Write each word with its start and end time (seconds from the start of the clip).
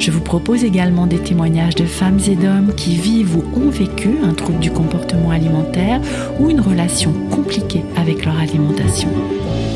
Je 0.00 0.10
vous 0.10 0.22
propose 0.22 0.64
également 0.64 1.06
des 1.06 1.18
témoignages 1.18 1.74
de 1.74 1.84
femmes 1.84 2.20
et 2.26 2.34
d'hommes 2.34 2.74
qui 2.74 2.96
vivent 2.96 3.36
ou 3.36 3.44
ont 3.54 3.68
vécu 3.68 4.08
un 4.24 4.32
trouble 4.32 4.58
du 4.58 4.70
comportement 4.70 5.30
alimentaire 5.30 6.00
ou 6.38 6.48
une 6.48 6.62
relation 6.62 7.12
compliquée 7.30 7.82
avec 7.96 8.24
leur 8.24 8.38
alimentation. 8.38 9.10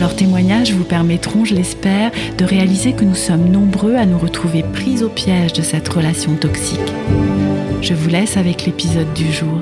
Leurs 0.01 0.17
témoignages 0.17 0.73
vous 0.73 0.85
permettront, 0.85 1.45
je 1.45 1.55
l'espère, 1.55 2.11
de 2.39 2.45
réaliser 2.47 2.95
que 2.95 3.05
nous 3.05 3.15
sommes 3.15 3.51
nombreux 3.51 3.97
à 3.97 4.07
nous 4.07 4.17
retrouver 4.17 4.63
pris 4.63 5.03
au 5.03 5.11
piège 5.11 5.53
de 5.53 5.61
cette 5.61 5.89
relation 5.91 6.37
toxique. 6.37 6.81
Je 7.83 7.93
vous 7.93 8.09
laisse 8.09 8.39
avec 8.39 8.65
l'épisode 8.65 9.13
du 9.13 9.31
jour. 9.31 9.61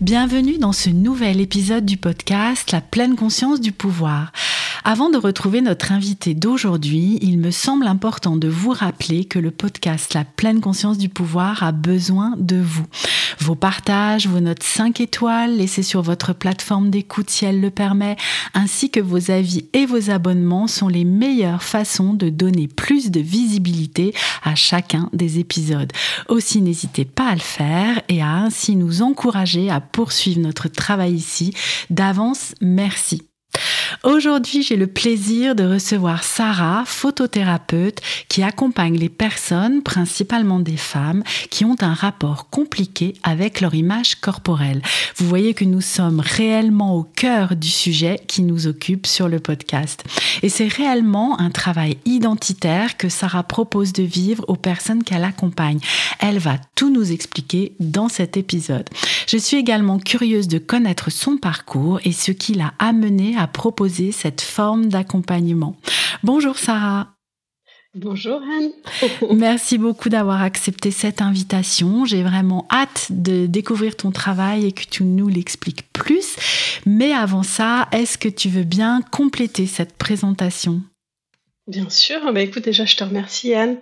Bienvenue 0.00 0.58
dans 0.58 0.72
ce 0.72 0.90
nouvel 0.90 1.40
épisode 1.40 1.84
du 1.84 1.96
podcast 1.96 2.70
La 2.70 2.80
pleine 2.80 3.16
conscience 3.16 3.60
du 3.60 3.72
pouvoir. 3.72 4.30
Avant 4.84 5.10
de 5.10 5.18
retrouver 5.18 5.60
notre 5.60 5.92
invité 5.92 6.34
d'aujourd'hui, 6.34 7.18
il 7.20 7.38
me 7.38 7.50
semble 7.50 7.86
important 7.86 8.36
de 8.36 8.48
vous 8.48 8.70
rappeler 8.70 9.24
que 9.24 9.38
le 9.38 9.50
podcast 9.50 10.14
La 10.14 10.24
pleine 10.24 10.60
conscience 10.60 10.98
du 10.98 11.08
pouvoir 11.08 11.62
a 11.62 11.72
besoin 11.72 12.34
de 12.38 12.56
vous. 12.56 12.86
Vos 13.40 13.54
partages, 13.54 14.26
vos 14.26 14.40
notes 14.40 14.62
5 14.62 15.00
étoiles 15.00 15.56
laissées 15.56 15.82
sur 15.82 16.02
votre 16.02 16.32
plateforme 16.32 16.90
d'écoute 16.90 17.30
si 17.30 17.44
elle 17.44 17.60
le 17.60 17.70
permet, 17.70 18.16
ainsi 18.54 18.90
que 18.90 19.00
vos 19.00 19.30
avis 19.30 19.66
et 19.72 19.84
vos 19.84 20.10
abonnements 20.10 20.66
sont 20.66 20.88
les 20.88 21.04
meilleures 21.04 21.62
façons 21.62 22.14
de 22.14 22.28
donner 22.28 22.68
plus 22.68 23.10
de 23.10 23.20
visibilité 23.20 24.14
à 24.42 24.54
chacun 24.54 25.10
des 25.12 25.38
épisodes. 25.38 25.92
Aussi, 26.28 26.62
n'hésitez 26.62 27.04
pas 27.04 27.28
à 27.28 27.34
le 27.34 27.40
faire 27.40 28.00
et 28.08 28.22
à 28.22 28.36
ainsi 28.36 28.76
nous 28.76 29.02
encourager 29.02 29.70
à 29.70 29.80
poursuivre 29.80 30.40
notre 30.40 30.68
travail 30.68 31.14
ici. 31.14 31.52
D'avance, 31.90 32.54
merci. 32.60 33.22
Aujourd'hui, 34.04 34.62
j'ai 34.62 34.76
le 34.76 34.86
plaisir 34.86 35.56
de 35.56 35.64
recevoir 35.64 36.22
Sarah, 36.22 36.84
photothérapeute, 36.86 38.00
qui 38.28 38.44
accompagne 38.44 38.96
les 38.96 39.08
personnes, 39.08 39.82
principalement 39.82 40.60
des 40.60 40.76
femmes, 40.76 41.24
qui 41.50 41.64
ont 41.64 41.74
un 41.80 41.94
rapport 41.94 42.48
compliqué 42.48 43.14
avec 43.24 43.60
leur 43.60 43.74
image 43.74 44.14
corporelle. 44.14 44.82
Vous 45.16 45.26
voyez 45.26 45.52
que 45.52 45.64
nous 45.64 45.80
sommes 45.80 46.20
réellement 46.20 46.94
au 46.94 47.02
cœur 47.02 47.56
du 47.56 47.68
sujet 47.68 48.20
qui 48.28 48.42
nous 48.42 48.68
occupe 48.68 49.04
sur 49.04 49.28
le 49.28 49.40
podcast. 49.40 50.04
Et 50.42 50.48
c'est 50.48 50.68
réellement 50.68 51.40
un 51.40 51.50
travail 51.50 51.98
identitaire 52.04 52.98
que 52.98 53.08
Sarah 53.08 53.42
propose 53.42 53.92
de 53.92 54.04
vivre 54.04 54.44
aux 54.46 54.56
personnes 54.56 55.02
qu'elle 55.02 55.24
accompagne. 55.24 55.80
Elle 56.20 56.38
va 56.38 56.58
tout 56.76 56.90
nous 56.90 57.10
expliquer 57.10 57.72
dans 57.80 58.08
cet 58.08 58.36
épisode. 58.36 58.88
Je 59.26 59.36
suis 59.36 59.56
également 59.56 59.98
curieuse 59.98 60.46
de 60.46 60.58
connaître 60.58 61.10
son 61.10 61.36
parcours 61.36 61.98
et 62.04 62.12
ce 62.12 62.30
qui 62.30 62.54
l'a 62.54 62.74
amené 62.78 63.36
à 63.36 63.48
proposer 63.48 63.87
cette 64.12 64.40
forme 64.40 64.86
d'accompagnement. 64.86 65.76
Bonjour 66.22 66.58
Sarah. 66.58 67.14
Bonjour 67.94 68.40
Anne. 68.42 68.70
Merci 69.34 69.78
beaucoup 69.78 70.08
d'avoir 70.08 70.42
accepté 70.42 70.90
cette 70.90 71.22
invitation. 71.22 72.04
J'ai 72.04 72.22
vraiment 72.22 72.66
hâte 72.70 73.06
de 73.10 73.46
découvrir 73.46 73.96
ton 73.96 74.10
travail 74.10 74.66
et 74.66 74.72
que 74.72 74.84
tu 74.84 75.04
nous 75.04 75.28
l'expliques 75.28 75.90
plus. 75.92 76.36
Mais 76.86 77.12
avant 77.12 77.42
ça, 77.42 77.88
est-ce 77.92 78.18
que 78.18 78.28
tu 78.28 78.48
veux 78.48 78.64
bien 78.64 79.00
compléter 79.10 79.66
cette 79.66 79.96
présentation? 79.96 80.82
Bien 81.68 81.90
sûr. 81.90 82.32
Bah, 82.32 82.40
écoute, 82.40 82.64
déjà, 82.64 82.86
je 82.86 82.96
te 82.96 83.04
remercie, 83.04 83.52
Anne. 83.52 83.76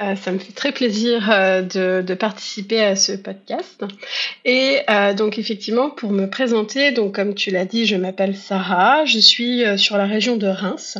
Euh, 0.00 0.14
ça 0.14 0.30
me 0.30 0.38
fait 0.38 0.52
très 0.52 0.70
plaisir 0.70 1.28
euh, 1.28 1.60
de, 1.62 2.00
de, 2.00 2.14
participer 2.14 2.80
à 2.80 2.94
ce 2.94 3.10
podcast. 3.10 3.84
Et 4.44 4.78
euh, 4.88 5.12
donc, 5.12 5.40
effectivement, 5.40 5.90
pour 5.90 6.12
me 6.12 6.30
présenter, 6.30 6.92
donc 6.92 7.16
comme 7.16 7.34
tu 7.34 7.50
l'as 7.50 7.64
dit, 7.64 7.84
je 7.84 7.96
m'appelle 7.96 8.36
Sarah. 8.36 9.04
Je 9.06 9.18
suis 9.18 9.64
euh, 9.64 9.76
sur 9.76 9.96
la 9.96 10.06
région 10.06 10.36
de 10.36 10.46
Reims. 10.46 10.98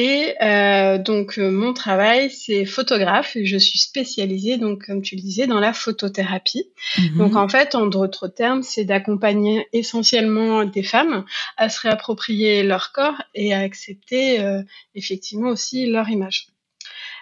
Et 0.00 0.36
euh, 0.40 0.96
donc, 0.98 1.38
mon 1.38 1.72
travail, 1.72 2.30
c'est 2.30 2.64
photographe 2.64 3.34
et 3.34 3.44
je 3.44 3.56
suis 3.56 3.80
spécialisée, 3.80 4.56
donc, 4.56 4.86
comme 4.86 5.02
tu 5.02 5.16
le 5.16 5.20
disais, 5.20 5.48
dans 5.48 5.58
la 5.58 5.72
photothérapie. 5.72 6.68
Mhm. 6.98 7.18
Donc, 7.18 7.34
en 7.34 7.48
fait, 7.48 7.74
en 7.74 7.86
d'autres 7.86 8.28
termes, 8.28 8.62
c'est 8.62 8.84
d'accompagner 8.84 9.66
essentiellement 9.72 10.64
des 10.64 10.84
femmes 10.84 11.24
à 11.56 11.68
se 11.68 11.80
réapproprier 11.80 12.62
leur 12.62 12.92
corps 12.92 13.20
et 13.34 13.52
à 13.52 13.58
accepter 13.58 14.38
effectivement 14.94 15.48
aussi 15.48 15.86
leur 15.86 16.08
image. 16.08 16.46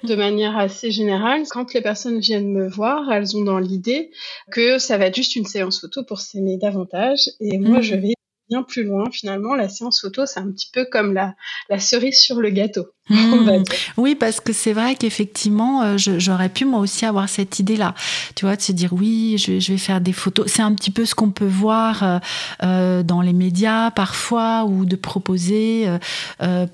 De 0.03 0.15
manière 0.15 0.59
assez 0.59 0.91
générale, 0.91 1.44
quand 1.48 1.72
les 1.72 1.81
personnes 1.81 2.20
viennent 2.20 2.53
me 2.53 2.69
voir, 2.69 3.10
elles 3.10 3.38
ont 3.38 3.42
dans 3.42 3.59
l'idée 3.59 4.10
que 4.53 4.78
ça 4.78 4.98
va 4.98 5.06
être 5.06 5.16
juste 5.16 5.34
une 5.34 5.47
séance 5.47 5.81
photo 5.81 6.04
pour 6.04 6.20
s'aimer 6.20 6.59
davantage. 6.59 7.31
Et 7.41 7.56
moi, 7.56 7.78
mmh. 7.78 7.82
je 7.82 7.94
vais 7.94 8.16
bien 8.49 8.62
plus 8.62 8.84
loin. 8.84 9.11
Finalement, 9.11 9.55
la 9.55 9.69
séance 9.69 10.01
photo, 10.01 10.27
c'est 10.27 10.41
un 10.41 10.51
petit 10.51 10.71
peu 10.73 10.87
comme 10.91 11.15
la, 11.15 11.34
la 11.69 11.79
cerise 11.79 12.19
sur 12.19 12.41
le 12.41 12.51
gâteau. 12.51 12.87
Hmm. 13.09 13.62
Oui, 13.97 14.15
parce 14.15 14.41
que 14.41 14.53
c'est 14.53 14.73
vrai 14.73 14.95
qu'effectivement, 14.95 15.83
euh, 15.83 15.97
j'aurais 15.97 16.49
pu 16.49 16.65
moi 16.65 16.81
aussi 16.81 17.07
avoir 17.07 17.29
cette 17.29 17.59
idée-là. 17.59 17.95
Tu 18.34 18.45
vois, 18.45 18.57
de 18.57 18.61
se 18.61 18.73
dire 18.73 18.93
oui, 18.93 19.37
je, 19.39 19.73
vais 19.73 19.79
faire 19.79 20.01
des 20.01 20.12
photos. 20.12 20.47
C'est 20.51 20.62
un 20.62 20.75
petit 20.75 20.91
peu 20.91 21.05
ce 21.05 21.15
qu'on 21.15 21.31
peut 21.31 21.47
voir 21.47 22.03
euh, 22.03 22.19
euh, 22.62 23.03
dans 23.03 23.23
les 23.23 23.33
médias 23.33 23.91
parfois 23.91 24.65
ou 24.65 24.84
de 24.84 24.97
proposer 24.97 25.89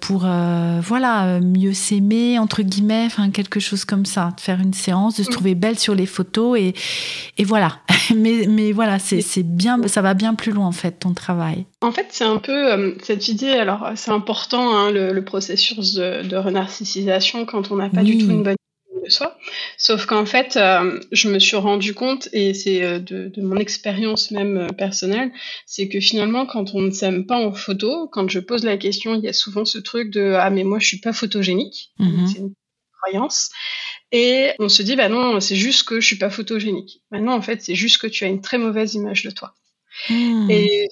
pour 0.01 0.21
voilà 0.23 1.41
mieux 1.41 1.73
s'aimer 1.73 2.39
entre 2.39 2.63
guillemets, 2.63 3.05
enfin 3.07 3.31
quelque 3.31 3.61
chose 3.61 3.85
comme 3.85 4.07
ça, 4.07 4.33
de 4.37 4.41
faire 4.41 4.61
une 4.61 4.75
séance, 4.75 5.17
de 5.17 5.23
se 5.23 5.31
trouver 5.31 5.55
belle 5.55 5.79
sur 5.79 5.95
les 5.95 6.07
photos 6.07 6.59
et, 6.59 6.75
et 7.39 7.45
voilà. 7.45 7.79
mais 8.17 8.47
mais 8.49 8.73
voilà, 8.73 8.99
c'est 8.99 9.43
bien, 9.43 9.81
ça 9.87 10.03
va 10.03 10.15
bien 10.15 10.35
plus 10.35 10.53
loin 10.53 10.67
en 10.67 10.73
fait 10.73 10.93
ton 10.93 11.13
travail. 11.15 11.62
En 11.81 11.93
fait, 11.93 12.07
c'est 12.11 12.25
un 12.25 12.39
peu 12.39 12.97
cette 13.03 13.29
idée. 13.29 13.51
Alors, 13.51 13.93
c'est 13.97 14.11
important 14.11 14.75
hein, 14.77 14.91
le, 14.91 15.13
le 15.13 15.25
processus 15.25 15.95
de 15.95 16.23
de, 16.23 16.37
renarcissisation 16.37 17.47
quand 17.47 17.71
on 17.71 17.77
n'a 17.77 17.89
pas 17.89 18.03
du 18.03 18.19
tout 18.19 18.31
une 18.31 18.43
bonne 18.43 18.57
de 19.03 19.11
soi. 19.11 19.37
Sauf 19.77 20.07
qu'en 20.07 20.27
fait, 20.27 20.57
euh, 20.57 21.01
je 21.11 21.29
me 21.29 21.39
suis 21.39 21.57
rendu 21.57 21.95
compte, 21.95 22.29
et 22.33 22.55
c'est 22.55 22.83
euh, 22.83 22.99
de, 22.99 23.41
mon 23.43 23.57
expérience 23.57 24.31
même 24.31 24.57
euh, 24.59 24.67
personnelle, 24.69 25.33
c'est 25.67 25.89
que 25.89 26.01
finalement, 26.01 26.47
quand 26.47 26.75
on 26.75 26.81
ne 26.81 26.91
s'aime 26.91 27.27
pas 27.27 27.37
en 27.37 27.53
photo, 27.53 28.09
quand 28.09 28.31
je 28.31 28.39
pose 28.39 28.65
la 28.65 28.77
question, 28.77 29.15
il 29.15 29.23
y 29.23 29.29
a 29.29 29.33
souvent 29.33 29.65
ce 29.65 29.79
truc 29.79 30.11
de 30.11 30.35
ah 30.39 30.51
mais 30.51 30.65
moi 30.65 30.79
je 30.79 30.87
suis 30.87 31.01
pas 31.01 31.13
photogénique, 31.13 31.93
mhm. 31.99 32.27
c'est 32.27 32.39
une 32.39 32.55
croyance. 33.03 33.51
Et 34.13 34.51
on 34.59 34.69
se 34.69 34.83
dit 34.83 34.95
bah 34.95 35.09
non, 35.09 35.41
c'est 35.41 35.57
juste 35.57 35.85
que 35.85 36.01
je 36.01 36.07
suis 36.07 36.19
pas 36.19 36.31
photogénique. 36.31 37.03
Maintenant, 37.11 37.35
en 37.35 37.43
fait, 37.43 37.63
c'est 37.63 37.75
juste 37.75 37.99
que 37.99 38.07
tu 38.07 38.25
as 38.25 38.29
une 38.29 38.43
très 38.43 38.59
mauvaise 38.59 38.95
image 38.95 39.23
de 39.25 39.31
toi. 39.31 39.55
Hmm. 40.09 40.51
Et 40.51 40.89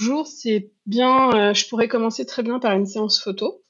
toujours, 0.00 0.26
c'est 0.26 0.72
bien, 0.86 1.52
je 1.52 1.68
pourrais 1.68 1.88
commencer 1.88 2.24
très 2.24 2.42
bien 2.42 2.58
par 2.58 2.72
une 2.72 2.86
séance 2.86 3.22
photo. 3.22 3.62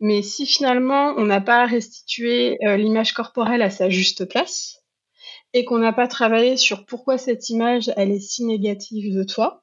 Mais 0.00 0.22
si 0.22 0.46
finalement 0.46 1.14
on 1.18 1.26
n'a 1.26 1.40
pas 1.40 1.66
restitué 1.66 2.58
euh, 2.64 2.76
l'image 2.76 3.12
corporelle 3.12 3.62
à 3.62 3.70
sa 3.70 3.90
juste 3.90 4.24
place 4.24 4.82
et 5.52 5.64
qu'on 5.64 5.78
n'a 5.78 5.92
pas 5.92 6.08
travaillé 6.08 6.56
sur 6.56 6.86
pourquoi 6.86 7.18
cette 7.18 7.50
image 7.50 7.92
elle 7.96 8.10
est 8.10 8.20
si 8.20 8.44
négative 8.44 9.14
de 9.14 9.22
toi, 9.24 9.62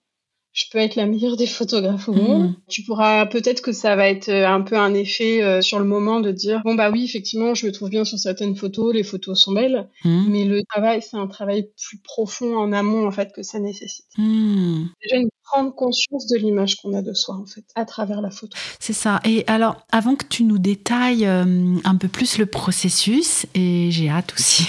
je 0.57 0.66
peux 0.72 0.79
être 0.79 0.95
la 0.95 1.06
meilleure 1.06 1.38
des 1.38 1.45
photographes 1.45 2.09
au 2.09 2.13
monde. 2.13 2.50
Mmh. 2.50 2.56
Tu 2.68 2.81
pourras 2.81 3.28
peut-être 3.28 3.62
que 3.62 3.72
ça 3.72 3.95
va 3.95 4.09
être 4.09 4.28
euh, 4.29 4.47
un 4.47 4.62
peu 4.62 4.75
un 4.75 4.95
effet 4.95 5.44
euh, 5.44 5.62
sur 5.62 5.78
le 5.78 5.85
moment 5.85 6.19
de 6.19 6.31
dire 6.31 6.62
bon 6.66 6.73
bah 6.73 6.90
oui 6.90 7.05
effectivement 7.05 7.53
je 7.53 7.67
me 7.67 7.72
trouve 7.72 7.91
bien 7.91 8.03
sur 8.03 8.17
certaines 8.17 8.55
photos, 8.55 8.91
les 8.91 9.03
photos 9.03 9.40
sont 9.40 9.52
belles, 9.52 9.87
mmh. 10.03 10.26
mais 10.28 10.46
le 10.46 10.64
travail 10.64 11.03
c'est 11.03 11.16
un 11.16 11.28
travail 11.28 11.70
plus 11.79 11.99
profond 11.99 12.58
en 12.58 12.73
amont 12.73 13.08
en 13.08 13.11
fait 13.11 13.34
que 13.34 13.43
ça 13.43 13.59
nécessite. 13.59 14.08
Mmh. 14.17 14.85
Déjà 15.03 15.17
une 15.17 15.29
prendre 15.43 15.73
conscience 15.73 16.28
de 16.28 16.37
l'image 16.37 16.76
qu'on 16.76 16.93
a 16.93 17.02
de 17.02 17.14
soi 17.14 17.35
en 17.35 17.46
fait 17.46 17.64
à 17.76 17.85
travers 17.85 18.22
la 18.22 18.31
photo. 18.31 18.58
C'est 18.79 18.93
ça. 18.93 19.22
Et 19.26 19.43
alors 19.47 19.78
avant 19.91 20.16
que 20.16 20.26
tu 20.26 20.43
nous 20.43 20.58
détailles 20.58 21.26
euh, 21.26 21.78
un 21.84 21.96
peu 21.96 22.08
plus 22.08 22.40
le 22.40 22.47
processus 22.47 23.46
et 23.53 23.90
j'ai 23.91 24.09
hâte 24.09 24.34
aussi 24.34 24.66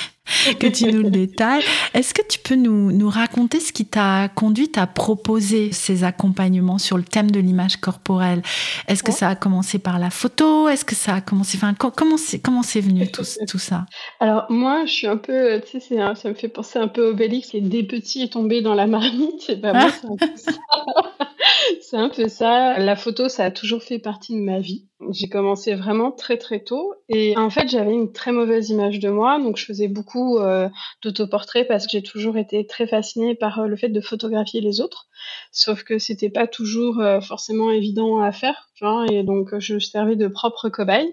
que 0.59 0.67
tu 0.67 0.85
nous 0.93 1.03
le 1.03 1.11
détailles. 1.11 1.63
Est-ce 1.95 2.15
que 2.15 2.23
tu 2.27 2.39
peux 2.39 2.55
nous, 2.55 2.93
nous 2.93 3.09
raconter 3.09 3.61
ce 3.61 3.73
qui 3.73 3.87
t'a 3.87 4.29
conduit 4.29 4.71
à 4.77 4.87
proposer 4.87 5.73
ces 5.73 6.05
accompagnements 6.05 6.79
sur 6.79 6.97
le 6.97 7.05
thème 7.05 7.31
de 7.31 7.41
l'image 7.41 7.77
corporelle? 7.77 8.43
Est-ce 8.87 9.03
que 9.03 9.13
ça 9.13 9.29
a 9.29 9.35
commencé 9.35 9.79
par 9.79 9.99
la 9.99 10.11
photo? 10.11 10.69
Est-ce 10.69 10.85
que 10.85 10.95
ça 10.95 11.15
a 11.15 11.21
commencé, 11.21 11.57
enfin, 11.57 11.75
comment 11.75 12.17
c'est 12.17 12.39
comment 12.39 12.63
c'est 12.63 12.81
venu 12.81 13.11
tout, 13.11 13.23
tout, 13.49 13.59
ça? 13.59 13.87
Alors 14.21 14.47
moi, 14.51 14.85
je 14.87 14.93
suis 14.93 15.07
un 15.07 15.17
peu, 15.17 15.61
tu 15.61 15.81
sais, 15.81 15.97
ça 15.97 16.29
me 16.29 16.35
fait 16.35 16.49
penser 16.49 16.79
un 16.79 16.89
peu 16.89 17.07
au 17.07 17.11
Obélix 17.11 17.49
qui 17.49 17.61
des 17.61 17.83
petits 17.83 18.23
est 18.23 18.33
tombé 18.33 18.63
dans 18.63 18.75
la 18.75 18.87
marmite. 18.87 19.49
Et 19.49 19.57
ben 19.57 19.75
ça. 20.37 20.53
c'est 21.81 21.97
un 21.97 22.09
peu 22.09 22.29
ça. 22.29 22.79
La 22.79 22.97
photo, 22.97 23.29
ça 23.29 23.45
a 23.45 23.51
toujours 23.51 23.83
fait 23.83 23.99
partie 23.99 24.35
de 24.35 24.41
ma 24.41 24.61
vie. 24.61 24.88
J'ai 25.11 25.29
commencé 25.29 25.77
vraiment 25.77 26.11
très 26.11 26.39
très 26.39 26.59
tôt 26.59 26.93
et 27.09 27.37
en 27.37 27.51
fait 27.51 27.69
j'avais 27.69 27.93
une 27.93 28.13
très 28.13 28.33
mauvaise 28.33 28.71
image 28.71 28.99
de 28.99 29.09
moi 29.09 29.39
donc 29.39 29.57
je 29.57 29.65
faisais 29.65 29.87
beaucoup 29.87 30.39
euh, 30.39 30.69
d'autoportraits 31.03 31.69
parce 31.69 31.87
que 31.87 31.93
j'ai 31.93 32.03
toujours 32.03 32.37
été 32.37 32.67
très 32.67 32.89
fascinée 32.89 33.37
par 33.37 33.61
euh, 33.61 33.67
le 33.69 33.77
fait 33.77 33.91
de 33.91 34.01
photographier 34.01 34.61
les 34.61 34.81
autres 34.81 35.07
sauf 35.53 35.85
que 35.85 36.01
c'était 36.01 36.31
pas 36.31 36.49
toujours 36.49 36.99
euh, 36.99 37.21
forcément 37.21 37.71
évident 37.71 38.21
à 38.21 38.33
faire 38.33 38.71
vois, 38.81 39.07
et 39.09 39.23
donc 39.23 39.57
je 39.59 39.79
servais 39.79 40.15
de 40.15 40.29
propre 40.29 40.69
cobaye. 40.69 41.13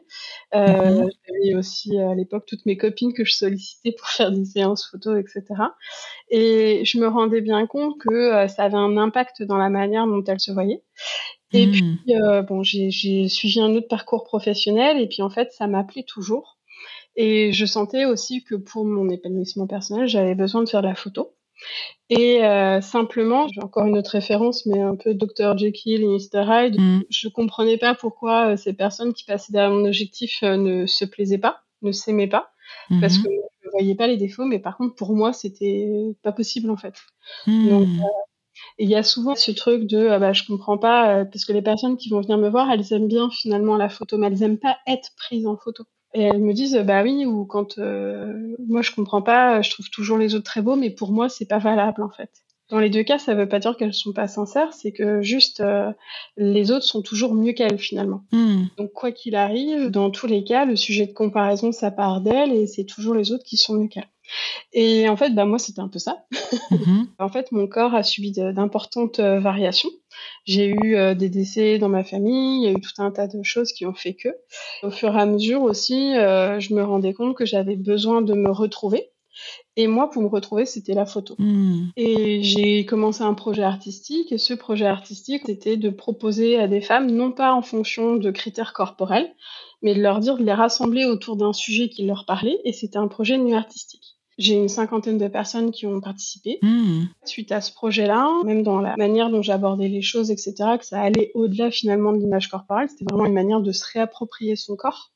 Euh, 0.54 1.04
mhm. 1.04 1.10
J'avais 1.28 1.56
aussi 1.56 1.98
à 2.00 2.14
l'époque 2.16 2.46
toutes 2.48 2.66
mes 2.66 2.78
copines 2.78 3.14
que 3.14 3.24
je 3.24 3.34
sollicitais 3.34 3.92
pour 3.92 4.08
faire 4.08 4.32
des 4.32 4.46
séances 4.46 4.88
photos 4.90 5.20
etc. 5.20 5.44
Et 6.30 6.84
je 6.86 6.98
me 6.98 7.08
rendais 7.08 7.42
bien 7.42 7.68
compte 7.68 8.00
que 8.00 8.48
ça 8.48 8.64
avait 8.64 8.76
un 8.76 8.98
impact 8.98 9.44
dans 9.44 9.58
la 9.58 9.70
manière 9.70 10.08
dont 10.08 10.24
elles 10.24 10.40
se 10.40 10.52
voyaient. 10.52 10.82
Et 11.56 11.68
hmm. 11.68 11.72
puis, 11.72 12.16
euh, 12.16 12.42
bon, 12.42 12.64
j'ai 12.64 13.30
suivi 13.30 13.60
un 13.60 13.74
autre 13.76 13.88
parcours 13.88 14.24
professionnel 14.24 15.00
et 15.00 15.08
puis 15.08 15.22
en 15.22 15.30
fait, 15.30 15.52
ça 15.52 15.68
m'appelait 15.68 16.04
toujours. 16.04 16.58
Et 17.16 17.54
je 17.54 17.66
sentais 17.66 18.06
aussi 18.06 18.44
que 18.44 18.56
pour 18.56 18.84
mon 18.86 19.10
épanouissement 19.10 19.68
personnel, 19.68 20.08
j'avais 20.08 20.36
besoin 20.36 20.64
de 20.64 20.70
faire 20.70 20.82
de 20.82 20.88
la 20.88 20.96
photo. 20.96 21.34
Et 22.10 22.44
euh, 22.44 22.82
simplement, 22.82 23.48
j'ai 23.48 23.62
encore 23.62 23.86
une 23.86 23.98
autre 23.98 24.12
référence, 24.12 24.66
mais 24.66 24.82
un 24.82 24.96
peu 24.96 25.14
Dr. 25.14 25.58
Jekyll 25.58 26.04
et 26.04 26.08
Mr. 26.08 26.44
Hyde, 26.46 26.80
hmm. 26.80 27.04
je 27.10 27.30
comprenais 27.30 27.78
pas 27.78 27.96
pourquoi 27.96 28.52
euh, 28.52 28.58
ces 28.58 28.74
personnes 28.74 29.14
qui 29.14 29.24
passaient 29.24 29.54
derrière 29.54 29.72
mon 29.72 29.86
objectif 29.86 30.42
ne 30.44 30.86
se 30.86 31.06
plaisaient 31.06 31.38
pas, 31.38 31.62
ne 31.82 31.94
s'aimaient 31.94 32.28
pas, 32.28 32.52
parce 33.00 33.18
hmm. 33.18 33.24
que 33.24 33.30
je 33.62 33.68
ne 33.68 33.72
voyais 33.72 33.96
pas 33.96 34.08
les 34.08 34.18
défauts, 34.18 34.46
mais 34.46 34.60
par 34.60 34.76
contre, 34.76 34.96
pour 34.96 35.16
moi, 35.16 35.32
c'était 35.32 35.90
pas 36.22 36.34
possible 36.34 36.70
en 36.70 36.78
fait. 36.78 36.96
Donc, 37.48 37.88
et 37.88 37.98
il 38.78 38.90
y 38.90 38.96
a 38.96 39.04
souvent 39.04 39.36
ce 39.36 39.52
truc 39.52 39.86
de 39.86 40.08
ah 40.10 40.20
bah 40.20 40.34
je 40.34 40.44
comprends 40.46 40.78
pas 40.78 41.10
euh, 41.10 41.26
parce 41.26 41.46
que 41.46 41.54
les 41.54 41.62
personnes 41.62 41.98
qui 41.98 42.10
vont 42.10 42.22
venir 42.22 42.38
me 42.38 42.50
voir, 42.50 42.70
elles 42.72 42.94
aiment 42.94 43.08
bien 43.08 43.30
finalement 43.30 43.78
la 43.78 43.90
photo, 43.90 44.18
mais 44.18 44.28
elles 44.28 44.44
aiment 44.44 44.60
pas 44.60 44.78
être 44.88 45.12
prises 45.18 45.48
en 45.48 45.58
photo. 45.58 45.84
Et 46.14 46.24
elles 46.24 46.42
me 46.42 46.54
disent 46.54 46.78
bah 46.86 47.04
oui 47.04 47.26
ou 47.26 47.46
quand 47.46 47.78
euh, 47.78 48.56
moi 48.68 48.82
je 48.82 48.92
comprends 48.92 49.22
pas, 49.22 49.62
je 49.62 49.70
trouve 49.72 49.90
toujours 49.90 50.18
les 50.18 50.36
autres 50.36 50.46
très 50.46 50.62
beaux, 50.62 50.76
mais 50.76 50.90
pour 50.90 51.12
moi 51.12 51.30
c'est 51.30 51.48
pas 51.48 51.60
valable 51.60 52.02
en 52.02 52.10
fait. 52.10 52.30
Dans 52.70 52.80
les 52.80 52.90
deux 52.90 53.04
cas, 53.04 53.20
ça 53.20 53.36
veut 53.36 53.48
pas 53.48 53.60
dire 53.60 53.78
qu'elles 53.78 53.94
sont 53.94 54.12
pas 54.12 54.28
sincères, 54.28 54.74
c'est 54.74 54.92
que 54.92 55.22
juste 55.22 55.60
euh, 55.60 55.92
les 56.36 56.72
autres 56.72 56.86
sont 56.86 57.04
toujours 57.04 57.36
mieux 57.36 57.54
qu'elles 57.54 57.78
finalement. 57.78 58.24
Hmm. 58.32 58.64
Donc 58.78 58.92
quoi 58.92 59.12
qu'il 59.12 59.36
arrive, 59.36 59.92
dans 59.92 60.10
tous 60.10 60.26
les 60.26 60.44
cas, 60.44 60.66
le 60.66 60.76
sujet 60.76 61.06
de 61.06 61.14
comparaison 61.14 61.72
ça 61.72 61.92
part 61.92 62.22
d'elles 62.22 62.54
et 62.54 62.66
c'est 62.66 62.86
toujours 62.86 63.14
les 63.14 63.32
autres 63.32 63.44
qui 63.44 63.58
sont 63.58 63.76
mieux 63.76 63.88
qu'elles. 63.88 64.10
Et 64.74 65.08
en 65.08 65.16
fait, 65.16 65.32
bah, 65.32 65.46
moi, 65.46 65.60
c'était 65.60 65.82
un 65.82 65.88
peu 65.88 66.00
ça. 66.00 66.26
Mhm. 66.72 67.08
en 67.20 67.30
fait, 67.30 67.52
mon 67.52 67.68
corps 67.68 67.96
a 67.96 68.04
subi 68.04 68.32
d'importantes 68.32 69.20
euh, 69.20 69.40
variations. 69.40 69.90
J'ai 70.46 70.68
eu 70.68 70.96
euh, 70.96 71.14
des 71.14 71.30
décès 71.30 71.78
dans 71.78 71.90
ma 71.90 72.04
famille, 72.04 72.62
il 72.62 72.64
y 72.64 72.68
a 72.68 72.72
eu 72.72 72.82
tout 72.82 73.02
un 73.02 73.12
tas 73.12 73.28
de 73.28 73.42
choses 73.44 73.72
qui 73.72 73.86
ont 73.86 73.94
fait 73.94 74.14
que. 74.14 74.30
Au 74.84 74.92
fur 74.92 75.16
et 75.16 75.22
à 75.22 75.26
mesure 75.26 75.62
aussi, 75.64 76.16
euh, 76.18 76.60
je 76.60 76.74
me 76.74 76.84
rendais 76.84 77.14
compte 77.14 77.36
que 77.36 77.46
j'avais 77.46 77.76
besoin 77.76 78.22
de 78.22 78.34
me 78.34 78.52
retrouver. 78.52 79.12
Et 79.76 79.88
moi, 79.88 80.10
pour 80.10 80.22
me 80.22 80.28
retrouver, 80.28 80.66
c'était 80.66 80.94
la 80.94 81.06
photo. 81.06 81.36
Hmm. 81.38 81.88
Et 81.98 82.42
j'ai 82.42 82.86
commencé 82.86 83.24
un 83.24 83.34
projet 83.34 83.64
artistique. 83.64 84.32
Et 84.32 84.38
ce 84.38 84.54
projet 84.54 84.86
artistique, 84.86 85.44
c'était 85.46 85.78
de 85.78 85.90
proposer 85.90 86.58
à 86.58 86.68
des 86.68 86.82
femmes, 86.82 87.12
non 87.12 87.32
pas 87.32 87.54
en 87.54 87.62
fonction 87.62 88.16
de 88.16 88.32
critères 88.32 88.74
corporels, 88.74 89.30
mais 89.82 89.94
de 89.94 90.02
leur 90.02 90.20
dire 90.20 90.38
de 90.38 90.44
les 90.44 90.54
rassembler 90.54 91.06
autour 91.06 91.36
d'un 91.36 91.54
sujet 91.54 91.90
qui 91.90 92.06
leur 92.06 92.26
parlait. 92.26 92.60
Et 92.64 92.72
c'était 92.72 92.98
un 92.98 93.10
projet 93.10 93.38
de 93.38 93.44
nuit 93.44 93.56
artistique. 93.56 94.15
J'ai 94.38 94.56
une 94.56 94.68
cinquantaine 94.68 95.18
de 95.18 95.28
personnes 95.28 95.72
qui 95.72 95.86
ont 95.88 96.02
participé. 96.02 96.60
Hmm. 96.62 97.06
Suite 97.24 97.52
à 97.52 97.62
ce 97.62 97.72
projet-là, 97.72 98.30
même 98.44 98.64
dans 98.64 98.82
la 98.82 98.96
manière 98.98 99.30
dont 99.30 99.42
j'abordais 99.42 99.88
les 99.88 100.02
choses, 100.02 100.30
etc., 100.30 100.54
que 100.78 100.86
ça 100.86 101.02
allait 101.02 101.32
au-delà 101.36 101.72
finalement 101.72 102.12
de 102.12 102.18
l'image 102.18 102.50
corporelle, 102.50 102.90
c'était 102.90 103.06
vraiment 103.10 103.26
une 103.26 103.34
manière 103.34 103.62
de 103.62 103.72
se 103.72 103.86
réapproprier 103.94 104.58
son 104.58 104.76
corps, 104.76 105.14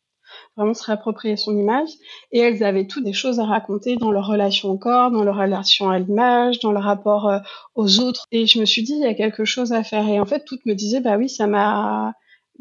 vraiment 0.56 0.74
se 0.74 0.84
réapproprier 0.84 1.36
son 1.36 1.58
image. 1.58 1.90
Et 2.32 2.40
elles 2.40 2.64
avaient 2.64 2.88
toutes 2.88 3.04
des 3.04 3.14
choses 3.14 3.42
à 3.42 3.46
raconter 3.46 3.98
dans 3.98 4.12
leur 4.12 4.28
relation 4.28 4.70
au 4.70 4.78
corps, 4.78 5.12
dans 5.12 5.24
leur 5.24 5.36
relation 5.36 5.90
à 5.90 6.00
l'image, 6.00 6.60
dans 6.60 6.72
leur 6.72 6.84
rapport 6.84 7.28
euh, 7.28 7.40
aux 7.76 8.00
autres. 8.00 8.26
Et 8.32 8.46
je 8.46 8.60
me 8.60 8.66
suis 8.66 8.84
dit, 8.84 8.94
il 8.94 9.02
y 9.02 9.06
a 9.06 9.14
quelque 9.16 9.44
chose 9.44 9.74
à 9.74 9.84
faire. 9.84 10.08
Et 10.08 10.20
en 10.20 10.26
fait, 10.26 10.46
toutes 10.46 10.66
me 10.66 10.76
disaient, 10.76 11.02
bah 11.02 11.18
oui, 11.18 11.28
ça 11.28 11.46
m'a 11.46 12.14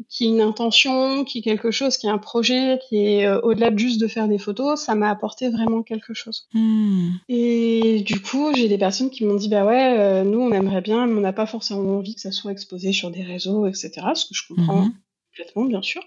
qui 0.07 0.25
est 0.25 0.29
une 0.29 0.41
intention, 0.41 1.25
qui 1.25 1.39
est 1.39 1.41
quelque 1.41 1.71
chose, 1.71 1.97
qui 1.97 2.07
est 2.07 2.09
un 2.09 2.17
projet, 2.17 2.79
qui 2.87 2.97
est 2.97 3.25
euh, 3.25 3.39
au-delà 3.41 3.69
de 3.69 3.77
juste 3.77 3.99
de 3.99 4.07
faire 4.07 4.27
des 4.27 4.37
photos, 4.37 4.79
ça 4.79 4.95
m'a 4.95 5.09
apporté 5.09 5.49
vraiment 5.49 5.83
quelque 5.83 6.13
chose. 6.13 6.47
Hmm. 6.53 7.09
Et 7.27 8.01
du 8.05 8.21
coup, 8.21 8.53
j'ai 8.55 8.67
des 8.67 8.77
personnes 8.77 9.09
qui 9.09 9.25
m'ont 9.25 9.35
dit 9.35 9.49
bah 9.49 9.65
ouais, 9.65 9.97
euh, 9.99 10.23
nous 10.23 10.39
on 10.39 10.51
aimerait 10.51 10.81
bien, 10.81 11.07
mais 11.07 11.17
on 11.17 11.21
n'a 11.21 11.33
pas 11.33 11.45
forcément 11.45 11.97
envie 11.97 12.15
que 12.15 12.21
ça 12.21 12.31
soit 12.31 12.51
exposé 12.51 12.93
sur 12.93 13.11
des 13.11 13.23
réseaux, 13.23 13.67
etc. 13.67 13.91
Ce 14.13 14.25
que 14.25 14.33
je 14.33 14.43
comprends 14.47 14.83
mhm. 14.83 14.93
complètement, 15.31 15.65
bien 15.65 15.81
sûr. 15.81 16.01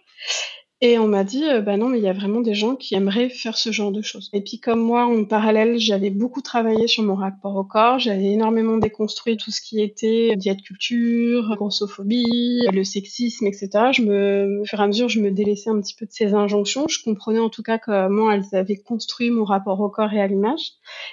Et 0.85 0.99
on 0.99 1.07
m'a 1.07 1.23
dit, 1.23 1.45
euh, 1.45 1.61
bah 1.61 1.77
non, 1.77 1.89
mais 1.89 1.99
il 1.99 2.05
y 2.05 2.09
a 2.09 2.13
vraiment 2.13 2.41
des 2.41 2.55
gens 2.55 2.75
qui 2.75 2.97
aimeraient 2.97 3.29
faire 3.29 3.57
ce 3.57 3.71
genre 3.71 3.93
de 3.93 4.03
choses. 4.03 4.29
Et 4.33 4.41
puis 4.41 4.59
comme 4.59 4.81
moi, 4.81 5.05
en 5.07 5.25
parallèle, 5.25 5.79
j'avais 5.79 6.11
beaucoup 6.11 6.43
travaillé 6.43 6.89
sur 6.89 7.05
mon 7.05 7.15
rapport 7.15 7.55
au 7.55 7.63
corps, 7.63 8.01
j'avais 8.01 8.33
énormément 8.33 8.79
déconstruit 8.79 9.37
tout 9.37 9.53
ce 9.53 9.61
qui 9.61 9.81
était 9.81 10.35
diète 10.35 10.61
culture, 10.61 11.55
grossophobie, 11.55 12.67
le 12.73 12.83
sexisme, 12.83 13.47
etc. 13.47 13.69
Je 13.93 14.03
me, 14.03 14.63
au 14.63 14.65
fur 14.65 14.81
et 14.81 14.83
à 14.83 14.89
mesure, 14.89 15.09
je 15.09 15.21
me 15.21 15.31
délaissais 15.31 15.71
un 15.71 15.81
petit 15.81 15.95
peu 15.95 16.05
de 16.05 16.11
ces 16.11 16.35
injonctions. 16.35 16.89
Je 16.89 16.99
comprenais 17.05 17.39
en 17.39 17.49
tout 17.49 17.63
cas 17.63 17.79
comment 17.79 18.33
elles 18.33 18.53
avaient 18.53 18.75
construit 18.75 19.31
mon 19.31 19.45
rapport 19.45 19.81
au 19.81 19.89
corps 19.89 20.13
et 20.13 20.21
à 20.21 20.27
l'image. 20.27 20.73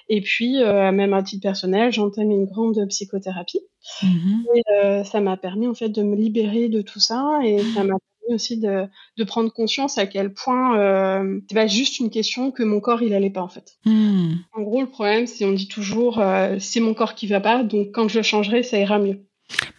Et 0.09 0.21
puis, 0.21 0.63
euh, 0.63 0.91
même 0.91 1.13
à 1.13 1.21
titre 1.21 1.43
personnel, 1.43 1.91
j'entame 1.91 2.31
une 2.31 2.45
grande 2.45 2.83
psychothérapie. 2.89 3.61
Mm-hmm. 4.01 4.45
Et 4.55 4.61
euh, 4.83 5.03
ça 5.03 5.21
m'a 5.21 5.37
permis 5.37 5.67
en 5.67 5.75
fait 5.75 5.89
de 5.89 6.01
me 6.01 6.15
libérer 6.15 6.69
de 6.69 6.81
tout 6.81 6.99
ça 6.99 7.39
et 7.45 7.59
ça 7.75 7.83
m'a 7.83 7.95
aussi 8.33 8.57
de, 8.57 8.85
de, 9.17 9.23
prendre 9.23 9.51
conscience 9.51 9.97
à 9.97 10.05
quel 10.05 10.33
point 10.33 10.77
euh, 10.77 11.39
c'est 11.49 11.55
pas 11.55 11.67
juste 11.67 11.99
une 11.99 12.09
question 12.09 12.51
que 12.51 12.63
mon 12.63 12.79
corps 12.79 13.01
il 13.01 13.13
allait 13.13 13.29
pas 13.29 13.41
en 13.41 13.49
fait. 13.49 13.77
Hmm. 13.85 14.33
En 14.53 14.61
gros, 14.61 14.81
le 14.81 14.89
problème, 14.89 15.27
c'est 15.27 15.45
on 15.45 15.53
dit 15.53 15.67
toujours 15.67 16.19
euh, 16.19 16.57
c'est 16.59 16.79
mon 16.79 16.93
corps 16.93 17.15
qui 17.15 17.27
va 17.27 17.39
pas, 17.39 17.63
donc 17.63 17.89
quand 17.93 18.07
je 18.07 18.17
le 18.17 18.23
changerai, 18.23 18.63
ça 18.63 18.77
ira 18.77 18.99
mieux. 18.99 19.25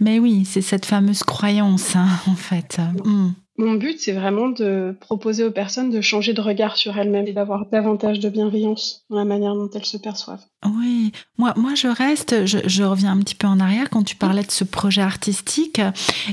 Mais 0.01 0.19
oui, 0.19 0.45
c'est 0.45 0.63
cette 0.63 0.87
fameuse 0.87 1.23
croyance 1.23 1.95
hein, 1.97 2.09
en 2.27 2.35
fait. 2.35 2.79
Hmm. 3.05 3.31
Mon 3.61 3.75
but, 3.75 4.01
c'est 4.01 4.13
vraiment 4.13 4.49
de 4.49 4.97
proposer 5.01 5.45
aux 5.45 5.51
personnes 5.51 5.91
de 5.91 6.01
changer 6.01 6.33
de 6.33 6.41
regard 6.41 6.79
sur 6.79 6.97
elles-mêmes 6.99 7.27
et 7.27 7.35
d'avoir 7.35 7.67
davantage 7.67 8.19
de 8.19 8.31
bienveillance 8.31 9.05
dans 9.11 9.19
la 9.19 9.27
manière 9.27 9.55
dont 9.55 9.69
elles 9.75 9.85
se 9.85 9.99
perçoivent. 9.99 10.45
Oui, 10.67 11.13
moi, 11.39 11.55
moi 11.57 11.75
je 11.75 11.89
reste, 11.89 12.45
je, 12.45 12.83
reviens 12.83 13.13
un 13.13 13.19
petit 13.21 13.35
peu 13.35 13.47
en 13.47 13.61
arrière 13.61 13.89
quand 13.89 14.03
tu 14.03 14.15
parlais 14.15 14.43
de 14.43 14.51
ce 14.51 14.65
projet 14.65 15.01
artistique 15.01 15.81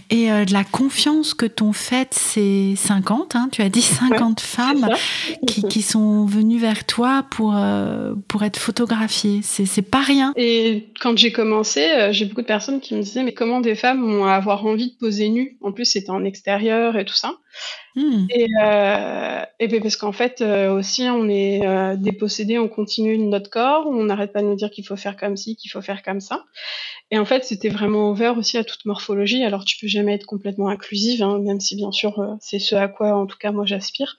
et 0.09 0.29
euh, 0.29 0.43
de 0.43 0.51
la 0.51 0.65
confiance 0.65 1.33
que 1.33 1.45
t'ont 1.45 1.71
faite 1.71 2.13
ces 2.13 2.73
50, 2.75 3.37
hein, 3.37 3.47
tu 3.53 3.61
as 3.61 3.69
dit 3.69 3.81
50 3.81 4.41
femmes 4.41 4.89
qui, 5.47 5.63
qui, 5.63 5.81
sont 5.81 6.25
venues 6.25 6.59
vers 6.59 6.85
toi 6.85 7.25
pour, 7.31 7.55
euh, 7.55 8.15
pour 8.27 8.43
être 8.43 8.59
photographiées. 8.59 9.39
C'est 9.43 9.81
pas 9.81 10.01
rien. 10.01 10.33
Et 10.35 10.89
quand 10.99 11.17
j'ai 11.17 11.31
commencé, 11.31 11.83
euh, 11.83 12.11
j'ai 12.11 12.25
beaucoup 12.25 12.41
de 12.41 12.47
personnes 12.47 12.81
qui 12.81 12.95
me 12.95 13.01
disaient 13.01 13.23
mais 13.23 13.33
comment 13.33 13.61
des 13.61 13.75
femmes 13.75 14.01
vont 14.01 14.25
avoir 14.25 14.65
envie 14.65 14.91
de 14.91 14.97
poser 14.97 15.29
nues? 15.29 15.57
En 15.61 15.71
plus, 15.71 15.85
c'était 15.85 16.09
en 16.09 16.25
extérieur 16.25 16.97
et 16.97 17.05
tout 17.05 17.15
ça. 17.15 17.37
Hmm. 17.95 18.25
Et, 18.29 18.47
euh, 18.61 19.43
et 19.59 19.67
ben, 19.67 19.81
parce 19.81 19.95
qu'en 19.95 20.11
fait 20.11 20.41
euh, 20.41 20.71
aussi 20.71 21.03
on 21.03 21.27
est 21.27 21.65
euh, 21.65 21.95
dépossédé, 21.95 22.59
on 22.59 22.67
continue 22.67 23.17
notre 23.17 23.49
corps, 23.49 23.87
on 23.87 24.03
n'arrête 24.03 24.33
pas 24.33 24.41
de 24.41 24.47
nous 24.47 24.55
dire 24.55 24.69
qu'il 24.69 24.85
faut 24.85 24.95
faire 24.95 25.17
comme 25.17 25.35
ci, 25.35 25.55
qu'il 25.55 25.71
faut 25.71 25.81
faire 25.81 26.03
comme 26.03 26.21
ça. 26.21 26.45
Et 27.11 27.17
en 27.17 27.25
fait 27.25 27.43
c'était 27.43 27.69
vraiment 27.69 28.11
ouvert 28.11 28.37
aussi 28.37 28.57
à 28.57 28.63
toute 28.63 28.85
morphologie. 28.85 29.43
Alors 29.43 29.65
tu 29.65 29.77
peux 29.79 29.87
jamais 29.87 30.13
être 30.13 30.25
complètement 30.25 30.67
inclusive, 30.67 31.23
hein, 31.23 31.39
même 31.39 31.59
si 31.59 31.75
bien 31.75 31.91
sûr 31.91 32.19
euh, 32.19 32.35
c'est 32.39 32.59
ce 32.59 32.75
à 32.75 32.87
quoi 32.87 33.15
en 33.15 33.25
tout 33.25 33.37
cas 33.37 33.51
moi 33.51 33.65
j'aspire. 33.65 34.17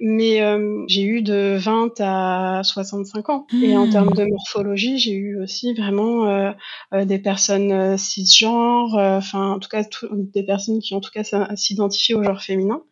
Mais 0.00 0.42
euh, 0.42 0.84
j'ai 0.88 1.02
eu 1.02 1.22
de 1.22 1.56
20 1.58 2.00
à 2.00 2.62
65 2.64 3.28
ans. 3.28 3.46
Et 3.62 3.76
en 3.76 3.86
hmm. 3.86 3.90
termes 3.90 4.12
de 4.14 4.24
morphologie, 4.24 4.98
j'ai 4.98 5.12
eu 5.12 5.40
aussi 5.40 5.74
vraiment 5.74 6.52
des 6.92 7.18
personnes 7.18 7.96
cisgenres, 7.98 8.94
enfin 8.94 9.52
en 9.52 9.58
tout 9.58 9.68
cas 9.68 9.84
des 10.12 10.42
personnes 10.42 10.80
qui 10.80 10.94
en 10.94 11.00
tout 11.00 11.10
cas 11.10 11.24
s'identifient 11.54 12.14
au 12.14 12.22
genre 12.22 12.42
féminin. 12.42 12.82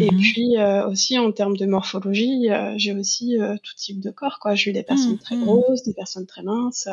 Et 0.00 0.10
mhm. 0.10 0.20
puis 0.20 0.58
euh, 0.58 0.88
aussi 0.88 1.18
en 1.18 1.32
termes 1.32 1.56
de 1.56 1.66
morphologie, 1.66 2.50
euh, 2.50 2.74
j'ai 2.76 2.92
aussi 2.92 3.40
euh, 3.40 3.56
tout 3.62 3.74
type 3.76 4.00
de 4.00 4.10
corps. 4.10 4.38
Quoi. 4.40 4.54
J'ai 4.54 4.70
eu 4.70 4.72
des 4.72 4.82
personnes 4.82 5.12
mhm. 5.12 5.18
très 5.18 5.36
grosses, 5.36 5.82
des 5.84 5.94
personnes 5.94 6.26
très 6.26 6.42
minces. 6.42 6.88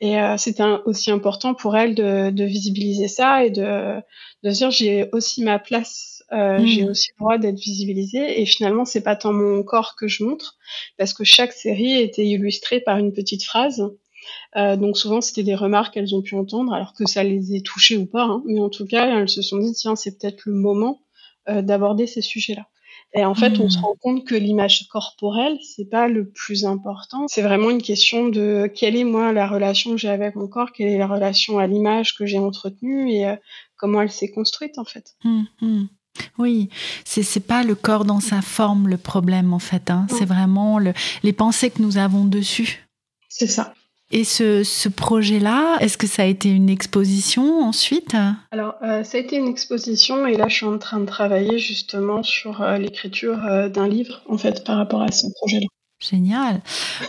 Et 0.00 0.16
c'était 0.38 0.64
aussi 0.86 1.10
important 1.10 1.52
pour 1.54 1.76
elles 1.76 1.94
de, 1.94 2.30
de, 2.30 2.44
visibiliser 2.44 3.06
ça 3.06 3.44
et 3.44 3.50
de, 3.50 4.00
de 4.42 4.50
se 4.50 4.56
dire 4.56 4.70
j'ai 4.70 5.10
aussi 5.12 5.42
ma 5.42 5.58
place, 5.58 6.24
j'ai 6.30 6.84
mhm. 6.84 6.90
aussi 6.90 7.10
le 7.10 7.22
droit 7.22 7.36
d'être 7.36 7.58
visibilisée. 7.58 8.40
Et 8.40 8.46
finalement, 8.46 8.86
c'est 8.86 9.02
pas 9.02 9.16
tant 9.16 9.32
mon 9.32 9.62
corps 9.62 9.96
que 9.96 10.08
je 10.08 10.24
montre, 10.24 10.56
parce 10.96 11.12
que 11.12 11.24
chaque 11.24 11.52
série 11.52 12.00
était 12.00 12.26
illustrée 12.26 12.80
par 12.80 12.96
une 12.96 13.12
petite 13.12 13.44
phrase. 13.44 13.82
Euh, 14.56 14.76
donc 14.76 14.96
souvent 14.96 15.20
c'était 15.20 15.42
des 15.42 15.54
remarques 15.54 15.94
qu'elles 15.94 16.14
ont 16.14 16.22
pu 16.22 16.34
entendre, 16.34 16.72
alors 16.72 16.92
que 16.94 17.06
ça 17.06 17.22
les 17.22 17.54
ait 17.54 17.60
touchées 17.60 17.96
ou 17.96 18.06
pas. 18.06 18.24
Hein. 18.24 18.42
Mais 18.46 18.60
en 18.60 18.68
tout 18.68 18.86
cas, 18.86 19.06
elles 19.06 19.28
se 19.28 19.42
sont 19.42 19.58
dit 19.58 19.72
tiens 19.74 19.96
c'est 19.96 20.18
peut-être 20.18 20.42
le 20.46 20.54
moment 20.54 21.00
euh, 21.48 21.62
d'aborder 21.62 22.06
ces 22.06 22.22
sujets-là. 22.22 22.66
Et 23.12 23.24
en 23.24 23.34
fait, 23.34 23.58
on 23.58 23.68
se 23.68 23.78
hmm. 23.78 23.82
rend 23.82 23.96
compte 24.00 24.24
que 24.24 24.36
l'image 24.36 24.86
corporelle, 24.88 25.58
c'est 25.62 25.88
pas 25.90 26.06
le 26.06 26.28
plus 26.28 26.64
important. 26.64 27.26
C'est 27.26 27.42
vraiment 27.42 27.70
une 27.70 27.82
question 27.82 28.28
de 28.28 28.70
quelle 28.72 28.94
est 28.94 29.04
moi 29.04 29.32
la 29.32 29.48
relation 29.48 29.90
que 29.92 29.96
j'ai 29.96 30.08
avec 30.08 30.36
mon 30.36 30.46
corps, 30.46 30.70
quelle 30.72 30.88
est 30.88 30.98
la 30.98 31.08
relation 31.08 31.58
à 31.58 31.66
l'image 31.66 32.14
que 32.16 32.24
j'ai 32.24 32.38
entretenue 32.38 33.10
et 33.10 33.26
euh, 33.26 33.36
comment 33.76 34.00
elle 34.00 34.12
s'est 34.12 34.30
construite 34.30 34.78
en 34.78 34.84
fait. 34.84 35.14
Hmm, 35.24 35.42
hmm. 35.60 35.86
Oui, 36.38 36.68
c'est 37.04 37.22
c'est 37.22 37.40
pas 37.40 37.64
le 37.64 37.74
corps 37.74 38.04
dans 38.04 38.20
sa 38.20 38.42
forme 38.42 38.88
le 38.88 38.96
problème 38.96 39.52
en 39.52 39.58
fait. 39.58 39.90
Hein. 39.90 40.06
C'est 40.10 40.24
vraiment 40.24 40.78
le, 40.78 40.92
les 41.22 41.32
pensées 41.32 41.70
que 41.70 41.82
nous 41.82 41.98
avons 41.98 42.24
dessus. 42.24 42.86
C'est 43.28 43.46
ça. 43.46 43.74
Et 44.12 44.24
ce, 44.24 44.64
ce 44.64 44.88
projet-là, 44.88 45.76
est-ce 45.80 45.96
que 45.96 46.08
ça 46.08 46.22
a 46.22 46.26
été 46.26 46.50
une 46.50 46.68
exposition 46.68 47.60
ensuite? 47.60 48.16
Alors, 48.50 48.74
euh, 48.82 49.04
ça 49.04 49.18
a 49.18 49.20
été 49.20 49.36
une 49.36 49.46
exposition 49.46 50.26
et 50.26 50.36
là, 50.36 50.48
je 50.48 50.56
suis 50.56 50.66
en 50.66 50.78
train 50.78 50.98
de 50.98 51.06
travailler 51.06 51.58
justement 51.58 52.24
sur 52.24 52.60
euh, 52.60 52.76
l'écriture 52.76 53.44
euh, 53.46 53.68
d'un 53.68 53.86
livre, 53.86 54.22
en 54.28 54.36
fait, 54.36 54.64
par 54.64 54.78
rapport 54.78 55.02
à 55.02 55.12
ce 55.12 55.26
projet-là. 55.36 55.66
Génial. 56.00 56.62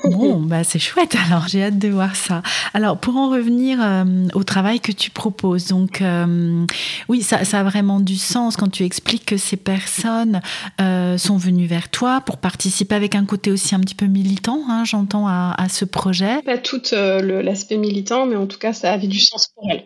Bon, 0.03 0.39
bah 0.41 0.65
c'est 0.65 0.79
chouette. 0.79 1.15
Alors, 1.27 1.47
j'ai 1.47 1.63
hâte 1.63 1.79
de 1.79 1.87
voir 1.87 2.15
ça. 2.17 2.43
Alors, 2.73 2.97
pour 2.97 3.15
en 3.15 3.29
revenir 3.29 3.79
euh, 3.81 4.27
au 4.33 4.43
travail 4.43 4.81
que 4.81 4.91
tu 4.91 5.11
proposes, 5.11 5.67
donc 5.67 6.01
euh, 6.01 6.65
oui, 7.07 7.21
ça, 7.21 7.45
ça, 7.45 7.61
a 7.61 7.63
vraiment 7.63 8.01
du 8.01 8.17
sens 8.17 8.57
quand 8.57 8.69
tu 8.69 8.83
expliques 8.83 9.25
que 9.25 9.37
ces 9.37 9.55
personnes 9.55 10.41
euh, 10.81 11.17
sont 11.17 11.37
venues 11.37 11.67
vers 11.67 11.87
toi 11.87 12.19
pour 12.19 12.37
participer 12.37 12.95
avec 12.95 13.15
un 13.15 13.23
côté 13.25 13.49
aussi 13.49 13.75
un 13.75 13.79
petit 13.79 13.95
peu 13.95 14.07
militant. 14.07 14.61
Hein, 14.67 14.83
J'entends 14.83 15.25
à, 15.25 15.55
à, 15.57 15.69
ce 15.69 15.85
projet. 15.85 16.41
Pas 16.41 16.57
tout 16.57 16.81
l'aspect 16.91 17.77
militant, 17.77 18.25
mais 18.25 18.35
en 18.35 18.45
tout 18.45 18.59
cas, 18.59 18.73
ça 18.73 18.91
avait 18.91 19.07
du 19.07 19.19
sens 19.19 19.47
pour 19.55 19.69
elles. 19.71 19.85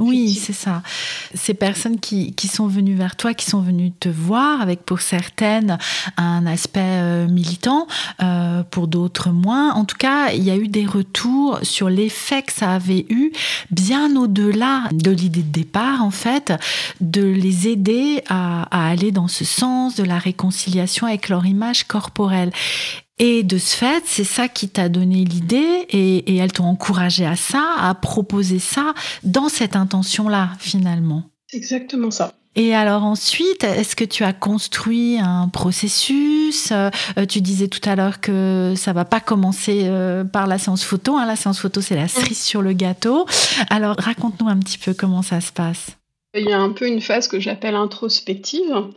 Oui, 0.00 0.34
c'est 0.34 0.52
ça. 0.52 0.82
Ces 1.34 1.54
personnes 1.54 2.00
qui, 2.00 2.32
qui, 2.32 2.48
sont 2.48 2.66
venues 2.66 2.96
vers 2.96 3.14
toi, 3.14 3.32
qui 3.32 3.46
sont 3.46 3.60
venues 3.60 3.92
te 3.92 4.08
voir, 4.08 4.60
avec 4.60 4.84
pour 4.84 5.00
certaines 5.00 5.78
un 6.16 6.46
aspect 6.46 6.80
euh, 6.82 7.28
militant, 7.28 7.86
euh, 8.20 8.64
pour 8.64 8.88
d'autres 8.88 9.30
moins. 9.30 9.72
En 9.74 9.84
tout 9.84 9.96
cas, 9.96 10.32
il 10.32 10.42
y 10.42 10.50
a 10.50 10.56
eu 10.56 10.66
des 10.66 10.84
retours 10.84 11.60
sur 11.62 11.88
l'effet 11.90 12.42
que 12.42 12.52
ça 12.52 12.72
avait 12.72 13.06
eu, 13.08 13.30
bien 13.70 14.16
au-delà 14.16 14.88
de 14.90 15.12
l'idée 15.12 15.44
de 15.44 15.52
départ, 15.52 16.02
en 16.02 16.10
fait, 16.10 16.52
de 17.00 17.22
les 17.22 17.68
aider 17.68 18.24
à, 18.28 18.62
à 18.72 18.88
aller 18.88 19.12
dans 19.12 19.28
ce 19.28 19.44
sens 19.44 19.94
de 19.94 20.02
la 20.02 20.18
réconciliation 20.18 21.06
avec 21.06 21.28
leur 21.28 21.46
image 21.46 21.84
corporelle. 21.84 22.50
Et 23.18 23.44
de 23.44 23.58
ce 23.58 23.76
fait, 23.76 24.02
c'est 24.06 24.24
ça 24.24 24.48
qui 24.48 24.68
t'a 24.68 24.88
donné 24.88 25.24
l'idée 25.24 25.86
et, 25.88 26.32
et 26.32 26.36
elles 26.36 26.52
t'ont 26.52 26.64
encouragé 26.64 27.24
à 27.24 27.36
ça, 27.36 27.62
à 27.78 27.94
proposer 27.94 28.58
ça 28.58 28.92
dans 29.22 29.48
cette 29.48 29.76
intention-là, 29.76 30.50
finalement. 30.58 31.22
C'est 31.46 31.58
exactement 31.58 32.10
ça. 32.10 32.32
Et 32.56 32.74
alors 32.74 33.02
ensuite, 33.02 33.64
est-ce 33.64 33.96
que 33.96 34.04
tu 34.04 34.22
as 34.22 34.32
construit 34.32 35.18
un 35.18 35.48
processus 35.48 36.70
euh, 36.70 36.90
Tu 37.28 37.40
disais 37.40 37.66
tout 37.66 37.80
à 37.88 37.96
l'heure 37.96 38.20
que 38.20 38.74
ça 38.76 38.92
va 38.92 39.04
pas 39.04 39.18
commencer 39.18 39.82
euh, 39.84 40.22
par 40.24 40.46
la 40.46 40.58
séance 40.58 40.84
photo. 40.84 41.16
Hein. 41.16 41.26
La 41.26 41.34
séance 41.34 41.58
photo, 41.58 41.80
c'est 41.80 41.96
la 41.96 42.06
cerise 42.06 42.40
sur 42.40 42.62
le 42.62 42.72
gâteau. 42.72 43.26
Alors 43.70 43.96
raconte-nous 43.98 44.48
un 44.48 44.58
petit 44.58 44.78
peu 44.78 44.94
comment 44.94 45.22
ça 45.22 45.40
se 45.40 45.50
passe. 45.50 45.96
Il 46.36 46.48
y 46.48 46.52
a 46.52 46.60
un 46.60 46.70
peu 46.70 46.86
une 46.86 47.00
phase 47.00 47.28
que 47.28 47.40
j'appelle 47.40 47.74
introspective. 47.74 48.88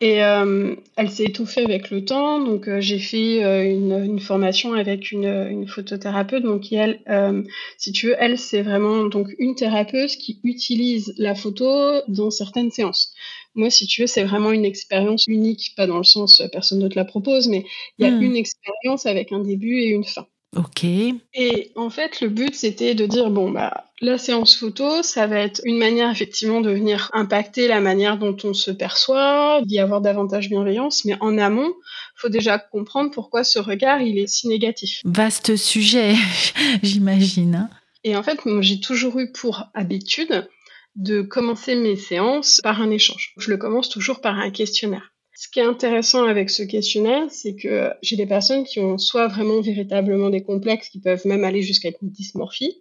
Et 0.00 0.22
euh, 0.22 0.74
elle 0.96 1.10
s'est 1.10 1.24
étouffée 1.24 1.64
avec 1.64 1.90
le 1.90 2.04
temps. 2.04 2.38
Donc, 2.38 2.68
euh, 2.68 2.80
j'ai 2.80 2.98
fait 2.98 3.42
euh, 3.44 3.64
une, 3.64 3.92
une, 4.04 4.20
formation 4.20 4.74
avec 4.74 5.10
une, 5.10 5.24
une, 5.24 5.66
photothérapeute. 5.66 6.42
Donc, 6.42 6.70
elle, 6.70 7.00
euh, 7.08 7.42
si 7.78 7.92
tu 7.92 8.08
veux, 8.08 8.16
elle, 8.18 8.38
c'est 8.38 8.62
vraiment 8.62 9.06
donc 9.06 9.28
une 9.38 9.54
thérapeute 9.54 10.10
qui 10.10 10.38
utilise 10.44 11.14
la 11.16 11.34
photo 11.34 12.02
dans 12.08 12.30
certaines 12.30 12.70
séances. 12.70 13.14
Moi, 13.54 13.70
si 13.70 13.86
tu 13.86 14.02
veux, 14.02 14.06
c'est 14.06 14.24
vraiment 14.24 14.52
une 14.52 14.66
expérience 14.66 15.26
unique, 15.28 15.72
pas 15.76 15.86
dans 15.86 15.98
le 15.98 16.04
sens 16.04 16.42
personne 16.52 16.78
ne 16.78 16.88
te 16.88 16.96
la 16.96 17.06
propose, 17.06 17.48
mais 17.48 17.64
il 17.98 18.06
y 18.06 18.08
a 18.08 18.10
mmh. 18.10 18.22
une 18.22 18.36
expérience 18.36 19.06
avec 19.06 19.32
un 19.32 19.40
début 19.40 19.78
et 19.78 19.88
une 19.88 20.04
fin. 20.04 20.26
Ok. 20.56 20.84
Et 20.84 21.72
en 21.76 21.90
fait, 21.90 22.20
le 22.20 22.28
but, 22.28 22.54
c'était 22.54 22.94
de 22.94 23.06
dire, 23.06 23.30
bon, 23.30 23.50
bah, 23.50 23.84
la 24.00 24.16
séance 24.16 24.56
photo, 24.56 25.02
ça 25.02 25.26
va 25.26 25.38
être 25.40 25.60
une 25.64 25.78
manière 25.78 26.10
effectivement 26.10 26.60
de 26.60 26.70
venir 26.70 27.10
impacter 27.12 27.68
la 27.68 27.80
manière 27.80 28.18
dont 28.18 28.36
on 28.44 28.54
se 28.54 28.70
perçoit, 28.70 29.60
d'y 29.62 29.78
avoir 29.78 30.00
davantage 30.00 30.48
bienveillance, 30.48 31.04
mais 31.04 31.16
en 31.20 31.36
amont, 31.38 31.72
faut 32.14 32.28
déjà 32.28 32.58
comprendre 32.58 33.10
pourquoi 33.10 33.44
ce 33.44 33.58
regard, 33.58 34.00
il 34.00 34.18
est 34.18 34.26
si 34.26 34.48
négatif. 34.48 35.00
Vaste 35.04 35.56
sujet, 35.56 36.14
j'imagine. 36.82 37.54
Hein. 37.54 37.70
Et 38.04 38.16
en 38.16 38.22
fait, 38.22 38.40
j'ai 38.60 38.80
toujours 38.80 39.18
eu 39.18 39.32
pour 39.32 39.64
habitude 39.74 40.48
de 40.94 41.20
commencer 41.20 41.74
mes 41.74 41.96
séances 41.96 42.60
par 42.62 42.80
un 42.80 42.90
échange. 42.90 43.34
Je 43.36 43.50
le 43.50 43.58
commence 43.58 43.90
toujours 43.90 44.20
par 44.20 44.38
un 44.38 44.50
questionnaire. 44.50 45.12
Ce 45.38 45.48
qui 45.48 45.60
est 45.60 45.64
intéressant 45.64 46.24
avec 46.24 46.48
ce 46.48 46.62
questionnaire, 46.62 47.26
c'est 47.28 47.56
que 47.56 47.90
j'ai 48.00 48.16
des 48.16 48.24
personnes 48.24 48.64
qui 48.64 48.80
ont 48.80 48.96
soit 48.96 49.28
vraiment 49.28 49.60
véritablement 49.60 50.30
des 50.30 50.42
complexes, 50.42 50.88
qui 50.88 50.98
peuvent 50.98 51.26
même 51.26 51.44
aller 51.44 51.60
jusqu'à 51.60 51.90
une 51.90 52.08
dysmorphie, 52.08 52.80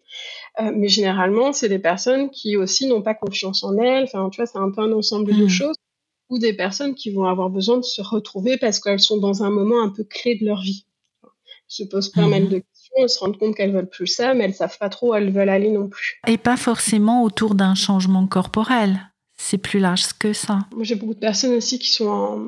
euh, 0.62 0.72
mais 0.74 0.88
généralement, 0.88 1.52
c'est 1.52 1.68
des 1.68 1.80
personnes 1.80 2.30
qui 2.30 2.56
aussi 2.56 2.88
n'ont 2.88 3.02
pas 3.02 3.14
confiance 3.14 3.62
en 3.66 3.78
elles. 3.78 4.06
Enfin, 4.06 4.30
tu 4.30 4.38
vois, 4.38 4.46
c'est 4.46 4.58
un 4.58 4.72
peu 4.72 4.82
un 4.82 4.94
ensemble 4.94 5.34
mmh. 5.34 5.42
de 5.42 5.48
choses. 5.50 5.76
Ou 6.30 6.40
des 6.40 6.54
personnes 6.54 6.96
qui 6.96 7.12
vont 7.12 7.26
avoir 7.26 7.50
besoin 7.50 7.78
de 7.78 7.84
se 7.84 8.02
retrouver 8.02 8.58
parce 8.58 8.80
qu'elles 8.80 9.02
sont 9.02 9.18
dans 9.18 9.44
un 9.44 9.52
moment 9.52 9.84
un 9.84 9.90
peu 9.90 10.04
clé 10.04 10.36
de 10.36 10.46
leur 10.46 10.62
vie. 10.62 10.88
Elles 11.24 11.30
se 11.68 11.84
posent 11.84 12.10
pas 12.10 12.26
mal 12.26 12.44
mmh. 12.44 12.50
de 12.50 12.60
questions, 12.60 12.96
elles 12.98 13.10
se 13.10 13.20
rendent 13.20 13.38
compte 13.38 13.56
qu'elles 13.56 13.74
veulent 13.74 13.90
plus 13.90 14.08
ça, 14.08 14.34
mais 14.34 14.46
elles 14.46 14.56
savent 14.56 14.78
pas 14.80 14.90
trop 14.90 15.12
où 15.12 15.14
elles 15.14 15.32
veulent 15.32 15.50
aller 15.50 15.72
non 15.72 15.90
plus. 15.90 16.22
Et 16.26 16.38
pas 16.38 16.58
forcément 16.58 17.22
autour 17.24 17.54
d'un 17.54 17.76
changement 17.76 18.26
corporel 18.26 19.12
c'est 19.38 19.58
plus 19.58 19.80
large 19.80 20.14
que 20.18 20.34
ça. 20.34 20.60
Moi, 20.74 20.84
j'ai 20.84 20.96
beaucoup 20.96 21.14
de 21.14 21.20
personnes 21.20 21.54
aussi 21.54 21.78
qui 21.78 21.92
sont 21.92 22.08
en 22.08 22.42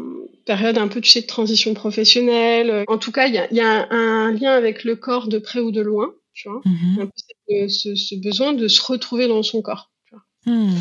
période 0.45 0.77
un 0.77 0.87
peu 0.87 1.01
de 1.01 1.25
transition 1.25 1.73
professionnelle. 1.73 2.85
En 2.87 2.97
tout 2.97 3.11
cas, 3.11 3.27
il 3.27 3.33
y 3.33 3.37
a, 3.37 3.53
y 3.53 3.59
a 3.59 3.87
un, 3.91 4.31
lien 4.31 4.51
avec 4.51 4.83
le 4.83 4.95
corps 4.95 5.27
de 5.27 5.37
près 5.37 5.59
ou 5.59 5.71
de 5.71 5.81
loin, 5.81 6.13
tu 6.33 6.49
vois. 6.49 6.61
Mm-hmm. 6.65 7.01
un 7.01 7.05
peu 7.05 7.69
ce, 7.69 7.95
ce, 7.95 8.15
besoin 8.15 8.53
de 8.53 8.67
se 8.67 8.81
retrouver 8.81 9.27
dans 9.27 9.43
son 9.43 9.61
corps. 9.61 9.91
Tu 10.05 10.15
vois. 10.15 10.53
Mm. 10.53 10.75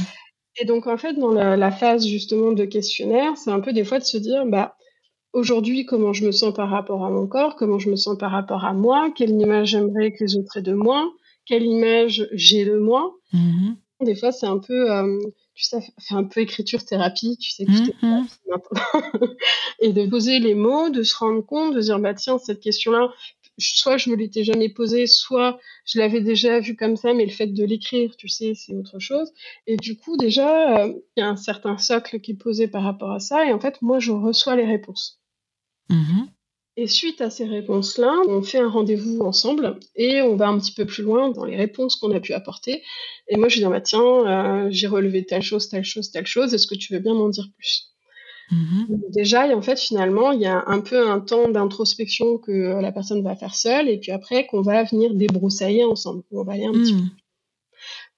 Et 0.59 0.65
donc, 0.65 0.87
en 0.87 0.97
fait, 0.97 1.15
dans 1.15 1.33
la, 1.33 1.57
la, 1.57 1.71
phase 1.73 2.07
justement 2.07 2.53
de 2.53 2.65
questionnaire, 2.65 3.37
c'est 3.37 3.51
un 3.51 3.61
peu 3.61 3.73
des 3.73 3.85
fois 3.85 3.99
de 3.99 4.05
se 4.05 4.17
dire, 4.17 4.47
bah, 4.47 4.77
aujourd'hui, 5.33 5.85
comment 5.87 6.13
je 6.13 6.25
me 6.25 6.33
sens 6.33 6.55
par 6.55 6.71
rapport 6.71 7.05
à 7.05 7.11
mon 7.11 7.27
corps, 7.27 7.57
comment 7.57 7.81
je 7.81 7.91
me 7.91 7.97
sens 7.97 8.17
par 8.17 8.31
rapport 8.31 8.65
à 8.65 8.73
moi, 8.73 9.11
quelle 9.15 9.31
image 9.31 9.71
j'aimerais 9.71 10.13
que 10.13 10.23
les 10.25 10.37
autres 10.37 10.57
aient 10.57 10.63
de 10.63 10.73
moi, 10.73 11.13
quelle 11.47 11.65
image 11.65 12.29
j'ai 12.33 12.65
de 12.65 12.79
moi. 12.79 13.13
Mm-hmm. 13.35 14.05
Des 14.05 14.15
fois, 14.15 14.31
c'est 14.31 14.47
un 14.47 14.59
peu... 14.59 14.93
Euh, 14.93 15.19
tu 15.57 15.65
sais, 15.65 15.81
fait 15.99 16.15
un 16.15 16.25
peu 16.25 16.41
écriture 16.41 16.85
thérapie, 16.85 17.39
tu 17.39 17.51
sais, 17.51 17.65
que 17.65 18.07
mm 18.07 18.27
maintenant. 18.47 19.31
et 19.81 19.93
de 19.95 20.07
poser 20.07 20.39
les 20.39 20.55
mots, 20.55 20.91
de 20.91 21.03
se 21.03 21.17
rendre 21.17 21.41
compte, 21.41 21.75
de 21.75 21.81
dire, 21.81 21.99
bah 21.99 22.13
tiens, 22.13 22.37
cette 22.37 22.61
question-là, 22.61 23.11
soit 23.59 23.97
je 23.97 24.11
me 24.11 24.17
l'étais 24.17 24.45
jamais 24.45 24.69
posée, 24.69 25.07
soit 25.07 25.59
je 25.87 25.99
l'avais 25.99 26.21
déjà 26.21 26.61
vue 26.61 26.77
comme 26.77 26.97
ça, 26.97 27.15
mais 27.15 27.25
le 27.25 27.33
fait 27.33 27.47
de 27.47 27.65
l'écrire, 27.65 28.15
tu 28.19 28.29
sais, 28.29 28.53
c'est 28.55 28.75
autre 28.75 28.99
chose. 28.99 29.33
Et 29.67 29.79
du 29.79 29.97
coup, 29.97 30.19
déjà, 30.19 30.85
euh, 30.85 30.93
il 31.17 31.21
y 31.21 31.23
a 31.23 31.29
un 31.29 31.37
certain 31.37 31.79
socle 31.79 32.21
qui 32.21 32.33
est 32.33 32.35
posé 32.35 32.69
par 32.69 32.83
rapport 32.83 33.13
à 33.13 33.19
ça, 33.19 33.47
et 33.47 33.55
en 33.55 33.59
fait, 33.59 33.81
moi, 33.81 33.99
je 33.99 34.13
reçois 34.13 34.57
les 34.57 34.67
réponses. 34.67 35.21
Mm 35.89 36.27
et 36.77 36.87
suite 36.87 37.23
à 37.23 37.31
ces 37.31 37.47
réponses-là, 37.47 38.13
on 38.29 38.43
fait 38.43 38.59
un 38.59 38.69
rendez-vous 38.69 39.21
ensemble 39.21 39.79
et 39.95 40.21
on 40.21 40.37
va 40.37 40.49
un 40.49 40.59
petit 40.59 40.73
peu 40.73 40.85
plus 40.85 41.03
loin 41.03 41.31
dans 41.31 41.45
les 41.45 41.57
réponses 41.57 41.97
qu'on 41.97 42.15
a 42.15 42.21
pu 42.21 42.35
apporter. 42.35 42.83
Et 43.29 43.37
moi, 43.37 43.49
je 43.49 43.57
dis, 43.57 43.65
bah, 43.65 43.81
tiens, 43.81 44.03
euh, 44.03 44.69
j'ai 44.71 44.87
relevé 44.87 45.25
telle 45.25 45.43
chose, 45.43 45.69
telle 45.69 45.85
chose, 45.85 46.11
telle 46.11 46.27
chose, 46.27 46.53
est-ce 46.53 46.67
que 46.67 46.75
tu 46.75 46.93
veux 46.93 46.99
bien 46.99 47.15
m'en 47.15 47.31
dire 47.31 47.49
plus? 47.57 47.95
Mm-hmm. 48.53 49.11
Déjà, 49.11 49.49
et 49.49 49.55
en 49.55 49.63
fait, 49.63 49.79
finalement, 49.79 50.33
il 50.33 50.41
y 50.43 50.47
a 50.47 50.65
un 50.67 50.81
peu 50.81 51.09
un 51.09 51.21
temps 51.21 51.49
d'introspection 51.49 52.37
que 52.37 52.81
la 52.81 52.93
personne 52.93 53.23
va 53.23 53.35
faire 53.37 53.55
seule 53.55 53.89
et 53.89 53.99
puis 53.99 54.13
après 54.13 54.47
qu'on 54.47 54.61
va 54.61 54.85
venir 54.85 55.15
débroussailler 55.15 55.85
ensemble. 55.85 56.23
On 56.31 56.45
va 56.45 56.53
aller 56.53 56.67
un 56.67 56.73
petit 56.73 56.95
mm. 56.95 57.01
peu. 57.01 57.15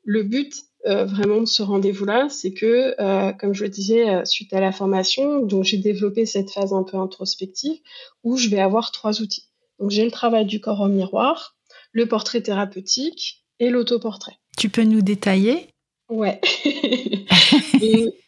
Le 0.04 0.22
but, 0.24 0.54
euh, 0.86 1.04
vraiment 1.04 1.40
de 1.40 1.46
ce 1.46 1.62
rendez-vous-là, 1.62 2.28
c'est 2.30 2.52
que, 2.52 2.94
euh, 3.00 3.32
comme 3.32 3.52
je 3.52 3.64
le 3.64 3.70
disais, 3.70 4.08
euh, 4.08 4.24
suite 4.24 4.52
à 4.52 4.60
la 4.60 4.70
formation, 4.70 5.40
donc 5.40 5.64
j'ai 5.64 5.76
développé 5.76 6.24
cette 6.24 6.50
phase 6.50 6.72
un 6.72 6.84
peu 6.84 6.96
introspective 6.96 7.78
où 8.22 8.36
je 8.36 8.48
vais 8.48 8.60
avoir 8.60 8.92
trois 8.92 9.20
outils. 9.20 9.48
Donc 9.80 9.90
j'ai 9.90 10.04
le 10.04 10.10
travail 10.10 10.46
du 10.46 10.60
corps 10.60 10.80
au 10.80 10.88
miroir, 10.88 11.56
le 11.92 12.06
portrait 12.06 12.42
thérapeutique 12.42 13.44
et 13.58 13.70
l'autoportrait. 13.70 14.36
Tu 14.56 14.68
peux 14.68 14.84
nous 14.84 15.02
détailler? 15.02 15.68
Ouais. 16.08 16.40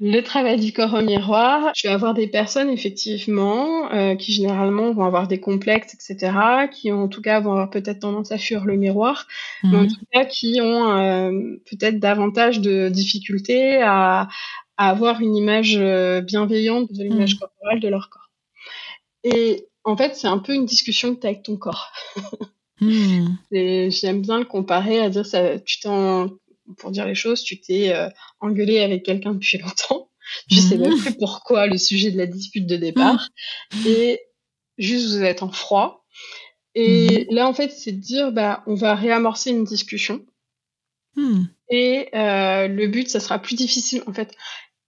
Le 0.00 0.20
travail 0.20 0.60
du 0.60 0.72
corps 0.72 0.94
au 0.94 1.00
miroir, 1.00 1.72
je 1.74 1.86
vais 1.88 1.94
avoir 1.94 2.14
des 2.14 2.26
personnes 2.26 2.68
effectivement 2.68 3.90
euh, 3.92 4.14
qui 4.14 4.32
généralement 4.32 4.92
vont 4.92 5.04
avoir 5.04 5.28
des 5.28 5.40
complexes, 5.40 5.94
etc., 5.94 6.32
qui 6.70 6.92
en 6.92 7.08
tout 7.08 7.22
cas 7.22 7.40
vont 7.40 7.52
avoir 7.52 7.70
peut-être 7.70 8.00
tendance 8.00 8.30
à 8.32 8.38
fuir 8.38 8.64
le 8.64 8.76
miroir, 8.76 9.26
mais 9.62 9.76
en 9.76 9.82
mhm. 9.82 9.88
tout 9.88 10.04
cas 10.12 10.24
qui 10.24 10.60
ont 10.60 10.92
euh, 10.92 11.30
peut-être 11.70 11.98
davantage 11.98 12.60
de 12.60 12.88
difficultés 12.88 13.80
à, 13.80 14.28
à, 14.76 14.90
avoir 14.90 15.20
une 15.20 15.36
image 15.36 15.76
euh, 15.78 16.20
bienveillante 16.20 16.92
de 16.92 17.02
l'image 17.02 17.34
mhm. 17.34 17.40
corporelle 17.40 17.80
de 17.80 17.88
leur 17.88 18.10
corps. 18.10 18.30
Et 19.22 19.68
en 19.84 19.96
fait, 19.96 20.14
c'est 20.16 20.28
un 20.28 20.38
peu 20.38 20.54
une 20.54 20.66
discussion 20.66 21.14
que 21.14 21.20
tu 21.20 21.26
as 21.26 21.30
avec 21.30 21.42
ton 21.42 21.56
corps. 21.56 21.92
Hmm. 22.80 23.36
J'aime 23.52 24.20
bien 24.20 24.40
le 24.40 24.44
comparer 24.44 24.98
à 24.98 25.08
dire 25.08 25.24
ça, 25.24 25.60
tu 25.60 25.78
t'en 25.78 26.28
pour 26.78 26.90
dire 26.90 27.06
les 27.06 27.14
choses, 27.14 27.42
tu 27.42 27.60
t'es 27.60 27.94
euh, 27.94 28.08
engueulé 28.40 28.80
avec 28.80 29.04
quelqu'un 29.04 29.34
depuis 29.34 29.58
longtemps. 29.62 30.10
Je 30.50 30.58
sais 30.58 30.78
même 30.78 30.92
mhm. 30.92 31.00
plus 31.00 31.14
pourquoi 31.14 31.66
le 31.66 31.76
sujet 31.76 32.10
de 32.10 32.16
la 32.16 32.26
dispute 32.26 32.66
de 32.66 32.76
départ. 32.76 33.28
Mhm. 33.74 33.86
Et 33.86 34.20
juste 34.78 35.08
vous 35.08 35.22
êtes 35.22 35.42
en 35.42 35.50
froid. 35.50 36.06
Et 36.74 37.26
mhm. 37.28 37.34
là, 37.34 37.48
en 37.48 37.54
fait, 37.54 37.70
c'est 37.70 37.92
de 37.92 38.00
dire, 38.00 38.32
bah, 38.32 38.62
on 38.66 38.74
va 38.74 38.94
réamorcer 38.94 39.50
une 39.50 39.64
discussion. 39.64 40.24
Et 41.70 42.08
euh, 42.14 42.66
le 42.66 42.88
but, 42.88 43.08
ça 43.08 43.20
sera 43.20 43.38
plus 43.38 43.54
difficile. 43.54 44.02
En 44.08 44.12
fait, 44.12 44.34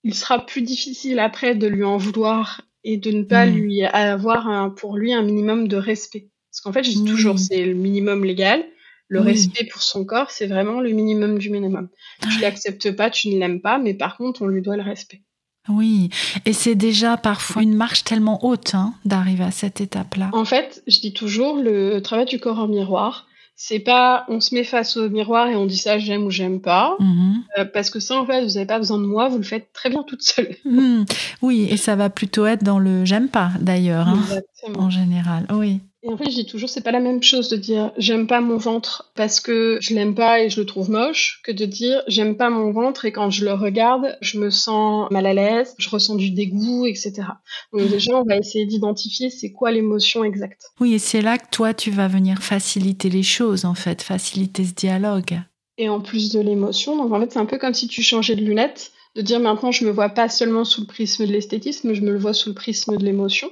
il 0.03 0.13
sera 0.13 0.45
plus 0.45 0.63
difficile 0.63 1.21
après 1.21 1.55
de 1.55 1.69
lui 1.69 1.85
en 1.85 1.99
vouloir 1.99 2.63
et 2.83 2.97
de 2.97 3.13
ne 3.13 3.23
pas 3.23 3.47
hmm. 3.47 3.55
lui 3.55 3.85
avoir 3.85 4.75
pour 4.75 4.97
lui 4.97 5.13
un 5.13 5.23
minimum 5.23 5.69
de 5.69 5.77
respect. 5.77 6.31
Parce 6.51 6.63
qu'en 6.63 6.73
fait, 6.73 6.83
je 6.83 6.91
dis 6.91 7.05
toujours, 7.05 7.39
c'est 7.39 7.65
le 7.65 7.75
minimum 7.75 8.25
légal. 8.25 8.65
Le 9.09 9.21
respect 9.21 9.65
pour 9.71 9.83
son 9.83 10.05
corps, 10.05 10.31
c'est 10.31 10.47
vraiment 10.47 10.81
le 10.81 10.91
minimum 10.91 11.39
du 11.39 11.51
minimum. 11.51 11.89
Tu 12.23 12.41
l'acceptes 12.41 12.91
pas, 12.97 13.09
tu 13.09 13.29
ne 13.29 13.39
l'aimes 13.39 13.61
pas, 13.61 13.79
mais 13.79 13.95
par 13.95 14.17
contre, 14.17 14.43
on 14.43 14.47
lui 14.47 14.63
doit 14.63 14.77
le 14.77 14.83
respect. 14.83 15.23
Oui, 15.69 16.11
et 16.45 16.53
c'est 16.53 16.75
déjà 16.75 17.17
parfois 17.17 17.63
une 17.63 17.75
marche 17.75 18.05
tellement 18.05 18.45
haute 18.45 18.75
hein, 18.75 18.95
d'arriver 19.05 19.45
à 19.45 19.51
cette 19.51 19.81
étape-là. 19.81 20.31
En 20.33 20.45
fait, 20.45 20.83
je 20.87 21.01
dis 21.01 21.13
toujours, 21.13 21.57
le 21.57 22.01
travail 22.01 22.27
du 22.27 22.39
corps 22.39 22.59
en 22.59 22.69
miroir, 22.69 23.27
c'est 23.57 23.79
pas 23.79 24.27
on 24.29 24.41
se 24.41 24.55
met 24.55 24.65
face 24.65 24.99
au 24.99 25.09
miroir 25.09 25.49
et 25.49 25.57
on 25.57 25.65
dit 25.65 25.79
ça 25.79 25.99
j'aime 25.99 26.25
ou 26.25 26.31
j'aime 26.31 26.61
pas 26.61 26.95
mhm. 27.01 27.43
euh, 27.59 27.65
parce 27.65 27.89
que 27.89 28.01
ça 28.01 28.21
en 28.21 28.27
fait 28.27 28.45
vous 28.45 28.53
n'avez 28.53 28.67
pas 28.67 28.79
besoin 28.79 28.99
de 28.99 29.07
moi 29.07 29.29
vous 29.29 29.39
le 29.39 29.45
faites 29.45 29.73
très 29.73 29.89
bien 29.89 30.03
toute 30.03 30.23
seule 30.23 30.55
mhm. 30.67 31.07
oui 31.41 31.67
et 31.71 31.79
ça 31.79 31.97
va 31.97 32.11
plutôt 32.11 32.45
être 32.45 32.63
dans 32.63 32.79
le 32.79 33.07
j'aime 33.07 33.29
pas 33.29 33.51
d'ailleurs 33.61 34.09
hein, 34.09 34.21
en 34.77 34.91
général 34.91 35.47
oui 35.51 35.81
et 36.07 36.13
en 36.13 36.17
fait, 36.17 36.31
je 36.31 36.37
dis 36.37 36.47
toujours, 36.47 36.69
c'est 36.69 36.83
pas 36.83 36.93
la 36.93 37.01
même 37.01 37.23
chose 37.23 37.49
de 37.49 37.57
dire 37.57 37.91
j'aime 37.97 38.29
pas 38.29 38.41
mon 38.41 38.59
ventre 38.59 39.11
parce 39.17 39.41
que 39.41 39.79
je 39.81 39.93
l'aime 39.93 40.15
pas 40.15 40.41
et 40.41 40.51
je 40.51 40.61
le 40.61 40.67
trouve 40.67 40.89
moche 40.89 41.41
que 41.43 41.51
de 41.51 41.65
dire 41.65 42.01
j'aime 42.07 42.37
pas 42.37 42.49
mon 42.49 42.71
ventre 42.71 43.07
et 43.07 43.13
quand 43.13 43.31
je 43.31 43.45
le 43.45 43.53
regarde, 43.53 44.17
je 44.21 44.39
me 44.39 44.51
sens 44.51 45.11
mal 45.11 45.27
à 45.27 45.35
l'aise, 45.35 45.75
je 45.79 45.91
ressens 45.91 46.15
du 46.15 46.31
dégoût, 46.31 46.87
etc. 46.87 47.23
Donc 47.73 47.89
déjà, 47.89 48.17
on 48.17 48.23
va 48.23 48.37
essayer 48.37 48.67
d'identifier 48.67 49.31
c'est 49.31 49.51
quoi 49.51 49.73
l'émotion 49.73 50.23
exacte. 50.23 50.67
Oui, 50.79 50.95
et 50.95 51.01
c'est 51.01 51.23
là 51.23 51.39
que 51.39 51.51
toi, 51.51 51.75
tu 51.75 51.91
vas 51.91 52.07
venir 52.07 52.39
faciliter 52.41 53.11
les 53.11 53.25
choses, 53.25 53.65
en 53.65 53.75
fait, 53.75 54.01
faciliter 54.01 54.65
ce 54.65 54.75
dialogue. 54.75 55.41
Et 55.77 55.89
en 55.89 56.01
plus 56.01 56.33
de 56.33 56.39
l'émotion, 56.39 56.97
donc 56.97 57.13
en 57.13 57.21
fait, 57.21 57.33
c'est 57.33 57.41
un 57.41 57.47
peu 57.47 57.59
comme 57.59 57.75
si 57.75 57.89
tu 57.89 58.03
changeais 58.03 58.37
de 58.37 58.43
lunettes 58.45 58.93
de 59.17 59.23
dire 59.23 59.41
maintenant 59.41 59.73
je 59.73 59.85
me 59.87 59.91
vois 59.91 60.11
pas 60.11 60.29
seulement 60.29 60.65
sous 60.65 60.83
le 60.83 60.87
prisme 60.87 61.27
de 61.27 61.33
l'esthétisme, 61.33 61.95
je 61.95 62.03
me 62.03 62.13
le 62.13 62.19
vois 62.19 62.35
sous 62.35 62.51
le 62.51 62.55
prisme 62.55 62.97
de 62.97 63.05
l'émotion. 63.05 63.51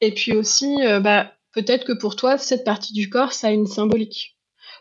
Et 0.00 0.14
puis 0.14 0.32
aussi, 0.32 0.76
euh, 0.82 1.00
bah, 1.00 1.32
peut-être 1.52 1.84
que 1.84 1.92
pour 1.92 2.16
toi, 2.16 2.38
cette 2.38 2.64
partie 2.64 2.92
du 2.92 3.08
corps, 3.08 3.32
ça 3.32 3.48
a 3.48 3.50
une 3.50 3.66
symbolique. 3.66 4.36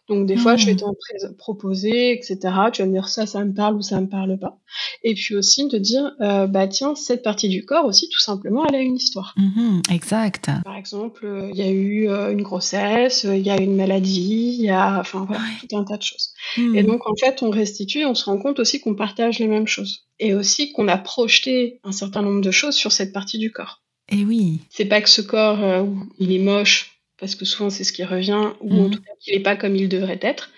Donc 0.10 0.26
des 0.26 0.38
fois, 0.38 0.56
je 0.58 0.66
vais 0.66 0.74
hmm. 0.74 0.78
t'en 0.78 0.96
proposer, 1.38 2.12
etc. 2.12 2.38
Tu 2.74 2.82
vas 2.82 2.88
me 2.88 2.94
dire 2.94 3.08
ça, 3.08 3.28
ça 3.28 3.46
me 3.46 3.54
parle 3.54 3.76
ou 3.76 3.84
ça 3.84 4.02
me 4.02 4.08
parle 4.08 4.40
pas. 4.40 4.58
Et 5.04 5.14
puis 5.14 5.36
aussi 5.36 5.68
de 5.68 5.78
dire, 5.78 6.14
euh, 6.20 6.48
bah 6.48 6.68
tiens, 6.68 6.96
cette 6.96 7.22
partie 7.22 7.48
du 7.48 7.64
corps 7.64 7.86
aussi, 7.86 8.10
tout 8.10 8.20
simplement, 8.20 8.66
elle 8.68 8.76
a 8.76 8.80
une 8.80 8.96
histoire. 8.96 9.36
Hmm, 9.38 9.82
exact. 9.92 10.50
Par 10.66 10.76
exemple, 10.76 11.26
euh, 11.26 11.50
il 11.52 11.58
y 11.58 11.62
a 11.62 11.70
eu 11.70 12.10
euh, 12.10 12.32
une 12.32 12.42
grossesse, 12.42 13.24
il 13.24 13.46
y 13.46 13.52
a 13.52 13.62
une 13.62 13.76
maladie, 13.76 14.56
il 14.58 14.66
y 14.66 14.72
a, 14.72 15.00
enfin 15.00 15.26
voilà, 15.28 15.44
tout 15.60 15.78
un 15.78 15.84
tas 15.84 15.98
de 15.98 16.04
choses. 16.04 16.34
Hmm. 16.58 16.76
Et 16.76 16.82
donc 16.82 17.08
en 17.08 17.16
fait, 17.16 17.44
on 17.44 17.52
restitue, 17.52 18.04
on 18.06 18.16
se 18.16 18.26
rend 18.26 18.40
compte 18.40 18.60
aussi 18.60 18.82
qu'on 18.82 18.96
partage 18.96 19.38
les 19.38 19.48
mêmes 19.48 19.68
choses, 19.68 20.08
et 20.20 20.34
aussi 20.34 20.72
qu'on 20.72 20.88
a 20.88 20.98
projeté 20.98 21.80
un 21.84 21.92
certain 21.92 22.24
nombre 22.24 22.42
de 22.42 22.52
choses 22.52 22.76
sur 22.76 22.92
cette 22.92 23.14
partie 23.14 23.38
du 23.38 23.52
corps. 23.52 23.84
Et 24.12 24.20
eh 24.20 24.26
oui. 24.26 24.60
C'est 24.70 24.86
pas 24.86 25.02
que 25.02 25.10
ce 25.10 25.22
corps, 25.22 25.64
euh, 25.64 25.86
il 26.18 26.32
est 26.32 26.40
moche, 26.40 27.00
parce 27.20 27.36
que 27.36 27.46
souvent 27.46 27.70
c'est 27.70 27.84
ce 27.84 27.94
qui 27.94 28.04
revient, 28.04 28.54
ou 28.62 28.74
en 28.74 28.84
mhm. 28.84 28.92
tout 28.92 29.02
cas 29.02 29.12
qu'il 29.20 29.36
n'est 29.36 29.44
pas 29.44 29.56
comme 29.56 29.76
il 29.76 29.88
devrait 29.88 30.20
être. 30.22 30.50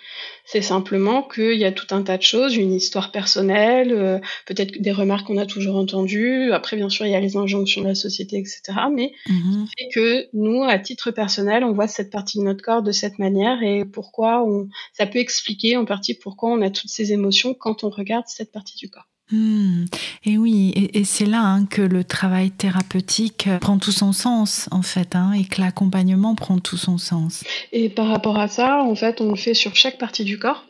C'est 0.45 0.61
simplement 0.61 1.23
qu'il 1.23 1.57
y 1.57 1.65
a 1.65 1.71
tout 1.71 1.87
un 1.91 2.01
tas 2.01 2.17
de 2.17 2.23
choses, 2.23 2.55
une 2.55 2.73
histoire 2.73 3.11
personnelle, 3.11 3.93
euh, 3.93 4.19
peut-être 4.45 4.81
des 4.81 4.91
remarques 4.91 5.27
qu'on 5.27 5.37
a 5.37 5.45
toujours 5.45 5.75
entendues. 5.77 6.51
Après, 6.51 6.75
bien 6.75 6.89
sûr, 6.89 7.05
il 7.05 7.11
y 7.11 7.15
a 7.15 7.19
les 7.19 7.37
injonctions 7.37 7.81
de 7.81 7.87
la 7.87 7.95
société, 7.95 8.37
etc. 8.37 8.61
Mais 8.93 9.13
mm 9.27 9.65
fait 9.77 9.87
que 9.93 10.27
nous, 10.33 10.63
à 10.63 10.79
titre 10.79 11.11
personnel, 11.11 11.63
on 11.63 11.73
voit 11.73 11.87
cette 11.87 12.09
partie 12.09 12.39
de 12.39 12.43
notre 12.43 12.63
corps 12.63 12.83
de 12.83 12.91
cette 12.91 13.19
manière 13.19 13.61
et 13.63 13.85
pourquoi 13.85 14.43
on, 14.43 14.67
ça 14.93 15.05
peut 15.05 15.19
expliquer 15.19 15.77
en 15.77 15.85
partie 15.85 16.15
pourquoi 16.15 16.49
on 16.49 16.61
a 16.61 16.69
toutes 16.69 16.89
ces 16.89 17.13
émotions 17.13 17.53
quand 17.53 17.83
on 17.83 17.89
regarde 17.89 18.25
cette 18.27 18.51
partie 18.51 18.77
du 18.77 18.89
corps. 18.89 19.10
Hmm. 19.31 19.85
Et 20.25 20.37
oui, 20.37 20.73
et, 20.93 21.03
c'est 21.03 21.25
là 21.25 21.41
hein, 21.41 21.65
que 21.65 21.81
le 21.81 22.03
travail 22.03 22.51
thérapeutique 22.51 23.47
prend 23.61 23.77
tout 23.77 23.91
son 23.91 24.11
sens, 24.11 24.67
en 24.71 24.81
fait, 24.81 25.15
hein, 25.15 25.31
et 25.33 25.45
que 25.45 25.61
l'accompagnement 25.61 26.35
prend 26.35 26.59
tout 26.59 26.77
son 26.77 26.97
sens. 26.97 27.43
Et 27.71 27.89
par 27.89 28.07
rapport 28.07 28.37
à 28.37 28.47
ça, 28.47 28.83
en 28.83 28.95
fait, 28.95 29.21
on 29.21 29.29
le 29.29 29.37
fait 29.37 29.53
sur 29.53 29.75
chaque 29.75 29.97
partie 29.97 30.25
du 30.25 30.37
corps. 30.37 30.65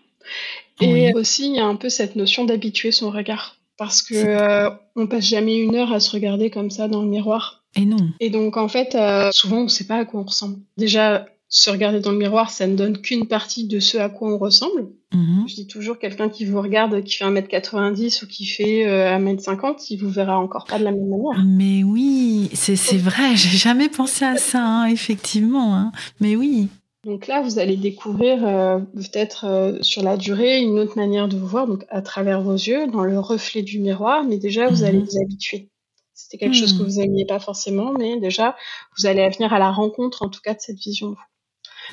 Et 0.79 1.13
aussi, 1.13 1.47
il 1.47 1.55
y 1.55 1.59
a 1.59 1.65
un 1.65 1.75
peu 1.75 1.89
cette 1.89 2.15
notion 2.15 2.45
d'habituer 2.45 2.91
son 2.91 3.11
regard. 3.11 3.57
Parce 3.77 4.01
que 4.01 4.13
euh, 4.15 4.69
on 4.95 5.07
passe 5.07 5.25
jamais 5.25 5.57
une 5.57 5.75
heure 5.75 5.91
à 5.91 5.99
se 5.99 6.11
regarder 6.11 6.49
comme 6.49 6.69
ça 6.69 6.87
dans 6.87 7.01
le 7.01 7.07
miroir. 7.07 7.63
Et 7.75 7.85
non. 7.85 8.11
Et 8.19 8.29
donc, 8.29 8.57
en 8.57 8.67
fait, 8.67 8.95
euh, 8.95 9.29
souvent, 9.31 9.57
on 9.57 9.63
ne 9.63 9.69
sait 9.69 9.85
pas 9.87 9.97
à 9.97 10.05
quoi 10.05 10.19
on 10.19 10.23
ressemble. 10.23 10.57
Déjà, 10.77 11.25
se 11.51 11.69
regarder 11.69 11.99
dans 11.99 12.13
le 12.13 12.17
miroir, 12.17 12.49
ça 12.49 12.65
ne 12.65 12.77
donne 12.77 12.97
qu'une 12.97 13.27
partie 13.27 13.67
de 13.67 13.81
ce 13.81 13.97
à 13.97 14.07
quoi 14.07 14.33
on 14.33 14.37
ressemble. 14.37 14.87
Mhm. 15.13 15.43
Je 15.49 15.55
dis 15.55 15.67
toujours, 15.67 15.99
quelqu'un 15.99 16.29
qui 16.29 16.45
vous 16.45 16.61
regarde, 16.61 17.03
qui 17.03 17.17
fait 17.17 17.25
1m90 17.25 18.23
ou 18.23 18.27
qui 18.27 18.45
fait 18.45 18.85
1m50, 18.85 19.65
euh, 19.65 19.73
il 19.89 19.97
vous 19.97 20.09
verra 20.09 20.39
encore 20.39 20.65
pas 20.65 20.79
de 20.79 20.85
la 20.85 20.91
même 20.91 21.09
manière. 21.09 21.43
Mais 21.45 21.83
oui, 21.83 22.49
c'est 22.53 22.75
vrai, 22.95 23.35
j'ai 23.35 23.57
jamais 23.57 23.89
pensé 23.89 24.23
à 24.23 24.37
ça, 24.37 24.63
hein, 24.63 24.85
effectivement. 24.85 25.75
Hein. 25.75 25.91
Mais 26.21 26.37
oui. 26.37 26.69
Donc 27.05 27.27
là, 27.27 27.41
vous 27.41 27.59
allez 27.59 27.75
découvrir 27.75 28.45
euh, 28.45 28.79
peut-être 28.95 29.45
euh, 29.45 29.77
sur 29.81 30.03
la 30.03 30.15
durée 30.15 30.61
une 30.61 30.79
autre 30.79 30.97
manière 30.97 31.27
de 31.27 31.35
vous 31.35 31.47
voir, 31.47 31.67
donc 31.67 31.83
à 31.89 32.01
travers 32.01 32.41
vos 32.41 32.53
yeux, 32.53 32.87
dans 32.87 33.03
le 33.03 33.19
reflet 33.19 33.61
du 33.61 33.79
miroir, 33.79 34.23
mais 34.23 34.37
déjà, 34.37 34.69
vous 34.69 34.83
allez 34.83 34.99
mhm. 34.99 35.05
vous 35.05 35.17
habituer. 35.21 35.67
C'était 36.13 36.37
quelque 36.37 36.55
chose 36.55 36.77
que 36.77 36.83
hmm. 36.83 36.85
vous 36.85 36.99
n'aimiez 36.99 37.25
pas 37.25 37.39
forcément, 37.39 37.93
mais 37.93 38.19
déjà, 38.19 38.55
vous 38.97 39.07
allez 39.07 39.27
venir 39.29 39.51
à 39.53 39.59
la 39.59 39.71
rencontre, 39.71 40.21
en 40.21 40.29
tout 40.29 40.39
cas, 40.41 40.53
de 40.53 40.59
cette 40.61 40.77
vision 40.77 41.09
de 41.09 41.15
vous. 41.15 41.30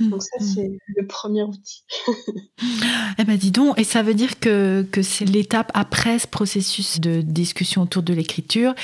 Donc 0.11 0.23
ça, 0.23 0.37
mm. 0.41 0.45
c'est 0.45 0.79
le 0.97 1.07
premier 1.07 1.43
outil. 1.43 1.83
eh 3.19 3.25
ben 3.25 3.37
dis 3.37 3.51
donc, 3.51 3.79
et 3.79 3.85
ça 3.85 4.03
veut 4.03 4.15
dire 4.15 4.39
que, 4.39 4.87
que 4.91 5.03
c'est 5.03 5.25
l'étape 5.25 5.71
après 5.75 6.19
ce 6.19 6.27
processus 6.27 7.01
de 7.01 7.21
discussion 7.21 7.83
autour 7.83 8.03
de 8.03 8.15
l'écriture. 8.15 8.75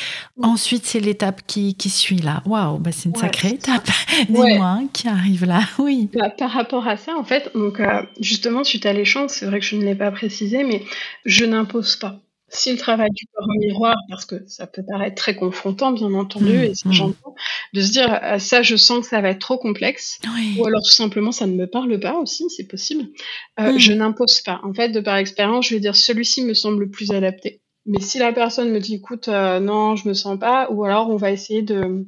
Ensuite, 0.42 0.87
c'est 0.87 1.00
l'étape 1.00 1.42
qui, 1.46 1.74
qui 1.74 1.90
suit 1.90 2.18
là. 2.18 2.42
Waouh, 2.46 2.79
bah 2.79 2.92
c'est 2.92 3.09
une 3.09 3.14
sacrée 3.14 3.50
étape. 3.50 3.88
Dis-moi, 4.29 4.66
hein, 4.66 4.88
qui 4.92 5.09
arrive 5.09 5.44
là. 5.44 5.61
Oui. 5.79 6.09
Bah, 6.12 6.31
par 6.31 6.50
rapport 6.50 6.87
à 6.87 6.96
ça, 6.96 7.16
en 7.16 7.24
fait, 7.24 7.50
donc 7.55 7.81
euh, 7.81 8.03
justement, 8.20 8.64
suite 8.64 8.87
à 8.87 8.92
l'échange, 8.92 9.31
c'est 9.31 9.46
vrai 9.46 9.61
que 9.61 9.66
je 9.66 9.77
ne 9.77 9.85
l'ai 9.85 9.94
pas 9.94 10.11
précisé, 10.11 10.64
mais 10.64 10.83
je 11.24 11.44
n'impose 11.44 11.96
pas. 11.96 12.24
Si 12.55 12.71
le 12.71 12.79
travail 12.79 13.11
du 13.11 13.27
corps 13.33 13.49
en 13.49 13.59
miroir, 13.59 13.97
parce 14.09 14.25
que 14.25 14.45
ça 14.47 14.67
peut 14.69 14.85
paraître 14.87 15.17
très 15.17 15.35
confrontant, 15.35 15.90
bien 15.90 16.14
entendu, 16.14 16.53
mmh, 16.53 16.62
et 16.62 16.75
ça 16.75 16.88
mmh. 16.88 16.93
j'entends, 16.93 17.35
de 17.73 17.81
se 17.81 17.90
dire 17.90 18.07
ah, 18.09 18.38
ça, 18.38 18.62
je 18.62 18.77
sens 18.77 19.01
que 19.01 19.07
ça 19.07 19.21
va 19.21 19.31
être 19.31 19.40
trop 19.40 19.59
complexe, 19.59 20.21
ou 20.57 20.64
alors 20.64 20.83
tout 20.83 20.93
simplement 20.93 21.33
ça 21.33 21.47
ne 21.47 21.55
me 21.55 21.67
parle 21.67 21.99
pas 21.99 22.17
aussi, 22.17 22.45
c'est 22.51 22.69
possible. 22.69 23.09
Euh, 23.59 23.73
mmh. 23.73 23.79
Je 23.79 23.93
n'impose 23.93 24.40
pas. 24.40 24.61
En 24.62 24.73
fait, 24.73 24.90
de 24.90 25.01
par 25.01 25.17
expérience, 25.17 25.67
je 25.69 25.75
vais 25.75 25.81
dire 25.81 25.97
celui-ci 25.97 26.45
me 26.45 26.55
semble 26.55 26.85
le 26.85 26.90
plus 26.90 27.11
adapté. 27.11 27.61
Mais 27.87 28.01
si 28.01 28.19
la 28.19 28.33
personne 28.33 28.71
me 28.71 28.79
dit 28.79 28.95
écoute, 28.95 29.29
euh, 29.29 29.59
non, 29.61 29.97
je 29.97 30.09
me 30.09 30.14
sens 30.14 30.38
pas, 30.38 30.71
ou 30.71 30.85
alors 30.85 31.11
on 31.11 31.17
va 31.17 31.33
essayer 31.33 31.62
de 31.62 32.07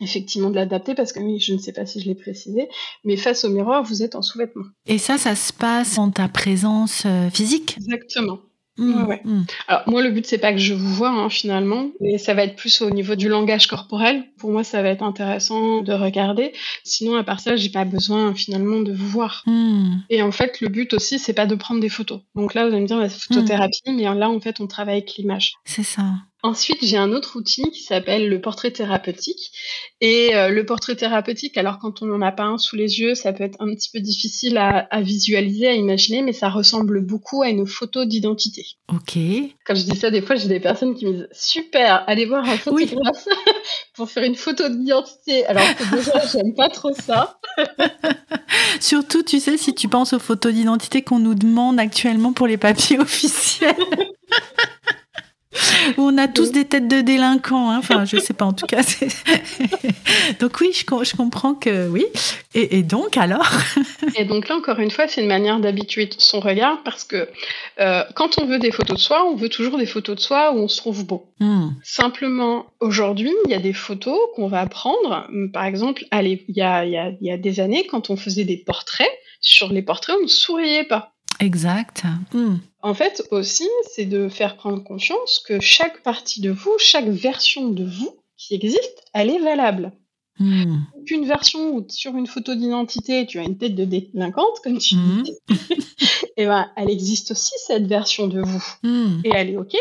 effectivement 0.00 0.50
de 0.50 0.54
l'adapter 0.54 0.94
parce 0.94 1.12
que 1.12 1.20
oui, 1.20 1.40
je 1.40 1.52
ne 1.52 1.58
sais 1.58 1.72
pas 1.72 1.86
si 1.86 2.00
je 2.00 2.06
l'ai 2.06 2.14
précisé, 2.14 2.68
mais 3.04 3.16
face 3.16 3.44
au 3.44 3.48
miroir, 3.48 3.82
vous 3.82 4.02
êtes 4.02 4.14
en 4.14 4.22
sous-vêtements. 4.22 4.66
Et 4.86 4.98
ça, 4.98 5.18
ça 5.18 5.34
se 5.34 5.52
passe 5.52 5.98
en 5.98 6.10
ta 6.10 6.28
présence 6.28 7.04
euh, 7.06 7.30
physique? 7.30 7.76
Exactement. 7.78 8.38
Mmh, 8.78 9.04
ouais, 9.06 9.20
mmh. 9.24 9.42
Alors 9.66 9.82
moi 9.86 10.02
le 10.02 10.10
but 10.10 10.26
c'est 10.26 10.38
pas 10.38 10.52
que 10.52 10.58
je 10.58 10.72
vous 10.72 10.94
vois 10.94 11.10
hein, 11.10 11.28
finalement, 11.28 11.90
mais 12.00 12.16
ça 12.16 12.34
va 12.34 12.44
être 12.44 12.56
plus 12.56 12.80
au 12.80 12.90
niveau 12.90 13.16
du 13.16 13.28
langage 13.28 13.66
corporel. 13.66 14.24
Pour 14.38 14.50
moi 14.50 14.64
ça 14.64 14.82
va 14.82 14.88
être 14.88 15.02
intéressant 15.02 15.82
de 15.82 15.92
regarder. 15.92 16.52
Sinon 16.84 17.16
à 17.16 17.24
part 17.24 17.40
ça 17.40 17.56
j'ai 17.56 17.70
pas 17.70 17.84
besoin 17.84 18.34
finalement 18.34 18.80
de 18.80 18.92
vous 18.92 19.08
voir. 19.08 19.42
Mmh. 19.46 19.96
Et 20.10 20.22
en 20.22 20.32
fait 20.32 20.60
le 20.60 20.68
but 20.68 20.94
aussi 20.94 21.18
c'est 21.18 21.32
pas 21.32 21.46
de 21.46 21.54
prendre 21.54 21.80
des 21.80 21.88
photos. 21.88 22.20
Donc 22.34 22.54
là 22.54 22.66
vous 22.66 22.72
allez 22.72 22.82
me 22.82 22.86
dire 22.86 22.98
la 22.98 23.08
photothérapie, 23.08 23.82
mais 23.88 24.04
là 24.04 24.30
en 24.30 24.40
fait 24.40 24.60
on 24.60 24.66
travaille 24.66 24.98
avec 24.98 25.14
l'image. 25.16 25.54
C'est 25.64 25.82
ça. 25.82 26.04
Ensuite, 26.48 26.78
j'ai 26.80 26.96
un 26.96 27.12
autre 27.12 27.36
outil 27.36 27.70
qui 27.70 27.82
s'appelle 27.82 28.30
le 28.30 28.40
portrait 28.40 28.70
thérapeutique. 28.70 29.52
Et 30.00 30.34
euh, 30.34 30.48
le 30.48 30.64
portrait 30.64 30.96
thérapeutique, 30.96 31.58
alors 31.58 31.78
quand 31.78 32.00
on 32.00 32.06
n'en 32.06 32.22
a 32.22 32.32
pas 32.32 32.44
un 32.44 32.56
sous 32.56 32.74
les 32.74 33.00
yeux, 33.00 33.14
ça 33.14 33.34
peut 33.34 33.44
être 33.44 33.60
un 33.60 33.66
petit 33.74 33.90
peu 33.92 34.00
difficile 34.00 34.56
à, 34.56 34.88
visualiser, 35.02 35.68
à 35.68 35.74
imaginer, 35.74 36.22
mais 36.22 36.32
ça 36.32 36.48
ressemble 36.48 37.04
beaucoup 37.04 37.42
à 37.42 37.50
une 37.50 37.66
photo 37.66 38.06
d'identité. 38.06 38.64
Ok. 38.90 39.18
Quand 39.66 39.74
je 39.74 39.82
dis 39.82 39.96
ça, 39.98 40.10
des 40.10 40.22
fois, 40.22 40.36
j'ai 40.36 40.48
des 40.48 40.58
personnes 40.58 40.94
qui 40.94 41.04
me 41.04 41.12
disent 41.12 41.28
super, 41.32 42.02
allez 42.06 42.24
voir 42.24 42.48
un 42.48 42.56
photographe 42.56 43.28
pour 43.94 44.10
faire 44.10 44.22
une 44.22 44.36
photo 44.36 44.70
d'identité. 44.70 45.44
Alors 45.44 45.66
que 45.76 45.96
déjà, 45.96 46.26
j'aime 46.32 46.54
pas 46.54 46.70
trop 46.70 46.94
ça. 46.94 47.38
Surtout, 48.80 49.22
tu 49.22 49.38
sais, 49.38 49.58
si 49.58 49.74
tu 49.74 49.86
penses 49.86 50.14
aux 50.14 50.18
photos 50.18 50.54
d'identité 50.54 51.02
qu'on 51.02 51.18
nous 51.18 51.34
demande 51.34 51.78
actuellement 51.78 52.32
pour 52.32 52.46
les 52.46 52.56
papiers 52.56 52.98
officiels. 53.00 53.76
on 55.98 56.16
a 56.18 56.28
tous 56.28 56.52
des 56.52 56.64
têtes 56.64 56.88
de 56.88 57.00
délinquants. 57.00 57.70
Hein. 57.70 57.78
Enfin, 57.78 58.04
je 58.04 58.18
sais 58.18 58.34
pas, 58.34 58.44
en 58.44 58.52
tout 58.52 58.66
cas. 58.66 58.80
donc 60.40 60.60
oui, 60.60 60.70
je, 60.72 60.80
je, 60.82 61.16
comprends 61.16 61.54
que 61.54 61.88
oui. 61.88 62.06
Et, 62.54 62.82
donc 62.82 63.16
alors 63.16 63.48
Et 64.16 64.24
donc 64.24 64.48
là, 64.48 64.56
encore 64.56 64.78
une 64.78 64.90
fois, 64.90 65.08
c'est 65.08 65.20
une 65.20 65.28
manière 65.28 65.60
d'habituer 65.60 66.08
son 66.18 66.40
regard 66.40 66.82
parce 66.82 67.04
que 67.04 67.28
euh, 67.80 68.02
quand 68.14 68.38
on 68.38 68.46
veut 68.46 68.58
des 68.58 68.72
photos 68.72 68.96
de 68.96 69.02
soi, 69.02 69.24
on 69.24 69.36
veut 69.36 69.48
toujours 69.48 69.78
des 69.78 69.86
photos 69.86 70.16
de 70.16 70.20
soi 70.20 70.52
où 70.52 70.58
on 70.58 70.68
se 70.68 70.76
trouve 70.78 71.06
beau. 71.06 71.26
Hmm. 71.40 71.68
Simplement, 71.82 72.66
aujourd'hui, 72.80 73.32
il 73.46 73.50
y 73.50 73.54
a 73.54 73.60
des 73.60 73.72
photos 73.72 74.18
qu'on 74.34 74.48
va 74.48 74.66
prendre. 74.66 75.28
Par 75.52 75.64
exemple, 75.64 76.04
allez, 76.10 76.44
il 76.48 76.56
y 76.56 76.62
a, 76.62 76.84
y, 76.84 76.96
a, 76.96 77.12
y 77.20 77.30
a 77.30 77.36
des 77.36 77.60
années, 77.60 77.86
quand 77.86 78.10
on 78.10 78.16
faisait 78.16 78.44
des 78.44 78.56
portraits, 78.56 79.10
sur 79.40 79.72
les 79.72 79.82
portraits, 79.82 80.16
on 80.18 80.24
ne 80.24 80.28
souriait 80.28 80.84
pas. 80.84 81.12
Exact. 81.40 82.04
Hmm. 82.32 82.56
En 82.82 82.94
fait, 82.94 83.22
aussi, 83.30 83.68
c'est 83.90 84.06
de 84.06 84.28
faire 84.28 84.56
prendre 84.56 84.82
conscience 84.82 85.42
que 85.46 85.60
chaque 85.60 86.02
partie 86.02 86.40
de 86.40 86.50
vous, 86.50 86.76
chaque 86.78 87.08
version 87.08 87.68
de 87.68 87.84
vous 87.84 88.16
qui 88.36 88.54
existe, 88.54 89.04
elle 89.14 89.30
est 89.30 89.40
valable. 89.40 89.92
Hmm. 90.38 90.82
Une 91.06 91.26
version 91.26 91.74
où 91.74 91.84
sur 91.88 92.16
une 92.16 92.28
photo 92.28 92.54
d'identité, 92.54 93.26
tu 93.26 93.38
as 93.38 93.42
une 93.42 93.58
tête 93.58 93.74
de 93.74 93.84
délinquante, 93.84 94.60
comme 94.62 94.78
tu 94.78 94.94
hmm. 94.94 95.22
dis, 95.22 95.32
et 96.36 96.46
ben, 96.46 96.70
elle 96.76 96.90
existe 96.90 97.32
aussi 97.32 97.52
cette 97.66 97.86
version 97.86 98.28
de 98.28 98.40
vous. 98.40 98.64
Hmm. 98.82 99.20
Et 99.24 99.30
elle 99.34 99.50
est 99.50 99.56
OK. 99.56 99.76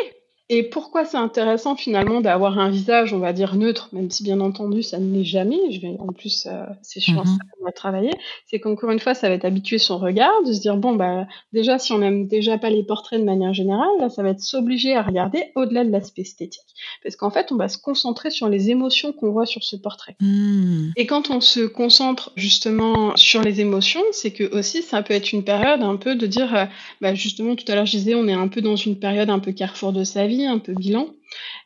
Et 0.49 0.63
pourquoi 0.63 1.03
c'est 1.03 1.17
intéressant 1.17 1.75
finalement 1.75 2.21
d'avoir 2.21 2.57
un 2.57 2.69
visage, 2.69 3.13
on 3.13 3.19
va 3.19 3.33
dire 3.33 3.55
neutre, 3.55 3.89
même 3.91 4.09
si 4.09 4.23
bien 4.23 4.39
entendu 4.39 4.81
ça 4.81 4.97
ne 4.97 5.13
l'est 5.13 5.25
jamais. 5.25 5.71
Je 5.71 5.81
vais 5.81 5.97
en 5.99 6.13
plus, 6.13 6.47
euh, 6.47 6.63
c'est 6.81 7.01
sur 7.01 7.25
ça 7.25 7.37
qu'on 7.51 7.65
va 7.65 7.73
travailler. 7.73 8.11
C'est 8.45 8.61
qu'encore 8.61 8.91
une 8.91 8.99
fois, 8.99 9.13
ça 9.13 9.27
va 9.27 9.35
être 9.35 9.43
habituer 9.43 9.77
son 9.77 9.97
regard, 9.97 10.31
de 10.45 10.53
se 10.53 10.61
dire 10.61 10.77
bon 10.77 10.95
bah 10.95 11.27
déjà 11.51 11.77
si 11.79 11.91
on 11.91 11.97
n'aime 11.97 12.27
déjà 12.27 12.57
pas 12.57 12.69
les 12.69 12.83
portraits 12.83 13.19
de 13.19 13.25
manière 13.25 13.53
générale, 13.53 13.89
là 13.99 14.09
ça 14.09 14.23
va 14.23 14.29
être 14.29 14.39
s'obliger 14.39 14.95
à 14.95 15.01
regarder 15.01 15.51
au-delà 15.55 15.83
de 15.83 15.91
l'aspect 15.91 16.21
esthétique, 16.21 16.63
parce 17.03 17.17
qu'en 17.17 17.29
fait 17.29 17.51
on 17.51 17.57
va 17.57 17.67
se 17.67 17.77
concentrer 17.77 18.29
sur 18.29 18.47
les 18.47 18.69
émotions 18.69 19.11
qu'on 19.11 19.31
voit 19.31 19.45
sur 19.45 19.65
ce 19.65 19.75
portrait. 19.75 20.15
Hmm. 20.21 20.91
Et 20.95 21.07
quand 21.07 21.29
on 21.29 21.41
se 21.41 21.65
concentre 21.65 22.31
justement 22.37 23.13
sur 23.17 23.41
les 23.41 23.59
émotions, 23.59 24.03
c'est 24.13 24.31
que 24.31 24.55
aussi 24.57 24.81
ça 24.81 25.03
peut 25.03 25.13
être 25.13 25.33
une 25.33 25.43
période 25.43 25.83
un 25.83 25.97
peu 25.97 26.15
de 26.15 26.25
dire, 26.25 26.55
euh, 26.55 26.65
bah 27.01 27.13
justement 27.15 27.57
tout 27.57 27.65
à 27.67 27.75
l'heure 27.75 27.85
je 27.85 27.97
disais, 27.97 28.15
on 28.15 28.29
est 28.29 28.33
un 28.33 28.47
peu 28.47 28.61
dans 28.61 28.77
une 28.77 28.97
période 28.97 29.29
un 29.29 29.39
peu 29.39 29.51
carrefour 29.51 29.91
de 29.91 30.05
sa 30.05 30.25
vie 30.25 30.36
un 30.45 30.59
peu 30.59 30.73
bilan. 30.73 31.07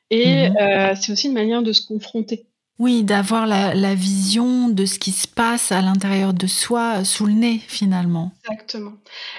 Et 0.09 0.49
mhm. 0.49 0.57
euh, 0.57 0.93
c'est 0.99 1.11
aussi 1.11 1.27
une 1.27 1.33
manière 1.33 1.63
de 1.63 1.73
se 1.73 1.85
confronter. 1.85 2.45
Oui, 2.79 3.03
d'avoir 3.03 3.45
la, 3.45 3.93
vision 3.93 4.67
de 4.67 4.85
ce 4.87 4.97
qui 4.97 5.11
se 5.11 5.27
passe 5.27 5.71
à 5.71 5.81
l'intérieur 5.81 6.33
de 6.33 6.47
soi, 6.47 7.03
sous 7.03 7.27
le 7.27 7.33
nez, 7.33 7.59
finalement. 7.67 8.31
Exactement. 8.49 8.93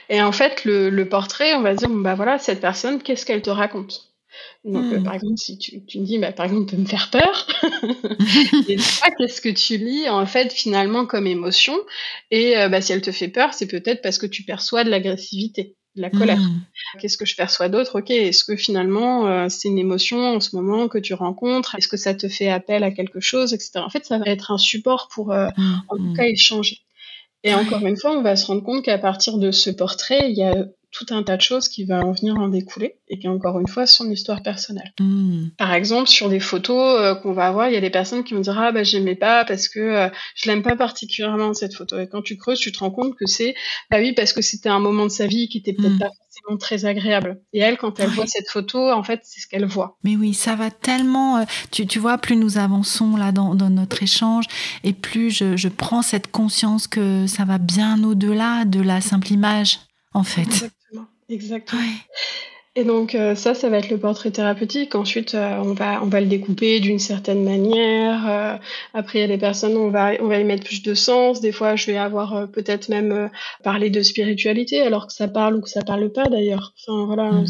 Et 0.08 0.22
en 0.22 0.30
fait, 0.30 0.64
le, 0.64 1.02
portrait, 1.08 1.54
on 1.54 1.60
va 1.60 1.74
dire, 1.74 1.88
bah 1.90 2.14
voilà, 2.14 2.38
cette 2.38 2.60
personne, 2.60 3.02
qu'est-ce 3.02 3.26
qu'elle 3.26 3.42
te 3.42 3.50
raconte? 3.50 4.12
Donc, 4.64 4.92
euh, 4.92 5.00
hmm. 5.00 5.02
par 5.02 5.14
exemple, 5.14 5.38
si 5.38 5.58
tu, 5.58 5.84
tu 5.84 5.98
me 5.98 6.06
dis, 6.06 6.18
bah, 6.18 6.30
par 6.30 6.46
exemple, 6.46 6.70
peut 6.70 6.76
me 6.76 6.86
faire 6.86 7.10
peur, 7.10 7.48
qu'est-ce 8.68 9.40
que 9.40 9.48
tu 9.48 9.76
lis, 9.76 10.08
en 10.08 10.24
fait, 10.24 10.52
finalement, 10.52 11.04
comme 11.04 11.26
émotion? 11.26 11.74
Et 12.30 12.56
euh, 12.56 12.68
bah, 12.68 12.80
si 12.80 12.92
elle 12.92 13.02
te 13.02 13.10
fait 13.10 13.26
peur, 13.26 13.54
c'est 13.54 13.66
peut-être 13.66 14.02
parce 14.02 14.18
que 14.18 14.26
tu 14.26 14.44
perçois 14.44 14.84
de 14.84 14.90
l'agressivité 14.90 15.74
la 15.94 16.10
colère. 16.10 16.38
Hmm. 16.38 16.60
Qu'est-ce 17.00 17.18
que 17.18 17.26
je 17.26 17.36
perçois 17.36 17.68
d'autre? 17.68 17.98
Ok, 18.00 18.10
est-ce 18.10 18.44
que 18.44 18.56
finalement 18.56 19.26
euh, 19.26 19.48
c'est 19.48 19.68
une 19.68 19.78
émotion 19.78 20.36
en 20.36 20.40
ce 20.40 20.56
moment 20.56 20.88
que 20.88 20.98
tu 20.98 21.14
rencontres? 21.14 21.74
Est-ce 21.74 21.88
que 21.88 21.96
ça 21.96 22.14
te 22.14 22.28
fait 22.28 22.48
appel 22.48 22.84
à 22.84 22.90
quelque 22.90 23.20
chose, 23.20 23.52
etc. 23.52 23.72
En 23.76 23.90
fait, 23.90 24.04
ça 24.04 24.18
va 24.18 24.26
être 24.26 24.50
un 24.50 24.58
support 24.58 25.08
pour, 25.12 25.32
euh, 25.32 25.48
hmm. 25.56 25.74
en 25.88 25.96
tout 25.96 26.12
cas, 26.14 26.24
échanger. 26.24 26.78
Et 27.44 27.54
encore 27.54 27.84
une 27.84 27.96
fois, 27.96 28.16
on 28.16 28.22
va 28.22 28.36
se 28.36 28.46
rendre 28.46 28.62
compte 28.62 28.84
qu'à 28.84 28.98
partir 28.98 29.38
de 29.38 29.50
ce 29.50 29.70
portrait, 29.70 30.30
il 30.30 30.36
y 30.36 30.44
a 30.44 30.54
tout 30.92 31.06
un 31.10 31.22
tas 31.22 31.36
de 31.36 31.42
choses 31.42 31.68
qui 31.68 31.84
vont 31.84 32.00
en 32.00 32.12
venir 32.12 32.36
en 32.36 32.48
découler 32.48 32.96
et 33.08 33.18
qui, 33.18 33.26
encore 33.26 33.58
une 33.58 33.66
fois, 33.66 33.86
sont 33.86 34.04
une 34.04 34.12
histoire 34.12 34.42
personnelle. 34.42 34.92
Hmm. 35.00 35.48
Par 35.56 35.72
exemple, 35.72 36.08
sur 36.08 36.28
des 36.28 36.38
photos 36.38 37.00
euh, 37.00 37.14
qu'on 37.14 37.32
va 37.32 37.46
avoir, 37.46 37.68
il 37.68 37.74
y 37.74 37.76
a 37.76 37.80
des 37.80 37.90
personnes 37.90 38.22
qui 38.22 38.34
vont 38.34 38.40
dire 38.40 38.58
Ah, 38.58 38.72
bah, 38.72 38.84
j'aimais 38.84 39.14
pas 39.14 39.44
parce 39.46 39.68
que 39.68 39.80
euh, 39.80 40.08
je 40.36 40.48
l'aime 40.48 40.62
pas 40.62 40.76
particulièrement 40.76 41.54
cette 41.54 41.74
photo. 41.74 41.98
Et 41.98 42.08
quand 42.08 42.22
tu 42.22 42.36
creuses, 42.36 42.58
tu 42.58 42.72
te 42.72 42.78
rends 42.78 42.90
compte 42.90 43.16
que 43.16 43.26
c'est, 43.26 43.54
bah 43.90 43.98
oui, 44.00 44.12
parce 44.12 44.34
que 44.34 44.42
c'était 44.42 44.68
un 44.68 44.80
moment 44.80 45.04
de 45.04 45.10
sa 45.10 45.26
vie 45.26 45.48
qui 45.48 45.58
était 45.58 45.72
peut-être 45.72 45.94
hmm. 45.94 45.98
pas 45.98 46.10
forcément 46.10 46.58
très 46.58 46.84
agréable. 46.84 47.40
Et 47.54 47.60
elle, 47.60 47.78
quand 47.78 47.98
elle 47.98 48.10
voit 48.10 48.26
cette 48.26 48.50
photo, 48.50 48.90
en 48.90 49.02
fait, 49.02 49.20
c'est 49.24 49.40
ce 49.40 49.46
qu'elle 49.46 49.64
voit. 49.64 49.96
Mais 50.04 50.16
oui, 50.16 50.34
ça 50.34 50.56
va 50.56 50.70
tellement. 50.70 51.38
Euh, 51.38 51.44
tu, 51.70 51.86
tu, 51.86 52.00
vois, 52.00 52.18
plus 52.18 52.36
nous 52.36 52.58
avançons 52.58 53.16
là 53.16 53.32
dans, 53.32 53.54
dans 53.54 53.70
notre 53.70 54.02
échange 54.02 54.44
et 54.84 54.92
plus 54.92 55.30
je, 55.30 55.56
je 55.56 55.68
prends 55.68 56.02
cette 56.02 56.30
conscience 56.30 56.86
que 56.86 57.26
ça 57.26 57.46
va 57.46 57.56
bien 57.56 58.04
au-delà 58.04 58.66
de 58.66 58.80
la 58.80 59.00
simple 59.00 59.32
image, 59.32 59.78
en 60.12 60.22
fait. 60.22 60.70
Exactement. 61.32 61.80
Et 62.74 62.84
donc 62.84 63.14
euh, 63.14 63.34
ça, 63.34 63.54
ça 63.54 63.68
va 63.68 63.78
être 63.78 63.90
le 63.90 63.98
portrait 63.98 64.30
thérapeutique. 64.30 64.94
Ensuite, 64.94 65.34
euh, 65.34 65.58
on 65.58 65.74
va 65.74 66.02
on 66.02 66.06
va 66.06 66.20
le 66.22 66.26
découper 66.26 66.80
d'une 66.80 66.98
certaine 66.98 67.44
manière. 67.44 68.26
Euh, 68.26 68.56
après, 68.94 69.18
il 69.18 69.22
y 69.22 69.24
a 69.24 69.28
des 69.28 69.38
personnes, 69.38 69.76
on 69.76 69.90
va 69.90 70.12
on 70.20 70.26
va 70.28 70.38
y 70.38 70.44
mettre 70.44 70.64
plus 70.64 70.82
de 70.82 70.94
sens. 70.94 71.42
Des 71.42 71.52
fois, 71.52 71.76
je 71.76 71.86
vais 71.86 71.98
avoir 71.98 72.50
peut-être 72.50 72.88
même 72.88 73.30
parler 73.62 73.90
de 73.90 74.02
spiritualité, 74.02 74.80
alors 74.80 75.06
que 75.06 75.12
ça 75.12 75.28
parle 75.28 75.56
ou 75.56 75.60
que 75.60 75.68
ça 75.68 75.82
parle 75.82 76.10
pas 76.12 76.28
d'ailleurs. 76.30 76.72
Enfin 76.80 77.04
voilà, 77.04 77.30
mhm. 77.32 77.46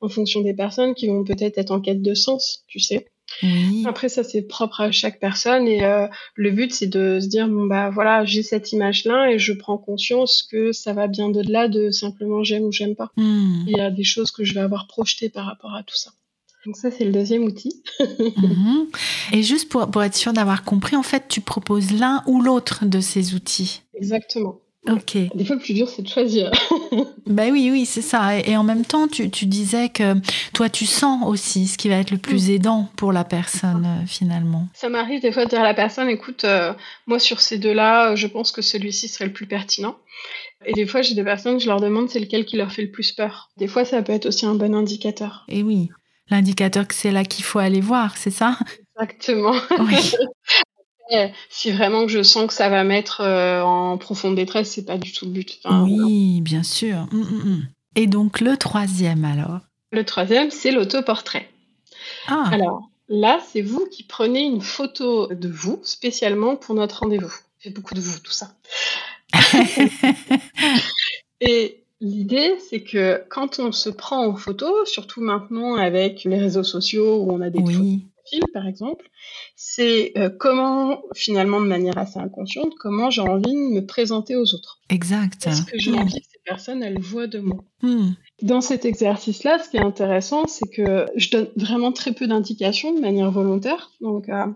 en 0.00 0.08
fonction 0.08 0.40
des 0.40 0.54
personnes 0.54 0.94
qui 0.94 1.08
vont 1.08 1.24
peut-être 1.24 1.58
être 1.58 1.70
en 1.70 1.80
quête 1.80 2.00
de 2.00 2.14
sens, 2.14 2.64
tu 2.66 2.80
sais. 2.80 3.06
Après, 3.84 4.08
ça, 4.08 4.24
c'est 4.24 4.42
propre 4.42 4.80
à 4.80 4.90
chaque 4.90 5.20
personne. 5.20 5.66
Et 5.66 5.84
euh, 5.84 6.06
le 6.34 6.50
but, 6.50 6.72
c'est 6.72 6.86
de 6.86 7.18
se 7.20 7.26
dire, 7.26 7.48
bon, 7.48 7.66
bah 7.66 7.90
voilà, 7.90 8.24
j'ai 8.24 8.42
cette 8.42 8.72
image-là 8.72 9.30
et 9.30 9.38
je 9.38 9.52
prends 9.52 9.78
conscience 9.78 10.42
que 10.42 10.72
ça 10.72 10.92
va 10.92 11.06
bien 11.06 11.26
au-delà 11.26 11.68
de 11.68 11.90
simplement 11.90 12.42
j'aime 12.44 12.64
ou 12.64 12.72
j'aime 12.72 12.94
pas. 12.94 13.10
Hmm. 13.16 13.64
Il 13.66 13.76
y 13.76 13.80
a 13.80 13.90
des 13.90 14.04
choses 14.04 14.30
que 14.30 14.44
je 14.44 14.54
vais 14.54 14.60
avoir 14.60 14.86
projetées 14.86 15.28
par 15.28 15.46
rapport 15.46 15.74
à 15.74 15.82
tout 15.82 15.96
ça. 15.96 16.12
Donc 16.66 16.76
ça, 16.76 16.90
c'est 16.90 17.04
le 17.04 17.12
deuxième 17.12 17.44
outil. 17.44 17.82
Mhm. 18.36 18.86
Et 19.32 19.42
juste 19.42 19.68
pour, 19.68 19.90
pour 19.90 20.02
être 20.02 20.14
sûr 20.14 20.32
d'avoir 20.32 20.64
compris, 20.64 20.96
en 20.96 21.02
fait, 21.02 21.24
tu 21.28 21.40
proposes 21.40 21.92
l'un 21.92 22.22
ou 22.26 22.40
l'autre 22.40 22.84
de 22.84 23.00
ces 23.00 23.34
outils? 23.34 23.82
Exactement. 23.94 24.60
Ok. 24.88 25.16
Des 25.34 25.44
fois, 25.44 25.56
le 25.56 25.62
plus 25.62 25.74
dur, 25.74 25.88
c'est 25.88 26.02
de 26.02 26.08
choisir. 26.08 26.50
ben 27.26 27.50
oui, 27.52 27.70
oui, 27.70 27.86
c'est 27.86 28.02
ça. 28.02 28.38
Et, 28.38 28.56
en 28.56 28.64
même 28.64 28.84
temps, 28.84 29.08
tu, 29.08 29.30
tu, 29.30 29.46
disais 29.46 29.88
que 29.88 30.14
toi, 30.52 30.68
tu 30.68 30.84
sens 30.84 31.26
aussi 31.26 31.66
ce 31.66 31.78
qui 31.78 31.88
va 31.88 31.96
être 31.96 32.10
le 32.10 32.18
plus 32.18 32.48
mm. 32.48 32.52
aidant 32.52 32.88
pour 32.96 33.12
la 33.12 33.24
personne, 33.24 33.86
euh, 33.86 34.06
finalement. 34.06 34.68
Ça 34.74 34.88
m'arrive 34.88 35.22
des 35.22 35.32
fois 35.32 35.44
de 35.44 35.50
dire 35.50 35.60
à 35.60 35.64
la 35.64 35.74
personne, 35.74 36.08
écoute, 36.08 36.44
euh, 36.44 36.72
moi, 37.06 37.18
sur 37.18 37.40
ces 37.40 37.58
deux-là, 37.58 38.14
je 38.14 38.26
pense 38.26 38.52
que 38.52 38.62
celui-ci 38.62 39.08
serait 39.08 39.26
le 39.26 39.32
plus 39.32 39.46
pertinent. 39.46 39.96
Et 40.66 40.72
des 40.72 40.86
fois, 40.86 41.02
j'ai 41.02 41.14
des 41.14 41.24
personnes, 41.24 41.60
je 41.60 41.66
leur 41.66 41.80
demande 41.80 42.08
c'est 42.08 42.20
lequel 42.20 42.44
qui 42.44 42.56
leur 42.56 42.72
fait 42.72 42.82
le 42.82 42.90
plus 42.90 43.12
peur. 43.12 43.50
Des 43.56 43.68
fois, 43.68 43.84
ça 43.84 44.02
peut 44.02 44.12
être 44.12 44.26
aussi 44.26 44.46
un 44.46 44.54
bon 44.54 44.74
indicateur. 44.74 45.44
Et 45.48 45.62
oui, 45.62 45.90
l'indicateur 46.30 46.86
que 46.86 46.94
c'est 46.94 47.10
là 47.10 47.24
qu'il 47.24 47.44
faut 47.44 47.58
aller 47.58 47.80
voir, 47.80 48.16
c'est 48.16 48.30
ça? 48.30 48.58
Exactement. 48.96 49.54
Oui. 49.78 50.12
si 51.48 51.70
vraiment 51.70 52.08
je 52.08 52.22
sens 52.22 52.46
que 52.46 52.54
ça 52.54 52.68
va 52.68 52.84
mettre 52.84 53.20
euh, 53.20 53.62
en 53.62 53.98
profonde 53.98 54.36
détresse, 54.36 54.70
c'est 54.72 54.84
pas 54.84 54.98
du 54.98 55.12
tout 55.12 55.26
le 55.26 55.32
but. 55.32 55.60
oui, 55.82 56.40
bien 56.40 56.62
sûr. 56.62 57.06
Mm, 57.12 57.18
mm, 57.18 57.50
mm. 57.50 57.68
Et 57.96 58.06
donc 58.06 58.40
le 58.40 58.56
troisième 58.56 59.24
alors? 59.24 59.60
Le 59.92 60.04
troisième, 60.04 60.50
c'est 60.50 60.72
l'autoportrait. 60.72 61.48
Ah. 62.26 62.48
Alors 62.50 62.90
là, 63.08 63.40
c'est 63.52 63.62
vous 63.62 63.86
qui 63.86 64.02
prenez 64.02 64.42
une 64.42 64.60
photo 64.60 65.28
de 65.28 65.48
vous 65.48 65.80
spécialement 65.84 66.56
pour 66.56 66.74
notre 66.74 67.00
rendez-vous. 67.00 67.32
J'ai 67.60 67.70
beaucoup 67.70 67.94
de 67.94 68.00
vous, 68.00 68.18
tout 68.18 68.32
ça. 68.32 68.54
Et 71.40 71.84
l'idée, 72.00 72.56
c'est 72.68 72.82
que 72.82 73.22
quand 73.28 73.58
on 73.58 73.72
se 73.72 73.90
prend 73.90 74.26
en 74.26 74.36
photo, 74.36 74.84
surtout 74.84 75.20
maintenant 75.20 75.76
avec 75.76 76.24
les 76.24 76.38
réseaux 76.38 76.64
sociaux 76.64 77.22
où 77.22 77.32
on 77.32 77.40
a 77.40 77.50
des 77.50 77.60
oui 77.60 78.04
par 78.52 78.66
exemple, 78.66 79.08
c'est 79.56 80.12
euh, 80.16 80.30
comment, 80.30 81.02
finalement, 81.14 81.60
de 81.60 81.66
manière 81.66 81.98
assez 81.98 82.18
inconsciente, 82.18 82.72
comment 82.78 83.10
j'ai 83.10 83.20
envie 83.20 83.52
de 83.52 83.74
me 83.74 83.86
présenter 83.86 84.36
aux 84.36 84.54
autres. 84.54 84.80
Exact. 84.88 85.46
Est-ce 85.46 85.62
que 85.62 85.78
j'ai 85.78 85.92
hmm. 85.92 85.98
envie 85.98 86.20
que 86.20 86.26
ces 86.26 86.40
personnes, 86.44 86.82
elles 86.82 87.00
voient 87.00 87.26
de 87.26 87.40
moi? 87.40 87.64
Hmm. 87.82 88.12
Dans 88.42 88.60
cet 88.60 88.84
exercice-là, 88.84 89.58
ce 89.58 89.70
qui 89.70 89.76
est 89.76 89.84
intéressant, 89.84 90.46
c'est 90.46 90.68
que 90.68 91.06
je 91.16 91.30
donne 91.30 91.48
vraiment 91.56 91.92
très 91.92 92.12
peu 92.12 92.26
d'indications 92.26 92.94
de 92.94 93.00
manière 93.00 93.30
volontaire. 93.30 93.90
Donc, 94.00 94.28
euh, 94.28 94.46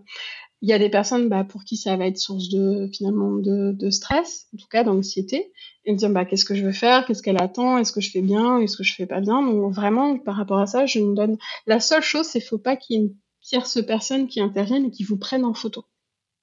il 0.61 0.69
y 0.69 0.73
a 0.73 0.79
des 0.79 0.89
personnes 0.89 1.29
bah, 1.29 1.45
pour 1.45 1.63
qui 1.65 1.77
ça 1.77 1.97
va 1.97 2.07
être 2.07 2.19
source 2.19 2.49
de 2.49 2.89
finalement 2.93 3.31
de, 3.37 3.91
stress, 3.91 4.49
en 4.55 4.57
tout 4.57 4.67
cas 4.69 4.83
d'anxiété, 4.83 5.53
et 5.85 5.93
me 5.93 5.97
dire 5.97 6.11
bah, 6.11 6.25
qu'est-ce 6.25 6.45
que 6.45 6.55
je 6.55 6.65
veux 6.65 6.73
faire, 6.73 7.07
qu'est-ce 7.07 7.23
qu'elle 7.23 7.41
attend, 7.41 7.79
est-ce 7.79 7.93
que 7.93 8.01
je 8.01 8.11
fais 8.11 8.23
bien, 8.23 8.59
est-ce 8.59 8.77
que 8.77 8.83
je 8.83 8.95
fais 8.95 9.07
pas 9.07 9.21
bien? 9.21 9.41
Donc 9.43 9.73
vraiment 9.73 10.19
par 10.19 10.35
rapport 10.35 10.59
à 10.59 10.67
ça, 10.67 10.87
je 10.87 10.99
me 10.99 11.15
donne 11.15 11.39
la 11.67 11.79
seule 11.79 12.03
chose, 12.03 12.27
c'est 12.27 12.41
faut 12.41 12.59
pas 12.59 12.77
qu'il 12.77 12.97
y 12.97 12.99
ait 12.99 13.03
une 13.05 13.15
tierces 13.49 13.85
personnes 13.85 14.29
qui 14.29 14.41
interviennent 14.41 14.87
et 14.87 14.91
qui 14.91 15.05
vous 15.05 15.17
prennent 15.17 15.45
en 15.45 15.55
photo. 15.55 15.85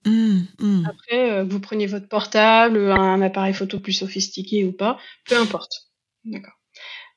Mmh, 0.06 0.41
mmh. 0.60 0.86
Après, 0.88 1.32
euh, 1.32 1.44
vous 1.44 1.60
prenez 1.60 1.88
votre 1.88 2.08
portable, 2.08 2.91
un 2.91 3.22
appareil 3.22 3.54
photo 3.54 3.80
plus 3.80 3.94
sophistiqué 3.94 4.65
ou 4.65 4.72
pas, 4.72 5.00
peu 5.26 5.38
importe. 5.38 5.89
D'accord. 6.24 6.54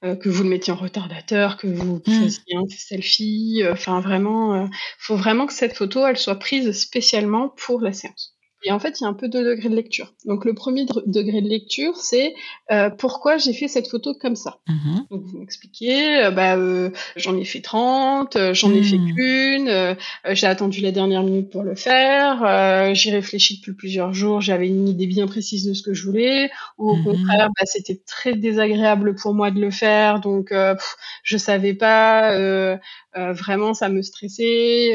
Euh, 0.05 0.14
que 0.14 0.29
vous 0.29 0.44
le 0.44 0.48
mettiez 0.48 0.72
en 0.72 0.77
retardateur, 0.77 1.57
que 1.57 1.66
vous 1.66 2.01
mmh. 2.07 2.22
fassiez 2.22 2.57
un 2.57 2.68
selfie, 2.68 3.62
euh, 3.62 3.72
enfin 3.72 4.01
vraiment, 4.01 4.64
il 4.64 4.70
faut 4.98 5.16
vraiment 5.16 5.46
que 5.46 5.53
cette 5.53 5.77
photo, 5.77 6.07
elle 6.07 6.18
soit 6.18 6.38
prise 6.38 6.70
spécialement 6.72 7.48
pour 7.48 7.81
la 7.81 7.92
séance. 7.92 8.38
Et 8.68 8.70
en 8.70 8.78
fait, 8.78 9.00
il 9.00 9.04
y 9.04 9.07
a 9.07 9.09
un 9.09 9.14
peu 9.14 9.28
deux 9.28 9.42
degrés 9.42 9.70
de 9.70 9.74
lecture. 9.74 10.12
Donc, 10.26 10.44
le 10.44 10.52
premier 10.52 10.85
degré 11.07 11.40
de 11.40 11.48
lecture, 11.48 11.96
c'est 11.96 12.35
euh, 12.70 12.90
pourquoi 12.90 13.38
j'ai 13.38 13.54
fait 13.54 13.66
cette 13.66 13.88
photo 13.88 14.12
comme 14.12 14.37
ça. 14.37 14.59
Mhm. 14.68 15.07
Donc, 15.11 15.22
vous 15.22 15.38
m'expliquez, 15.38 16.24
euh, 16.24 16.31
bah, 16.31 16.57
euh, 16.57 16.90
j'en 17.16 17.35
ai 17.38 17.46
fait 17.46 17.62
30, 17.62 18.37
euh, 18.37 18.52
j'en 18.52 18.70
ai 18.74 18.83
fait 18.83 18.98
mhm. 18.98 19.14
qu'une, 19.14 19.96
j'ai 20.35 20.46
attendu 20.46 20.83
la 20.83 20.92
dernière 20.92 21.22
minute 21.22 21.48
pour 21.48 21.62
le 21.62 21.74
faire, 21.74 22.94
j'y 22.94 23.11
réfléchi 23.11 23.57
depuis 23.57 23.72
plusieurs 23.72 24.12
jours, 24.12 24.42
j'avais 24.42 24.68
une 24.68 24.87
idée 24.87 25.07
bien 25.07 25.26
précise 25.26 25.66
de 25.66 25.72
ce 25.72 25.83
que 25.83 25.94
je 25.94 26.04
voulais, 26.04 26.50
ou 26.76 26.90
au 26.90 26.96
mhm. 26.96 27.04
contraire, 27.04 27.48
bah, 27.48 27.64
c'était 27.64 27.98
très 28.07 28.35
désagréable 28.35 29.14
pour 29.14 29.33
moi 29.33 29.50
de 29.50 29.61
le 29.61 29.70
faire, 29.70 30.20
donc 30.20 30.48
pff, 30.50 30.96
je 31.22 31.38
savais 31.38 31.72
pas, 31.72 32.78
vraiment, 33.14 33.72
ça 33.72 33.88
me 33.88 34.02
stressait, 34.02 34.92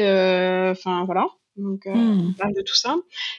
enfin 0.70 1.04
voilà. 1.06 1.26
Donc, 1.56 1.86
euh, 1.86 1.94
hmm. 1.94 2.28
on 2.30 2.32
parle 2.32 2.54
de 2.54 2.62
tout 2.62 2.74
ça. 2.74 2.96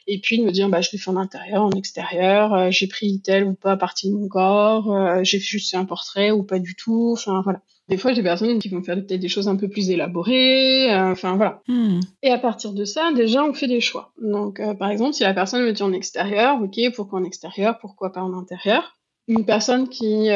Et 0.08 0.20
puis, 0.20 0.40
de 0.40 0.46
me 0.46 0.52
dire, 0.52 0.70
bah, 0.70 0.82
je 0.82 0.90
l'ai 0.92 0.98
fait 0.98 1.10
en 1.10 1.18
intérieur, 1.18 1.64
en 1.64 1.72
extérieur, 1.72 2.54
euh, 2.54 2.72
j'ai 2.72 2.88
pris 2.88 3.22
telle 3.22 3.44
ou 3.44 3.54
pas 3.54 3.76
partie 3.76 4.10
de 4.10 4.16
mon 4.16 4.28
corps, 4.28 4.92
euh, 4.92 5.24
j'ai 5.24 5.40
juste 5.40 5.72
fait 5.72 5.78
un 5.78 5.86
portrait 5.86 6.32
ou 6.32 6.44
pas 6.44 6.60
du 6.60 6.76
tout. 6.76 7.12
Enfin, 7.14 7.42
voilà. 7.44 7.62
Des 7.88 7.98
fois, 7.98 8.12
j'ai 8.12 8.22
des 8.22 8.24
personnes 8.24 8.58
qui 8.58 8.70
vont 8.70 8.82
faire 8.82 8.96
peut-être 8.96 9.20
des 9.20 9.28
choses 9.28 9.48
un 9.48 9.58
peu 9.58 9.68
plus 9.68 9.92
élaborées. 9.92 10.88
Enfin, 10.96 11.36
voilà. 11.36 11.62
Hmm. 11.68 12.00
Et 12.24 12.32
à 12.32 12.40
partir 12.40 12.74
de 12.74 12.84
ça, 12.84 13.12
déjà, 13.14 13.44
on 13.44 13.54
fait 13.54 13.68
des 13.68 13.82
choix. 13.82 14.12
Donc, 14.20 14.60
par 14.80 14.90
exemple, 14.90 15.14
si 15.14 15.22
la 15.22 15.36
personne 15.36 15.64
me 15.64 15.72
dit 15.72 15.84
en 15.84 15.94
extérieur, 15.94 16.60
ok, 16.64 16.80
pourquoi 16.96 17.20
en 17.20 17.24
extérieur, 17.24 17.78
pourquoi 17.80 18.12
pas 18.12 18.22
en 18.22 18.34
intérieur? 18.34 18.98
Une 19.28 19.46
personne 19.46 19.88
qui 19.88 20.30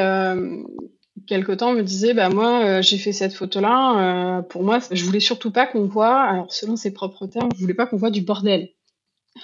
quelque 1.27 1.51
temps 1.51 1.73
me 1.73 1.84
disait 1.84 2.13
bah 2.13 2.29
moi 2.29 2.63
euh, 2.63 2.82
j'ai 2.82 2.97
fait 2.97 3.12
cette 3.12 3.34
photo 3.34 3.60
là 3.60 4.39
euh, 4.39 4.41
pour 4.41 4.63
moi 4.63 4.79
je 4.91 5.03
voulais 5.03 5.19
surtout 5.19 5.51
pas 5.51 5.67
qu'on 5.67 5.86
voit 5.86 6.21
alors 6.21 6.51
selon 6.51 6.75
ses 6.75 6.91
propres 6.91 7.27
termes 7.27 7.49
je 7.55 7.60
voulais 7.60 7.73
pas 7.73 7.86
qu'on 7.86 7.97
voit 7.97 8.12
du 8.12 8.21
bordel. 8.21 8.69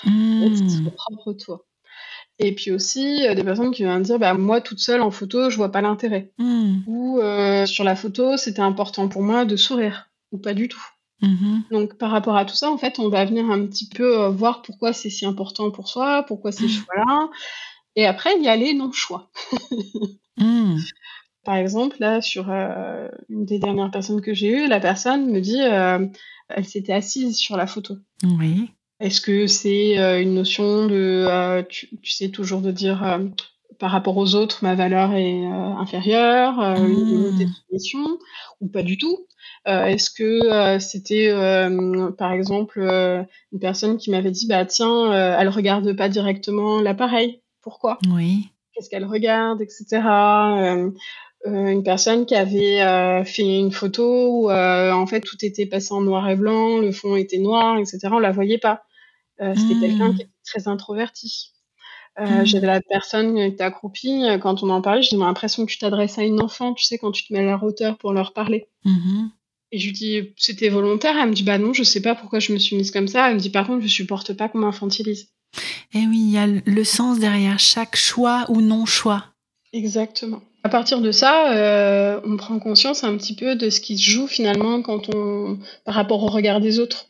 Mmh. 0.04 0.68
c'est 0.68 0.96
propre 0.96 1.34
toi 1.34 1.66
et 2.40 2.54
puis 2.54 2.72
aussi 2.72 3.26
euh, 3.26 3.34
des 3.34 3.44
personnes 3.44 3.72
qui 3.72 3.84
viennent 3.84 4.02
dire 4.02 4.20
bah 4.20 4.34
moi 4.34 4.60
toute 4.60 4.80
seule 4.80 5.02
en 5.02 5.12
photo 5.12 5.50
je 5.50 5.58
vois 5.58 5.72
pas 5.72 5.82
l'intérêt. 5.82 6.32
Hmm. 6.38 6.80
ou 6.88 7.20
sur 7.66 7.84
la 7.84 7.96
photo 7.96 8.38
c'était 8.38 8.62
important 8.62 9.08
pour 9.08 9.24
moi 9.24 9.46
de 9.46 9.56
sourire. 9.56 10.10
Ou 10.32 10.38
pas 10.38 10.54
du 10.54 10.68
tout. 10.68 10.84
Mmh 11.22 11.60
donc 11.72 11.98
par 11.98 12.12
rapport 12.12 12.36
à 12.36 12.44
tout 12.44 12.56
ça 12.56 12.70
en 12.70 12.78
fait 12.78 13.00
on 13.00 13.08
va 13.10 13.24
venir 13.24 13.50
un 13.50 13.66
petit 13.66 13.88
peu 13.88 14.26
voir 14.28 14.62
pourquoi 14.64 14.92
c'est 14.92 15.10
si 15.10 15.26
important 15.26 15.72
pour 15.72 15.88
soi 15.88 16.24
pourquoi 16.24 16.52
ces 16.52 16.66
mmh. 16.66 16.70
choix 16.70 16.96
là 16.98 17.30
et 17.96 18.06
après 18.06 18.36
il 18.38 18.44
y 18.44 18.50
a 18.50 18.56
les 18.58 18.74
non 18.74 18.92
choix 18.92 19.30
Par 21.46 21.56
exemple, 21.56 21.98
là, 22.00 22.22
sur 22.22 22.50
euh, 22.50 23.08
une 23.30 23.46
des 23.46 23.60
dernières 23.60 23.92
personnes 23.92 24.22
que 24.22 24.34
j'ai 24.34 24.50
eues, 24.50 24.68
la 24.68 24.80
personne 24.80 25.32
me 25.32 25.40
dit 25.40 25.62
euh, 25.62 26.06
elle 26.50 26.66
s'était 26.66 26.92
assise 26.92 27.38
sur 27.38 27.56
la 27.56 27.68
photo. 27.68 27.98
Oui. 28.40 28.72
Est-ce 29.00 29.22
que 29.22 29.46
c'est 29.46 30.00
euh, 30.00 30.20
une 30.22 30.34
notion 30.34 30.88
de, 30.88 31.62
tu, 31.70 31.88
sais, 32.04 32.30
toujours 32.30 32.62
de 32.62 32.72
dire 32.72 33.22
par 33.78 33.92
rapport 33.92 34.18
aux 34.18 34.34
autres, 34.34 34.64
ma 34.64 34.74
valeur 34.74 35.14
est 35.14 35.46
inférieure, 35.46 36.60
une 36.60 37.30
hmm. 37.30 37.38
définition, 37.38 38.18
ou 38.62 38.68
pas 38.68 38.84
du 38.84 38.98
tout? 38.98 39.28
Est-ce 39.66 40.10
que 40.10 40.80
c'était, 40.80 41.32
par 42.18 42.32
exemple, 42.32 42.80
une 42.80 43.60
personne 43.60 43.98
qui 43.98 44.10
m'avait 44.10 44.32
dit, 44.32 44.48
bah 44.48 44.66
tiens, 44.66 45.12
elle 45.12 45.50
regarde 45.50 45.94
pas 45.94 46.10
directement 46.10 46.82
l'appareil, 46.82 47.42
pourquoi? 47.62 48.00
Oui. 48.12 48.50
Qu'est-ce 48.74 48.90
qu'elle 48.90 49.06
regarde, 49.06 49.62
etc. 49.62 50.02
Euh, 51.46 51.68
une 51.68 51.84
personne 51.84 52.26
qui 52.26 52.36
avait 52.36 52.82
euh, 52.82 53.24
fait 53.24 53.44
une 53.44 53.72
photo 53.72 54.30
où 54.30 54.50
euh, 54.50 54.92
en 54.92 55.06
fait 55.06 55.22
tout 55.22 55.38
était 55.44 55.68
passé 55.68 55.94
en 55.94 56.02
noir 56.02 56.28
et 56.30 56.36
blanc, 56.36 56.80
le 56.80 56.92
fond 56.92 57.16
était 57.16 57.38
noir, 57.38 57.78
etc. 57.78 58.00
On 58.12 58.20
la 58.20 58.32
voyait 58.32 58.58
pas. 58.58 58.84
C'était 59.38 59.80
quelqu'un 59.82 60.12
hmm. 60.12 60.16
qui 60.16 60.22
était 60.22 60.32
très 60.46 60.68
introverti. 60.70 61.52
Hmm. 62.18 62.46
J'avais 62.46 62.68
la 62.68 62.80
personne 62.80 63.36
qui 63.36 63.42
était 63.42 63.66
accroupie. 63.66 64.24
Quand 64.42 64.64
on 64.64 64.70
en 64.70 64.82
parlait, 64.82 65.02
j'ai 65.02 65.18
l'impression 65.18 65.66
que 65.66 65.72
tu 65.72 65.78
t'adresses 65.78 66.18
à 66.18 66.24
une 66.24 66.42
enfant, 66.42 66.74
tu 66.74 66.86
sais, 66.86 66.98
quand 66.98 67.12
tu 67.12 67.26
te 67.28 67.34
mets 67.34 67.40
à 67.40 67.44
leur 67.44 67.62
hauteur 67.62 67.98
pour 67.98 68.14
leur 68.14 68.32
parler. 68.32 68.70
Hmm. 68.86 69.28
Et 69.74 69.78
je 69.78 69.88
lui 69.88 69.92
dis, 69.92 70.34
c'était 70.38 70.70
volontaire. 70.70 71.18
Elle 71.22 71.30
me 71.30 71.34
dit, 71.34 71.44
bah 71.44 71.58
non, 71.58 71.74
je 71.74 71.84
sais 71.84 72.02
pas 72.02 72.16
pourquoi 72.16 72.40
je 72.40 72.54
me 72.54 72.58
suis 72.58 72.78
mise 72.78 72.92
comme 72.92 73.10
ça. 73.10 73.28
Elle 73.28 73.36
me 73.36 73.40
dit, 73.42 73.50
par 73.50 73.68
contre, 73.68 73.82
je 73.82 73.90
supporte 73.90 74.32
pas 74.34 74.48
qu'on 74.48 74.60
m'infantilise. 74.60 75.28
Et 75.94 76.00
eh 76.00 76.08
oui, 76.08 76.22
il 76.28 76.32
y 76.32 76.38
a 76.38 76.48
le 76.48 76.84
sens 76.86 77.20
derrière 77.20 77.60
chaque 77.60 77.98
choix 77.98 78.46
ou 78.48 78.62
non 78.62 78.86
choix. 78.86 79.26
Exactement. 79.74 80.42
À 80.66 80.70
partir 80.70 81.00
de 81.00 81.12
ça, 81.12 81.54
euh, 81.54 82.20
on 82.26 82.38
prend 82.38 82.58
conscience 82.58 83.04
un 83.04 83.16
petit 83.18 83.36
peu 83.36 83.56
de 83.56 83.70
ce 83.70 83.80
qui 83.80 84.00
se 84.00 84.10
joue 84.10 84.26
finalement 84.26 84.82
quand 84.82 85.14
on, 85.14 85.60
par 85.84 85.94
rapport 85.94 86.24
au 86.24 86.26
regard 86.26 86.60
des 86.60 86.80
autres. 86.80 87.06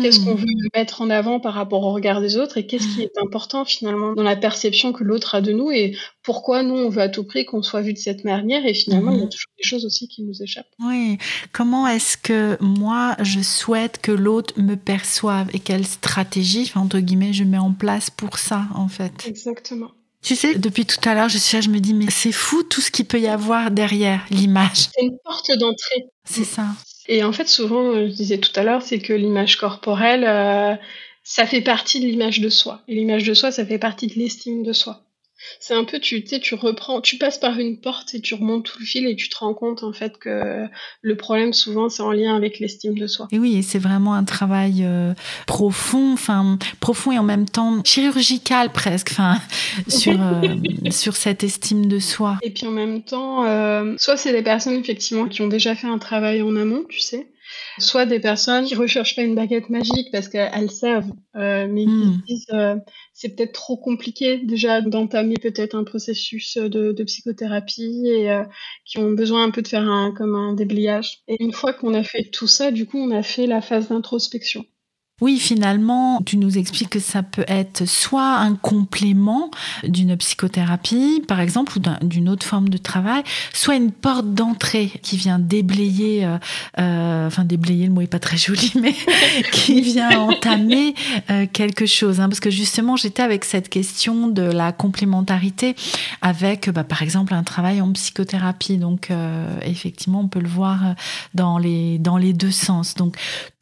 Qu'est-ce 0.00 0.20
qu'on 0.20 0.36
hmm. 0.36 0.38
veut 0.38 0.68
mettre 0.74 1.02
en 1.02 1.10
avant 1.10 1.38
par 1.38 1.52
rapport 1.52 1.82
au 1.82 1.92
regard 1.92 2.22
des 2.22 2.38
autres 2.38 2.56
et 2.56 2.66
qu'est-ce 2.66 2.88
qui 2.88 3.02
est 3.02 3.18
important 3.20 3.66
finalement 3.66 4.14
dans 4.14 4.22
la 4.22 4.36
perception 4.36 4.94
que 4.94 5.04
l'autre 5.04 5.34
a 5.34 5.42
de 5.42 5.52
nous 5.52 5.70
et 5.70 5.94
pourquoi 6.22 6.62
nous 6.62 6.76
on 6.76 6.88
veut 6.88 7.02
à 7.02 7.10
tout 7.10 7.24
prix 7.24 7.44
qu'on 7.44 7.62
soit 7.62 7.82
vu 7.82 7.92
de 7.92 7.98
cette 7.98 8.24
manière 8.24 8.64
et 8.64 8.72
finalement 8.72 9.10
il 9.10 9.18
y 9.18 9.20
a 9.22 9.26
hmm. 9.26 9.28
toujours 9.28 9.52
des 9.58 9.68
choses 9.68 9.84
aussi 9.84 10.08
qui 10.08 10.22
nous 10.22 10.42
échappent. 10.42 10.72
Oui, 10.78 11.18
comment 11.52 11.86
est-ce 11.86 12.16
que 12.16 12.56
moi 12.62 13.16
je 13.20 13.40
souhaite 13.40 14.00
que 14.00 14.12
l'autre 14.12 14.58
me 14.58 14.76
perçoive 14.76 15.50
et 15.52 15.58
quelle 15.58 15.84
stratégie 15.84 16.72
entre 16.74 17.00
guillemets 17.00 17.34
je 17.34 17.44
mets 17.44 17.58
en 17.58 17.72
place 17.72 18.08
pour 18.08 18.38
ça 18.38 18.62
en 18.74 18.88
fait? 18.88 19.26
Exactement. 19.26 19.90
Tu 20.24 20.36
sais, 20.36 20.54
depuis 20.54 20.86
tout 20.86 21.06
à 21.06 21.14
l'heure, 21.14 21.28
je 21.28 21.36
suis 21.36 21.54
là, 21.56 21.60
je 21.60 21.68
me 21.68 21.78
dis, 21.80 21.92
mais 21.92 22.10
c'est 22.10 22.32
fou 22.32 22.62
tout 22.62 22.80
ce 22.80 22.90
qu'il 22.90 23.04
peut 23.04 23.20
y 23.20 23.28
avoir 23.28 23.70
derrière 23.70 24.24
l'image. 24.30 24.88
C'est 24.94 25.02
une 25.02 25.18
porte 25.22 25.52
d'entrée. 25.58 26.06
C'est 26.24 26.44
ça. 26.44 26.66
Et 27.08 27.22
en 27.22 27.32
fait, 27.32 27.46
souvent, 27.46 27.92
je 27.92 28.10
disais 28.10 28.38
tout 28.38 28.52
à 28.58 28.62
l'heure, 28.62 28.80
c'est 28.80 29.00
que 29.00 29.12
l'image 29.12 29.58
corporelle, 29.58 30.24
euh, 30.24 30.74
ça 31.22 31.46
fait 31.46 31.60
partie 31.60 32.00
de 32.00 32.06
l'image 32.06 32.40
de 32.40 32.48
soi. 32.48 32.80
Et 32.88 32.94
l'image 32.94 33.24
de 33.24 33.34
soi, 33.34 33.52
ça 33.52 33.66
fait 33.66 33.78
partie 33.78 34.06
de 34.06 34.14
l'estime 34.14 34.62
de 34.62 34.72
soi. 34.72 35.02
C'est 35.60 35.74
un 35.74 35.84
peu, 35.84 35.98
tu 35.98 36.24
sais, 36.26 36.40
tu 36.40 36.54
reprends, 36.54 37.00
tu 37.00 37.18
passes 37.18 37.38
par 37.38 37.58
une 37.58 37.78
porte 37.78 38.14
et 38.14 38.20
tu 38.20 38.34
remontes 38.34 38.64
tout 38.64 38.78
le 38.80 38.84
fil 38.84 39.06
et 39.06 39.16
tu 39.16 39.28
te 39.28 39.36
rends 39.36 39.54
compte 39.54 39.82
en 39.82 39.92
fait 39.92 40.18
que 40.18 40.66
le 41.02 41.16
problème 41.16 41.52
souvent 41.52 41.88
c'est 41.88 42.02
en 42.02 42.12
lien 42.12 42.34
avec 42.34 42.58
l'estime 42.58 42.98
de 42.98 43.06
soi. 43.06 43.28
Et 43.32 43.38
oui, 43.38 43.62
c'est 43.62 43.78
vraiment 43.78 44.14
un 44.14 44.24
travail 44.24 44.84
euh, 44.84 45.14
profond, 45.46 46.12
enfin 46.12 46.58
profond 46.80 47.12
et 47.12 47.18
en 47.18 47.22
même 47.22 47.48
temps 47.48 47.82
chirurgical 47.84 48.72
presque, 48.72 49.10
enfin 49.12 49.38
sur 49.88 50.20
euh, 50.20 50.56
sur 50.90 51.16
cette 51.16 51.44
estime 51.44 51.86
de 51.86 51.98
soi. 51.98 52.38
Et 52.42 52.50
puis 52.50 52.66
en 52.66 52.72
même 52.72 53.02
temps, 53.02 53.44
euh, 53.44 53.94
soit 53.98 54.16
c'est 54.16 54.32
des 54.32 54.42
personnes 54.42 54.74
effectivement 54.74 55.26
qui 55.26 55.42
ont 55.42 55.48
déjà 55.48 55.74
fait 55.74 55.86
un 55.86 55.98
travail 55.98 56.42
en 56.42 56.56
amont, 56.56 56.84
tu 56.88 57.00
sais, 57.00 57.26
soit 57.78 58.06
des 58.06 58.20
personnes 58.20 58.64
qui 58.64 58.74
recherchent 58.74 59.16
pas 59.16 59.22
une 59.22 59.34
baguette 59.34 59.70
magique 59.70 60.08
parce 60.12 60.28
qu'elles 60.28 60.70
savent, 60.70 61.10
euh, 61.36 61.66
mais 61.68 61.84
qui 61.84 61.90
hmm. 61.90 62.22
disent 62.26 62.46
euh, 62.52 62.76
c'est 63.12 63.34
peut-être 63.34 63.52
trop 63.52 63.76
compliqué 63.76 64.38
déjà 64.38 64.80
d'entamer 64.80 65.36
peut-être 65.40 65.74
un 65.74 65.84
processus 65.84 66.56
de, 66.56 66.92
de 66.92 67.04
psychothérapie 67.04 68.06
et 68.06 68.30
euh, 68.30 68.44
qui 68.84 68.98
ont 68.98 69.10
besoin 69.10 69.44
un 69.44 69.50
peu 69.50 69.62
de 69.62 69.68
faire 69.68 69.88
un 69.88 70.12
comme 70.12 70.34
un 70.34 70.54
déblayage. 70.54 71.22
Et 71.28 71.36
une 71.40 71.52
fois 71.52 71.72
qu'on 71.72 71.94
a 71.94 72.02
fait 72.02 72.24
tout 72.24 72.46
ça, 72.46 72.70
du 72.70 72.86
coup, 72.86 72.98
on 72.98 73.10
a 73.10 73.22
fait 73.22 73.46
la 73.46 73.60
phase 73.60 73.88
d'introspection. 73.88 74.64
Oui, 75.24 75.38
finalement, 75.38 76.20
tu 76.20 76.36
nous 76.36 76.58
expliques 76.58 76.90
que 76.90 77.00
ça 77.00 77.22
peut 77.22 77.46
être 77.48 77.86
soit 77.86 78.36
un 78.36 78.56
complément 78.56 79.50
d'une 79.82 80.14
psychothérapie, 80.18 81.22
par 81.26 81.40
exemple, 81.40 81.78
ou 81.78 82.06
d'une 82.06 82.28
autre 82.28 82.44
forme 82.46 82.68
de 82.68 82.76
travail, 82.76 83.22
soit 83.54 83.74
une 83.76 83.90
porte 83.90 84.34
d'entrée 84.34 84.92
qui 85.00 85.16
vient 85.16 85.38
déblayer, 85.38 86.26
euh, 86.26 86.36
euh, 86.78 87.26
enfin 87.26 87.46
déblayer, 87.46 87.86
le 87.86 87.94
mot 87.94 88.02
est 88.02 88.06
pas 88.06 88.18
très 88.18 88.36
joli, 88.36 88.70
mais 88.78 88.94
qui 89.50 89.80
vient 89.80 90.10
entamer 90.10 90.94
euh, 91.30 91.46
quelque 91.50 91.86
chose. 91.86 92.20
Hein, 92.20 92.28
parce 92.28 92.40
que 92.40 92.50
justement, 92.50 92.96
j'étais 92.96 93.22
avec 93.22 93.46
cette 93.46 93.70
question 93.70 94.28
de 94.28 94.42
la 94.42 94.72
complémentarité 94.72 95.74
avec, 96.20 96.68
bah, 96.68 96.84
par 96.84 97.00
exemple, 97.00 97.32
un 97.32 97.44
travail 97.44 97.80
en 97.80 97.90
psychothérapie. 97.92 98.76
Donc, 98.76 99.08
effectivement, 99.62 100.20
on 100.20 100.28
peut 100.28 100.40
le 100.40 100.48
voir 100.48 100.80
dans 101.32 101.56
les, 101.56 101.98
deux 102.34 102.50
sens. 102.50 102.94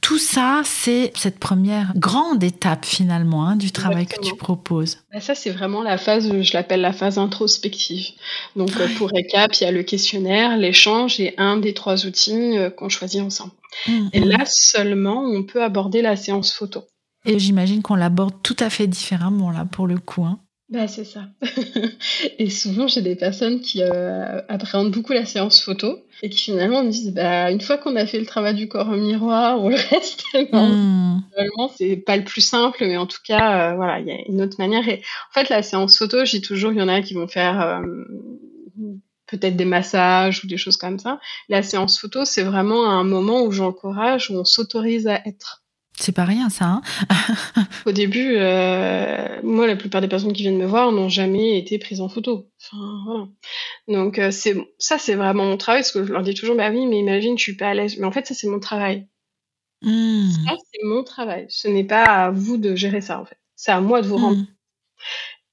Tout 0.03 0.19
ça, 0.19 0.63
c'est 0.65 1.13
cette 1.15 1.39
première 1.39 1.93
grande 1.95 2.43
étape 2.43 2.85
finalement 2.85 3.47
hein, 3.47 3.57
du 3.57 3.71
travail 3.71 4.07
que 4.07 4.21
tu 4.21 4.37
proposes. 4.37 4.99
Bah, 5.13 5.21
ça, 5.21 5.37
c'est 5.37 5.51
vraiment 5.51 5.81
la 5.81 5.97
phase, 5.97 6.43
je 6.43 6.53
l'appelle 6.53 6.81
la 6.81 6.93
phase 6.93 7.19
introspective. 7.19 8.09
Donc, 8.57 8.77
euh, 8.79 8.89
pour 8.99 9.11
récap, 9.11 9.55
il 9.55 9.65
y 9.65 9.67
a 9.67 9.71
le 9.71 9.85
questionnaire, 9.85 10.57
l'échange 10.59 11.21
et 11.21 11.35
un 11.39 11.57
des 11.57 11.73
trois 11.73 12.05
outils 12.05 12.59
euh, 12.59 12.69
qu'on 12.69 12.89
choisit 12.89 13.23
ensemble. 13.23 13.53
Mmh, 13.87 14.09
et 14.13 14.21
là 14.21 14.45
seulement, 14.45 15.23
on 15.23 15.45
peut 15.45 15.63
aborder 15.63 16.03
la 16.03 16.17
séance 16.17 16.53
photo. 16.53 16.83
Et 17.25 17.39
j'imagine 17.39 17.81
qu'on 17.81 17.95
l'aborde 17.95 18.35
tout 18.43 18.57
à 18.59 18.71
fait 18.71 18.89
différemment 18.89 19.53
là 19.53 19.65
pour 19.71 19.87
le 19.87 19.99
coup. 19.99 20.25
Hein. 20.25 20.41
Bah, 20.73 20.89
c'est 20.89 21.05
ça. 21.05 21.27
et 22.39 22.49
souvent, 22.49 22.89
j'ai 22.89 23.03
des 23.03 23.15
personnes 23.15 23.61
qui 23.61 23.83
euh, 23.83 24.41
appréhendent 24.49 24.91
beaucoup 24.91 25.13
la 25.13 25.27
séance 25.27 25.63
photo 25.63 26.03
et 26.23 26.31
qui 26.31 26.39
finalement 26.39 26.83
me 26.83 26.91
disent 26.91 27.13
bah, 27.13 27.51
une 27.51 27.61
fois 27.61 27.77
qu'on 27.77 27.95
a 27.95 28.07
fait 28.07 28.19
le 28.19 28.25
travail 28.25 28.55
du 28.55 28.69
corps 28.69 28.89
au 28.89 28.97
miroir, 28.97 29.63
ou 29.63 29.69
le 29.69 29.77
reste. 29.91 30.25
Hmm. 30.51 31.19
c'est 31.77 31.97
pas 31.97 32.17
le 32.17 32.25
plus 32.25 32.41
simple, 32.41 32.79
mais 32.87 32.97
en 32.97 33.07
tout 33.07 33.21
cas, 33.23 33.73
euh, 33.73 33.77
voilà, 33.77 34.01
il 34.01 34.07
y 34.07 34.13
a 34.13 34.17
une 34.29 34.41
autre 34.41 34.57
manière. 34.59 34.89
Et 34.89 35.03
en 35.31 35.35
fait, 35.35 35.51
la 35.51 35.63
séance 35.63 35.99
photo, 35.99 36.25
j'ai 36.25 36.41
toujours, 36.41 36.73
il 36.73 36.79
y 36.79 36.83
en 36.83 36.89
a 36.89 37.03
qui 37.03 37.13
vont 37.13 37.29
faire. 37.29 37.61
Euh, 37.61 37.83
peut-être 39.27 39.57
des 39.57 39.65
massages 39.65 40.45
ou 40.45 40.47
des 40.47 40.59
choses 40.59 40.77
comme 40.77 40.99
ça. 40.99 41.19
La 41.49 41.63
séance 41.63 41.99
photo, 41.99 42.25
c'est 42.25 42.43
vraiment 42.43 42.91
un 42.91 43.05
moment 43.05 43.43
où 43.43 43.51
j'encourage, 43.51 44.31
où 44.31 44.35
on 44.35 44.45
s'autorise 44.45 45.07
à 45.07 45.21
être. 45.27 45.62
C'est 45.99 46.13
pas 46.15 46.25
rien 46.25 46.49
ça. 46.49 46.65
Hein 46.67 46.83
Au 47.87 47.93
début, 47.93 48.35
euh, 48.37 49.41
moi, 49.43 49.67
la 49.67 49.77
plupart 49.77 50.01
des 50.01 50.09
personnes 50.09 50.33
qui 50.33 50.43
viennent 50.43 50.59
me 50.59 50.67
voir 50.67 50.91
n'ont 50.91 51.09
jamais 51.09 51.59
été 51.59 51.79
prises 51.79 52.01
en 52.01 52.09
photo. 52.09 52.49
Enfin, 52.61 53.03
voilà. 53.07 53.29
Donc 53.89 54.19
euh, 54.19 54.31
c'est 54.31 54.57
ça, 54.79 54.99
c'est 54.99 55.15
vraiment 55.15 55.45
mon 55.45 55.57
travail, 55.57 55.83
parce 55.83 55.93
que 55.93 56.05
je 56.05 56.13
leur 56.13 56.23
dis 56.23 56.35
toujours, 56.35 56.57
bah 56.57 56.71
oui, 56.71 56.87
mais 56.87 56.99
imagine, 56.99 57.37
je 57.37 57.43
suis 57.43 57.57
pas 57.57 57.69
à 57.69 57.75
l'aise. 57.75 57.99
Mais 57.99 58.07
en 58.07 58.13
fait, 58.13 58.27
ça 58.27 58.35
c'est 58.35 58.49
mon 58.49 58.61
travail. 58.61 59.07
Hmm. 59.83 60.31
Ça 60.47 60.57
c'est 60.73 60.85
mon 60.85 61.05
travail. 61.05 61.47
Ce 61.49 61.69
n'est 61.69 61.85
pas 61.85 62.05
à 62.05 62.31
vous 62.31 62.57
de 62.57 62.75
gérer 62.75 63.01
ça 63.01 63.21
en 63.21 63.25
fait. 63.25 63.39
C'est 63.55 63.73
à 63.73 63.81
moi 63.81 64.01
de 64.01 64.07
vous 64.07 64.17
rendre. 64.17 64.39
Hmm. 64.39 64.47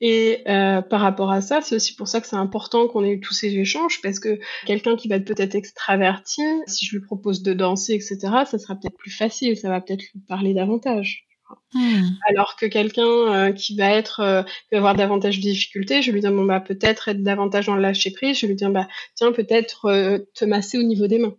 Et 0.01 0.43
euh, 0.47 0.81
par 0.81 1.01
rapport 1.01 1.31
à 1.31 1.41
ça, 1.41 1.61
c'est 1.61 1.75
aussi 1.75 1.95
pour 1.95 2.07
ça 2.07 2.21
que 2.21 2.27
c'est 2.27 2.35
important 2.35 2.87
qu'on 2.87 3.03
ait 3.03 3.11
eu 3.11 3.19
tous 3.19 3.33
ces 3.33 3.55
échanges, 3.57 4.01
parce 4.01 4.19
que 4.19 4.39
quelqu'un 4.65 4.95
qui 4.95 5.07
va 5.07 5.15
être 5.15 5.25
peut-être 5.25 5.55
extraverti, 5.55 6.41
si 6.67 6.85
je 6.85 6.95
lui 6.95 7.05
propose 7.05 7.43
de 7.43 7.53
danser, 7.53 7.93
etc., 7.93 8.17
ça 8.45 8.57
sera 8.57 8.75
peut-être 8.75 8.97
plus 8.97 9.11
facile, 9.11 9.57
ça 9.57 9.69
va 9.69 9.81
peut-être 9.81 10.03
lui 10.13 10.21
parler 10.27 10.53
davantage. 10.53 11.25
Hmm. 11.73 12.01
Alors 12.27 12.55
que 12.55 12.65
quelqu'un 12.65 13.03
euh, 13.03 13.51
qui 13.51 13.75
va 13.75 13.91
être 13.91 14.19
euh, 14.21 14.41
va 14.71 14.77
avoir 14.77 14.95
davantage 14.95 15.37
de 15.37 15.41
difficultés, 15.41 16.01
je 16.01 16.11
lui 16.11 16.21
dire 16.21 16.31
bon 16.31 16.45
bah 16.45 16.59
peut-être 16.59 17.09
être 17.09 17.21
davantage 17.23 17.67
dans 17.67 17.75
le 17.75 17.81
lâcher 17.81 18.11
prise. 18.11 18.39
Je 18.39 18.45
lui 18.45 18.55
dire 18.55 18.71
bah 18.71 18.87
tiens 19.15 19.31
peut-être 19.31 19.85
euh, 19.85 20.19
te 20.35 20.45
masser 20.45 20.77
au 20.77 20.83
niveau 20.83 21.07
des 21.07 21.19
mains, 21.19 21.35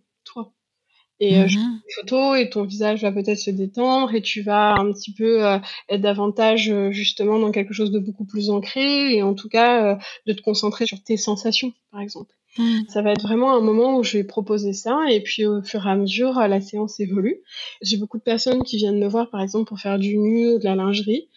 Et 1.23 1.47
je 1.47 1.59
mhm. 1.59 1.63
fais 1.63 1.87
des 1.87 1.93
photos 1.95 2.39
et 2.39 2.49
ton 2.49 2.63
visage 2.63 3.03
va 3.03 3.11
peut-être 3.11 3.37
se 3.37 3.51
détendre 3.51 4.13
et 4.13 4.21
tu 4.21 4.41
vas 4.41 4.73
un 4.73 4.91
petit 4.91 5.13
peu 5.13 5.41
être 5.87 6.01
davantage 6.01 6.73
justement 6.89 7.37
dans 7.37 7.51
quelque 7.51 7.73
chose 7.73 7.91
de 7.91 7.99
beaucoup 7.99 8.25
plus 8.25 8.49
ancré 8.49 9.13
et 9.15 9.21
en 9.21 9.35
tout 9.35 9.47
cas 9.47 9.99
de 10.25 10.33
te 10.33 10.41
concentrer 10.41 10.87
sur 10.87 11.01
tes 11.03 11.17
sensations 11.17 11.73
par 11.91 12.01
exemple. 12.01 12.33
Mm. 12.57 12.81
Ça 12.89 13.01
va 13.01 13.11
être 13.11 13.21
vraiment 13.21 13.55
un 13.55 13.61
moment 13.61 13.97
où 13.97 14.03
je 14.03 14.17
vais 14.17 14.23
proposer 14.23 14.73
ça 14.73 14.99
et 15.09 15.21
puis 15.21 15.45
au 15.45 15.61
fur 15.61 15.85
et 15.85 15.89
à 15.89 15.95
mesure, 15.95 16.33
la 16.33 16.59
séance 16.59 16.99
évolue. 16.99 17.37
J'ai 17.81 17.97
beaucoup 17.97 18.17
de 18.17 18.23
personnes 18.23 18.63
qui 18.63 18.77
viennent 18.77 18.99
me 18.99 19.07
voir 19.07 19.29
par 19.29 19.41
exemple 19.41 19.65
pour 19.65 19.79
faire 19.79 19.99
du 19.99 20.17
nu 20.17 20.55
ou 20.55 20.59
de 20.59 20.65
la 20.65 20.75
lingerie. 20.75 21.29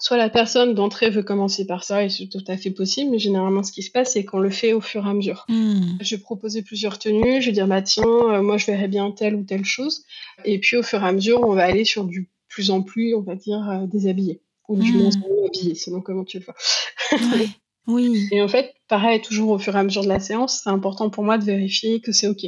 Soit 0.00 0.16
la 0.16 0.30
personne 0.30 0.74
d'entrée 0.74 1.10
veut 1.10 1.22
commencer 1.22 1.66
par 1.66 1.84
ça 1.84 2.04
et 2.04 2.08
c'est 2.08 2.26
tout 2.26 2.42
à 2.48 2.56
fait 2.56 2.70
possible, 2.70 3.10
mais 3.10 3.18
généralement 3.18 3.62
ce 3.62 3.70
qui 3.70 3.82
se 3.82 3.90
passe 3.90 4.14
c'est 4.14 4.24
qu'on 4.24 4.38
le 4.38 4.50
fait 4.50 4.72
au 4.72 4.80
fur 4.80 5.06
et 5.06 5.10
à 5.10 5.14
mesure. 5.14 5.44
Mm. 5.48 5.98
Je 6.00 6.16
vais 6.16 6.20
proposer 6.22 6.62
plusieurs 6.62 6.98
tenues, 6.98 7.40
je 7.40 7.46
vais 7.46 7.52
dire 7.52 7.68
bah 7.68 7.82
tiens, 7.82 8.04
euh, 8.04 8.42
moi 8.42 8.56
je 8.56 8.66
verrais 8.66 8.88
bien 8.88 9.10
telle 9.10 9.34
ou 9.34 9.44
telle 9.44 9.64
chose 9.64 10.04
et 10.44 10.58
puis 10.58 10.76
au 10.76 10.82
fur 10.82 11.02
et 11.02 11.06
à 11.06 11.12
mesure 11.12 11.42
on 11.42 11.54
va 11.54 11.64
aller 11.64 11.84
sur 11.84 12.04
du 12.04 12.30
plus 12.48 12.70
en 12.70 12.82
plus, 12.82 13.14
on 13.14 13.20
va 13.20 13.36
dire, 13.36 13.68
euh, 13.70 13.86
déshabillé 13.86 14.42
ou 14.68 14.76
du 14.76 14.92
mm. 14.92 14.96
moins 14.96 15.10
habillé 15.46 15.74
selon 15.74 16.00
comment 16.00 16.24
tu 16.24 16.38
le 16.38 16.44
vois. 16.44 16.56
Oui. 17.86 18.28
Et 18.30 18.40
en 18.40 18.46
fait, 18.46 18.74
pareil, 18.88 19.20
toujours 19.20 19.50
au 19.50 19.58
fur 19.58 19.74
et 19.74 19.78
à 19.78 19.82
mesure 19.82 20.04
de 20.04 20.08
la 20.08 20.20
séance, 20.20 20.60
c'est 20.62 20.70
important 20.70 21.10
pour 21.10 21.24
moi 21.24 21.38
de 21.38 21.44
vérifier 21.44 22.00
que 22.00 22.12
c'est 22.12 22.28
OK. 22.28 22.44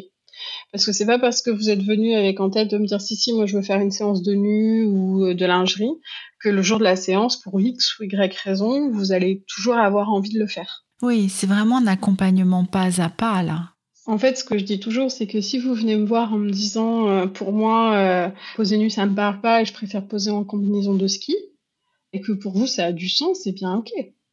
Parce 0.73 0.87
que 0.87 0.93
c'est 0.93 1.07
pas 1.07 1.19
parce 1.19 1.43
que 1.43 1.51
vous 1.51 1.69
êtes 1.69 1.83
venu 1.83 2.15
avec 2.15 2.41
en 2.41 2.49
tête 2.49 2.71
de 2.71 2.79
me 2.79 2.87
dire 2.87 3.01
si 3.01 3.15
si 3.15 3.33
moi 3.35 3.45
je 3.45 3.57
veux 3.57 3.63
faire 3.63 3.81
une 3.81 3.91
séance 3.91 4.23
de 4.23 4.33
nu 4.33 4.85
ou 4.85 5.27
euh, 5.27 5.35
de 5.35 5.45
lingerie 5.45 5.93
que 6.41 6.49
le 6.49 6.63
jour 6.63 6.79
de 6.79 6.85
la 6.85 6.97
séance 6.97 7.37
pour 7.37 7.61
X 7.61 7.99
ou 7.99 8.05
Y 8.05 8.35
raison 8.39 8.91
vous 8.91 9.13
allez 9.13 9.45
toujours 9.47 9.77
avoir 9.77 10.11
envie 10.11 10.33
de 10.33 10.39
le 10.39 10.47
faire. 10.47 10.87
Oui, 11.03 11.29
c'est 11.29 11.47
vraiment 11.47 11.79
un 11.79 11.87
accompagnement 11.87 12.65
pas 12.65 13.03
à 13.03 13.11
pas 13.11 13.43
là. 13.43 13.71
En 14.07 14.19
fait, 14.19 14.37
ce 14.37 14.45
que 14.45 14.59
je 14.59 14.65
dis 14.65 14.81
toujours, 14.81 15.11
c'est 15.11 15.27
que 15.27 15.41
si 15.41 15.59
vous 15.59 15.75
venez 15.75 15.97
me 15.97 16.07
voir 16.07 16.33
en 16.33 16.39
me 16.39 16.51
disant 16.51 17.09
euh, 17.09 17.27
pour 17.27 17.53
moi 17.53 17.95
euh, 17.95 18.29
poser 18.57 18.79
nu 18.79 18.89
ça 18.89 19.07
me 19.07 19.15
parle 19.15 19.41
pas 19.41 19.63
et 19.63 19.65
je 19.65 19.73
préfère 19.73 20.07
poser 20.07 20.31
en 20.31 20.43
combinaison 20.43 20.95
de 20.95 21.07
ski 21.07 21.37
et 22.13 22.21
que 22.21 22.33
pour 22.33 22.57
vous 22.57 22.67
ça 22.67 22.87
a 22.87 22.93
du 22.93 23.09
sens, 23.09 23.41
c'est 23.45 23.53
bien 23.53 23.75
ok. 23.75 23.91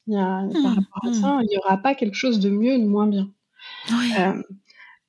Il 0.07 0.15
par 0.15 0.45
mmh, 0.45 0.65
rapport 0.65 1.05
à 1.05 1.09
mmh. 1.09 1.13
ça, 1.13 1.39
il 1.43 1.47
n'y 1.49 1.57
aura 1.57 1.77
pas 1.77 1.93
quelque 1.93 2.15
chose 2.15 2.39
de 2.39 2.49
mieux 2.49 2.75
ou 2.77 2.81
de 2.81 2.87
moins 2.87 3.05
bien. 3.07 3.29
Euh, 3.91 4.41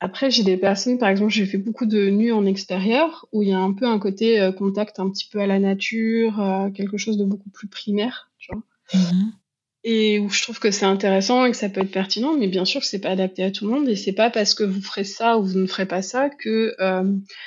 après, 0.00 0.30
j'ai 0.30 0.42
des 0.42 0.56
personnes, 0.56 0.98
par 0.98 1.10
exemple, 1.10 1.30
j'ai 1.30 1.44
fait 1.44 1.58
beaucoup 1.58 1.84
de 1.84 2.08
nuits 2.08 2.32
en 2.32 2.46
extérieur 2.46 3.26
où 3.32 3.42
il 3.42 3.50
y 3.50 3.52
a 3.52 3.58
un 3.58 3.74
peu 3.74 3.86
un 3.86 3.98
côté 3.98 4.40
euh, 4.40 4.50
contact 4.50 4.98
un 4.98 5.10
petit 5.10 5.28
peu 5.30 5.40
à 5.40 5.46
la 5.46 5.58
nature, 5.58 6.40
euh, 6.40 6.70
quelque 6.70 6.96
chose 6.96 7.18
de 7.18 7.24
beaucoup 7.24 7.50
plus 7.50 7.68
primaire, 7.68 8.30
tu 8.38 8.50
vois. 8.52 8.62
Mmh. 8.94 9.32
Et 9.84 10.18
où 10.18 10.30
je 10.30 10.42
trouve 10.42 10.58
que 10.58 10.70
c'est 10.70 10.86
intéressant 10.86 11.44
et 11.44 11.50
que 11.50 11.56
ça 11.56 11.68
peut 11.68 11.82
être 11.82 11.90
pertinent, 11.90 12.34
mais 12.36 12.48
bien 12.48 12.64
sûr 12.64 12.80
que 12.80 12.86
c'est 12.86 13.00
pas 13.00 13.10
adapté 13.10 13.44
à 13.44 13.50
tout 13.50 13.66
le 13.66 13.72
monde 13.72 13.88
et 13.88 13.96
c'est 13.96 14.12
pas 14.12 14.28
parce 14.28 14.52
que 14.52 14.62
vous 14.62 14.82
ferez 14.82 15.04
ça 15.04 15.38
ou 15.38 15.44
vous 15.44 15.58
ne 15.58 15.66
ferez 15.66 15.86
pas 15.86 16.02
ça 16.02 16.28
que 16.28 16.76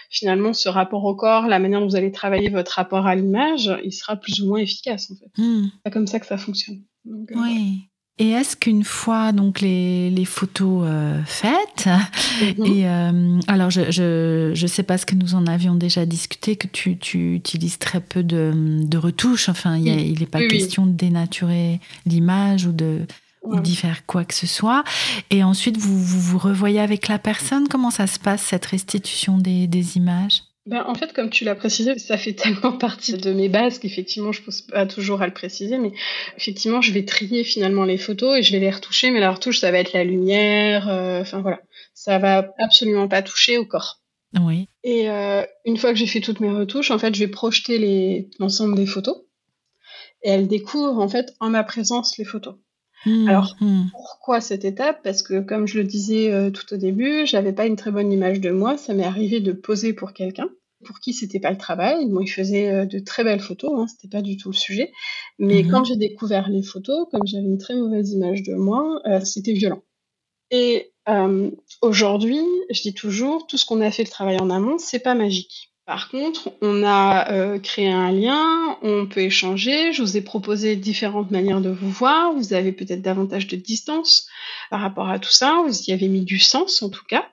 finalement 0.10 0.52
ce 0.54 0.68
rapport 0.68 1.06
au 1.06 1.16
corps, 1.16 1.46
la 1.46 1.60
manière 1.60 1.80
dont 1.80 1.86
vous 1.86 1.96
allez 1.96 2.12
travailler 2.12 2.50
votre 2.50 2.72
rapport 2.72 3.06
à 3.06 3.14
l'image, 3.14 3.72
il 3.84 3.94
sera 3.94 4.16
plus 4.16 4.42
ou 4.42 4.48
moins 4.48 4.58
efficace 4.58 5.12
en 5.12 5.16
fait. 5.16 5.30
C'est 5.36 5.84
pas 5.84 5.92
comme 5.92 6.08
ça 6.08 6.20
que 6.20 6.26
ça 6.26 6.38
fonctionne. 6.38 6.82
Euh, 7.08 7.26
oui. 7.36 7.90
Et 8.20 8.30
est-ce 8.30 8.56
qu'une 8.56 8.84
fois 8.84 9.32
donc 9.32 9.60
les, 9.60 10.12
les 10.12 10.26
photos 10.26 10.86
euh, 10.86 11.20
faites, 11.26 11.88
mhm. 12.60 12.66
et 12.66 12.88
euh, 12.88 13.40
alors 13.48 13.72
je, 13.72 13.90
je, 13.90 14.52
je, 14.54 14.68
sais 14.68 14.84
pas 14.84 15.00
ce 15.00 15.08
que 15.08 15.16
nous 15.16 15.34
en 15.34 15.48
avions 15.48 15.74
déjà 15.74 16.06
discuté, 16.06 16.56
que 16.56 16.68
tu, 16.68 17.00
tu 17.00 17.34
utilises 17.34 17.80
très 17.80 18.02
peu 18.02 18.22
de, 18.22 18.52
de 18.84 18.98
retouches, 19.00 19.50
enfin 19.50 19.78
il 19.78 20.20
n'est 20.20 20.26
pas 20.28 20.46
question 20.48 20.86
de 20.86 20.92
dénaturer 20.92 21.80
l'image 22.06 22.68
ou 22.68 22.72
de, 22.72 23.08
d'y 23.64 23.76
faire 23.76 24.06
quoi 24.06 24.26
que 24.26 24.36
ce 24.36 24.46
soit. 24.46 24.84
Et 25.32 25.44
ensuite 25.44 25.78
vous, 25.78 25.98
vous, 25.98 26.22
vous 26.22 26.38
revoyez 26.38 26.80
avec 26.80 27.08
la 27.08 27.18
personne, 27.18 27.68
comment 27.68 27.90
ça 27.90 28.06
se 28.06 28.20
passe 28.20 28.44
cette 28.44 28.68
restitution 28.68 29.40
des, 29.40 29.66
des 29.66 29.98
images? 29.98 30.44
Ben, 30.66 30.86
en 30.88 30.96
fait, 30.96 31.12
comme 31.12 31.30
tu 31.30 31.44
l'as 31.44 31.56
précisé, 31.56 31.98
ça 32.00 32.18
fait 32.18 32.34
tellement 32.34 32.74
partie 32.74 33.14
de 33.14 33.34
mes 33.34 33.50
bases 33.50 33.80
qu'effectivement, 33.80 34.32
je 34.32 34.42
ne 34.42 34.46
pose 34.46 34.62
pas 34.62 34.86
toujours 34.86 35.22
à 35.22 35.28
le 35.28 35.34
préciser, 35.34 35.78
mais 35.78 35.92
effectivement, 36.38 36.82
je 36.82 36.92
vais 36.92 37.06
trier 37.06 37.44
finalement 37.44 37.84
les 37.84 37.98
photos 37.98 38.38
et 38.38 38.44
je 38.44 38.52
vais 38.52 38.60
les 38.60 38.72
retoucher, 38.72 39.12
mais 39.12 39.20
la 39.20 39.32
retouche, 39.32 39.60
ça 39.60 39.72
va 39.72 39.80
être 39.80 39.94
la 39.94 40.04
lumière, 40.04 40.88
euh, 40.90 41.22
enfin 41.22 41.42
voilà, 41.42 41.60
ça 41.94 42.18
va 42.18 42.54
absolument 42.60 43.08
pas 43.08 43.22
toucher 43.22 43.58
au 43.58 43.66
corps. 43.66 44.00
Oui. 44.40 44.68
Et 44.84 45.10
euh, 45.10 45.44
une 45.66 45.78
fois 45.78 45.92
que 45.92 46.00
j'ai 46.00 46.08
fait 46.08 46.22
toutes 46.22 46.40
mes 46.40 46.50
retouches, 46.50 46.92
en 46.92 46.98
fait, 46.98 47.14
je 47.14 47.20
vais 47.20 47.30
projeter 47.30 48.30
l'ensemble 48.40 48.76
des 48.76 48.88
photos 48.88 49.18
et 50.24 50.30
elle 50.30 50.48
découvre 50.48 51.00
en 51.00 51.08
fait 51.08 51.34
en 51.40 51.50
ma 51.50 51.64
présence 51.64 52.18
les 52.18 52.26
photos. 52.26 52.56
Mmh, 53.06 53.28
Alors, 53.28 53.56
mmh. 53.60 53.84
pourquoi 53.92 54.42
cette 54.42 54.66
étape? 54.66 55.02
Parce 55.04 55.24
que, 55.24 55.42
comme 55.42 55.68
je 55.68 55.78
le 55.78 55.84
disais 55.84 56.32
euh, 56.32 56.52
tout 56.52 56.74
au 56.74 56.78
début, 56.78 57.26
j'avais 57.26 57.54
pas 57.54 57.66
une 57.66 57.76
très 57.76 57.92
bonne 57.92 58.12
image 58.12 58.40
de 58.40 58.52
moi. 58.52 58.78
Ça 58.78 58.94
m'est 58.94 59.04
arrivé 59.04 59.40
de 59.40 59.52
poser 59.52 59.94
pour 59.94 60.14
quelqu'un 60.14 60.50
pour 60.84 61.00
qui 61.00 61.14
c'était 61.14 61.40
pas 61.40 61.52
le 61.52 61.58
travail. 61.58 62.06
Bon, 62.08 62.20
il 62.20 62.28
faisait 62.28 62.70
euh, 62.70 62.86
de 62.86 63.00
très 63.00 63.24
belles 63.24 63.40
photos, 63.40 63.72
hein, 63.76 63.88
c'était 63.88 64.10
pas 64.10 64.22
du 64.22 64.38
tout 64.38 64.50
le 64.50 64.56
sujet. 64.56 64.92
Mais 65.40 65.64
mmh. 65.64 65.72
quand 65.72 65.84
j'ai 65.86 65.96
découvert 65.96 66.50
les 66.50 66.62
photos, 66.62 67.08
comme 67.10 67.26
j'avais 67.26 67.46
une 67.46 67.58
très 67.58 67.76
mauvaise 67.76 68.12
image 68.12 68.44
de 68.44 68.54
moi, 68.54 69.02
euh, 69.06 69.22
c'était 69.22 69.54
violent. 69.54 69.82
Et 70.52 70.92
aujourd'hui, 71.82 72.42
je 72.70 72.82
dis 72.82 72.94
toujours, 72.94 73.48
tout 73.48 73.58
ce 73.58 73.66
qu'on 73.66 73.82
a 73.82 73.92
fait 73.92 74.04
le 74.04 74.10
travail 74.10 74.40
en 74.40 74.50
amont, 74.50 74.78
c'est 74.78 75.00
pas 75.00 75.16
magique. 75.16 75.73
Par 75.86 76.10
contre, 76.10 76.54
on 76.62 76.82
a 76.84 77.30
euh, 77.34 77.60
créé 77.60 77.92
un 77.92 78.12
lien, 78.12 78.78
on 78.84 79.06
peut 79.06 79.20
échanger, 79.20 79.92
je 79.92 80.02
vous 80.02 80.16
ai 80.16 80.22
proposé 80.22 80.78
différentes 80.78 81.30
manières 81.30 81.60
de 81.60 81.70
vous 81.70 81.90
voir, 81.90 82.34
vous 82.34 82.54
avez 82.54 82.72
peut-être 82.72 83.02
davantage 83.02 83.48
de 83.48 83.58
distance 83.58 84.30
par 84.70 84.80
rapport 84.80 85.10
à 85.10 85.20
tout 85.20 85.32
ça, 85.32 85.62
vous 85.66 85.82
y 85.82 85.92
avez 85.92 86.08
mis 86.08 86.22
du 86.22 86.40
sens 86.40 86.82
en 86.84 86.90
tout 86.90 87.04
cas. 87.06 87.28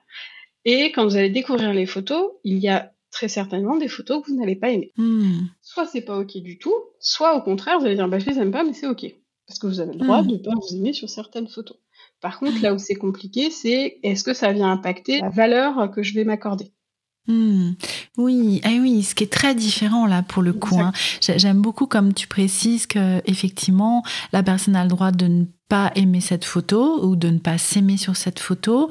Et 0.65 0.91
quand 0.91 1.05
vous 1.05 1.15
allez 1.15 1.29
découvrir 1.29 1.73
les 1.73 1.85
photos, 1.85 2.31
il 2.43 2.57
y 2.57 2.67
a 2.67 2.91
très 3.09 3.29
certainement 3.29 3.77
des 3.77 3.87
photos 3.87 4.21
que 4.21 4.31
vous 4.31 4.37
n'allez 4.37 4.57
pas 4.57 4.69
aimer. 4.69 4.91
Hmm. 4.97 5.45
Soit 5.61 5.85
c'est 5.85 6.01
pas 6.01 6.17
ok 6.17 6.37
du 6.37 6.59
tout, 6.59 6.75
soit 6.99 7.35
au 7.37 7.41
contraire 7.41 7.79
vous 7.79 7.85
allez 7.85 7.95
dire 7.95 8.09
bah 8.09 8.19
je 8.19 8.25
les 8.29 8.37
aime 8.37 8.51
pas 8.51 8.65
mais 8.65 8.73
c'est 8.73 8.87
ok 8.87 9.05
parce 9.47 9.59
que 9.59 9.67
vous 9.67 9.79
avez 9.79 9.93
le 9.93 9.99
droit 9.99 10.23
hmm. 10.23 10.27
de 10.27 10.37
pas 10.37 10.51
vous 10.55 10.75
aimer 10.75 10.91
sur 10.91 11.09
certaines 11.09 11.47
photos. 11.47 11.77
Par 12.19 12.37
contre 12.37 12.61
là 12.61 12.73
où 12.73 12.77
c'est 12.77 12.95
compliqué 12.95 13.49
c'est 13.49 13.99
est-ce 14.03 14.25
que 14.25 14.33
ça 14.33 14.51
vient 14.51 14.71
impacter 14.71 15.21
la 15.21 15.29
valeur 15.29 15.89
que 15.89 16.03
je 16.03 16.13
vais 16.13 16.25
m'accorder? 16.25 16.73
Hmm. 17.27 17.73
Oui, 18.17 18.61
eh 18.67 18.79
oui, 18.79 19.03
ce 19.03 19.13
qui 19.13 19.23
est 19.23 19.31
très 19.31 19.53
différent 19.53 20.07
là 20.07 20.23
pour 20.23 20.41
le 20.41 20.53
coup. 20.53 20.79
Hein. 20.79 20.91
J'aime 21.21 21.61
beaucoup 21.61 21.85
comme 21.85 22.13
tu 22.13 22.27
précises 22.27 22.87
que 22.87 23.21
effectivement 23.25 24.03
la 24.33 24.41
personne 24.41 24.75
a 24.75 24.83
le 24.83 24.89
droit 24.89 25.11
de 25.11 25.27
ne 25.27 25.45
pas 25.69 25.91
aimer 25.95 26.19
cette 26.19 26.43
photo 26.43 27.05
ou 27.05 27.15
de 27.15 27.29
ne 27.29 27.37
pas 27.37 27.57
s'aimer 27.57 27.95
sur 27.95 28.17
cette 28.17 28.39
photo, 28.39 28.89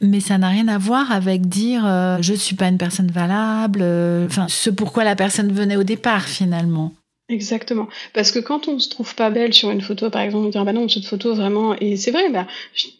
mais 0.00 0.20
ça 0.20 0.38
n'a 0.38 0.48
rien 0.48 0.68
à 0.68 0.78
voir 0.78 1.12
avec 1.12 1.48
dire 1.48 1.84
euh, 1.84 2.18
je 2.20 2.32
suis 2.32 2.56
pas 2.56 2.68
une 2.68 2.78
personne 2.78 3.10
valable. 3.10 3.80
Euh, 3.82 4.26
enfin, 4.26 4.46
ce 4.48 4.70
pourquoi 4.70 5.04
la 5.04 5.16
personne 5.16 5.52
venait 5.52 5.76
au 5.76 5.82
départ 5.82 6.22
finalement. 6.22 6.94
Exactement. 7.28 7.88
Parce 8.12 8.32
que 8.32 8.40
quand 8.40 8.68
on 8.68 8.78
se 8.78 8.90
trouve 8.90 9.14
pas 9.14 9.30
belle 9.30 9.54
sur 9.54 9.70
une 9.70 9.80
photo, 9.80 10.10
par 10.10 10.22
exemple, 10.22 10.46
on 10.46 10.48
dit 10.50 10.58
ah 10.58 10.64
bah 10.64 10.72
non, 10.72 10.88
cette 10.88 11.04
photo 11.04 11.34
vraiment. 11.34 11.74
Et 11.78 11.96
c'est 11.96 12.10
vrai, 12.10 12.28
bah, 12.30 12.46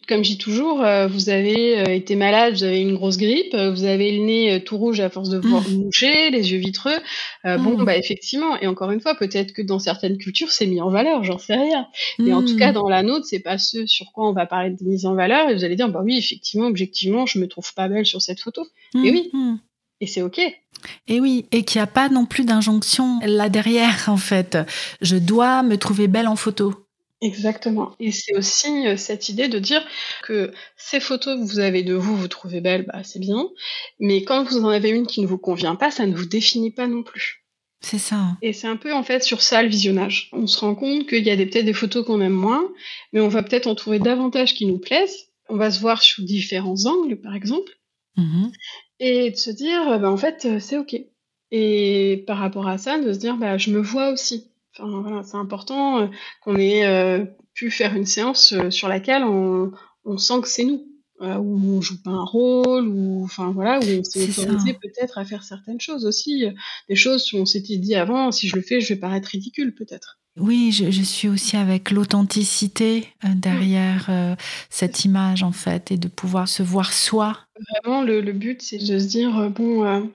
comme 0.07 0.23
je 0.23 0.31
dis 0.31 0.37
toujours, 0.37 0.81
euh, 0.81 1.07
vous 1.07 1.29
avez 1.29 1.79
euh, 1.79 1.93
été 1.93 2.15
malade, 2.15 2.53
vous 2.53 2.63
avez 2.63 2.79
une 2.79 2.95
grosse 2.95 3.17
grippe, 3.17 3.53
euh, 3.53 3.71
vous 3.71 3.83
avez 3.83 4.11
le 4.17 4.23
nez 4.23 4.63
tout 4.63 4.77
rouge 4.77 5.01
à 5.01 5.09
force 5.09 5.29
de 5.29 5.39
vous 5.39 5.59
mmh. 5.59 5.83
moucher, 5.83 6.29
les 6.31 6.51
yeux 6.51 6.57
vitreux. 6.57 6.97
Bon, 7.43 7.77
mmh. 7.77 7.85
bah 7.85 7.97
effectivement. 7.97 8.57
Et 8.59 8.67
encore 8.67 8.91
une 8.91 9.01
fois, 9.01 9.13
peut-être 9.15 9.51
que 9.51 9.61
dans 9.61 9.79
certaines 9.79 10.17
cultures, 10.17 10.51
c'est 10.51 10.67
mis 10.67 10.81
en 10.81 10.89
valeur, 10.89 11.23
j'en 11.23 11.37
sais 11.37 11.55
rien. 11.55 11.87
Mais 12.17 12.33
en 12.33 12.43
tout 12.43 12.55
cas, 12.55 12.71
mmh. 12.71 12.75
dans 12.75 12.87
la 12.87 13.03
nôtre, 13.03 13.25
c'est 13.25 13.41
pas 13.41 13.57
ce 13.57 13.85
sur 13.85 14.13
quoi 14.13 14.27
on 14.29 14.33
va 14.33 14.45
parler 14.45 14.71
de 14.71 14.83
mise 14.85 15.05
en 15.05 15.15
valeur. 15.15 15.49
Et 15.49 15.53
vous 15.53 15.65
allez 15.65 15.75
dire 15.75 15.89
bah 15.89 16.01
oui, 16.03 16.17
effectivement, 16.17 16.67
objectivement, 16.67 17.25
je 17.25 17.39
me 17.39 17.47
trouve 17.47 17.71
pas 17.73 17.89
belle 17.89 18.05
sur 18.05 18.21
cette 18.21 18.39
photo. 18.39 18.65
Et 18.95 19.11
oui. 19.11 19.31
Et 20.01 20.07
c'est 20.07 20.21
ok. 20.21 20.41
Et 21.07 21.19
oui, 21.19 21.45
et 21.51 21.63
qu'il 21.63 21.79
n'y 21.79 21.83
a 21.83 21.87
pas 21.87 22.09
non 22.09 22.25
plus 22.25 22.45
d'injonction 22.45 23.19
là 23.25 23.49
derrière, 23.49 24.05
en 24.07 24.17
fait. 24.17 24.57
Je 25.01 25.17
dois 25.17 25.63
me 25.63 25.77
trouver 25.77 26.07
belle 26.07 26.27
en 26.27 26.35
photo. 26.35 26.73
Exactement. 27.21 27.95
Et 28.01 28.11
c'est 28.11 28.35
aussi 28.35 28.85
euh, 28.85 28.97
cette 28.97 29.29
idée 29.29 29.47
de 29.47 29.57
dire 29.57 29.81
que 30.23 30.51
ces 30.75 30.99
photos 30.99 31.39
que 31.39 31.45
vous 31.45 31.59
avez 31.59 31.81
de 31.81 31.93
vous, 31.93 32.17
vous 32.17 32.27
trouvez 32.27 32.59
belles, 32.59 32.85
bah, 32.85 33.01
c'est 33.03 33.19
bien. 33.19 33.47
Mais 33.99 34.23
quand 34.23 34.43
vous 34.43 34.57
en 34.57 34.67
avez 34.67 34.89
une 34.89 35.07
qui 35.07 35.21
ne 35.21 35.27
vous 35.27 35.37
convient 35.37 35.75
pas, 35.75 35.89
ça 35.89 36.05
ne 36.05 36.13
vous 36.13 36.25
définit 36.25 36.71
pas 36.71 36.85
non 36.85 37.01
plus. 37.01 37.45
C'est 37.79 37.97
ça. 37.97 38.37
Et 38.41 38.51
c'est 38.51 38.67
un 38.67 38.75
peu 38.75 38.93
en 38.93 39.03
fait 39.03 39.23
sur 39.23 39.41
ça 39.41 39.63
le 39.63 39.69
visionnage. 39.69 40.29
On 40.33 40.47
se 40.47 40.59
rend 40.59 40.75
compte 40.75 41.07
qu'il 41.07 41.23
y 41.23 41.31
a 41.31 41.37
peut-être 41.37 41.65
des 41.65 41.73
photos 41.73 42.05
qu'on 42.05 42.19
aime 42.19 42.33
moins, 42.33 42.69
mais 43.13 43.21
on 43.21 43.29
va 43.29 43.41
peut-être 43.41 43.67
en 43.67 43.75
trouver 43.75 43.99
davantage 43.99 44.53
qui 44.53 44.65
nous 44.65 44.79
plaisent. 44.79 45.29
On 45.47 45.55
va 45.55 45.71
se 45.71 45.79
voir 45.79 46.01
sous 46.01 46.23
différents 46.23 46.85
angles, 46.85 47.21
par 47.21 47.35
exemple. 47.35 47.71
Mm-hmm 48.17 48.51
et 48.99 49.31
de 49.31 49.35
se 49.35 49.49
dire, 49.51 49.99
bah, 49.99 50.09
en 50.09 50.17
fait, 50.17 50.45
euh, 50.45 50.59
c'est 50.59 50.77
OK. 50.77 50.95
Et 51.51 52.23
par 52.25 52.37
rapport 52.37 52.67
à 52.67 52.77
ça, 52.77 52.99
de 52.99 53.13
se 53.13 53.19
dire, 53.19 53.37
bah, 53.37 53.57
je 53.57 53.71
me 53.71 53.79
vois 53.79 54.09
aussi. 54.11 54.51
Enfin, 54.75 55.01
voilà, 55.01 55.23
c'est 55.23 55.37
important 55.37 56.01
euh, 56.01 56.07
qu'on 56.41 56.57
ait 56.57 56.85
euh, 56.87 57.25
pu 57.53 57.69
faire 57.69 57.95
une 57.95 58.05
séance 58.07 58.55
sur 58.69 58.87
laquelle 58.87 59.23
on, 59.23 59.71
on 60.05 60.17
sent 60.17 60.41
que 60.41 60.47
c'est 60.47 60.65
nous. 60.65 60.87
euh, 61.21 61.37
où 61.37 61.77
on 61.77 61.81
joue 61.81 62.01
pas 62.01 62.11
un 62.11 62.23
rôle, 62.23 62.87
ou 62.87 63.23
enfin 63.23 63.51
voilà, 63.51 63.79
où 63.79 63.83
on 63.83 64.03
s'est 64.03 64.23
autorisé 64.23 64.73
peut-être 64.73 65.17
à 65.19 65.25
faire 65.25 65.43
certaines 65.43 65.79
choses 65.79 66.05
aussi, 66.05 66.45
des 66.89 66.95
choses 66.95 67.31
où 67.33 67.37
on 67.37 67.45
s'était 67.45 67.77
dit 67.77 67.95
avant, 67.95 68.31
si 68.31 68.47
je 68.47 68.55
le 68.55 68.61
fais, 68.61 68.81
je 68.81 68.93
vais 68.93 68.99
paraître 68.99 69.29
ridicule 69.29 69.75
peut-être. 69.75 70.19
Oui, 70.35 70.71
je, 70.71 71.03
suis 71.03 71.27
aussi 71.27 71.57
avec 71.57 71.91
l'authenticité 71.91 73.07
euh, 73.23 73.27
derrière 73.35 74.07
euh, 74.09 74.35
cette 74.71 75.05
image 75.05 75.43
en 75.43 75.51
fait, 75.51 75.91
et 75.91 75.97
de 75.97 76.07
pouvoir 76.07 76.47
se 76.47 76.63
voir 76.63 76.91
soi. 76.91 77.37
Vraiment, 77.83 78.01
le, 78.01 78.21
le 78.21 78.33
but, 78.33 78.61
c'est 78.61 78.79
de 78.79 78.99
se 78.99 79.05
dire 79.05 79.49
bon 79.51 80.09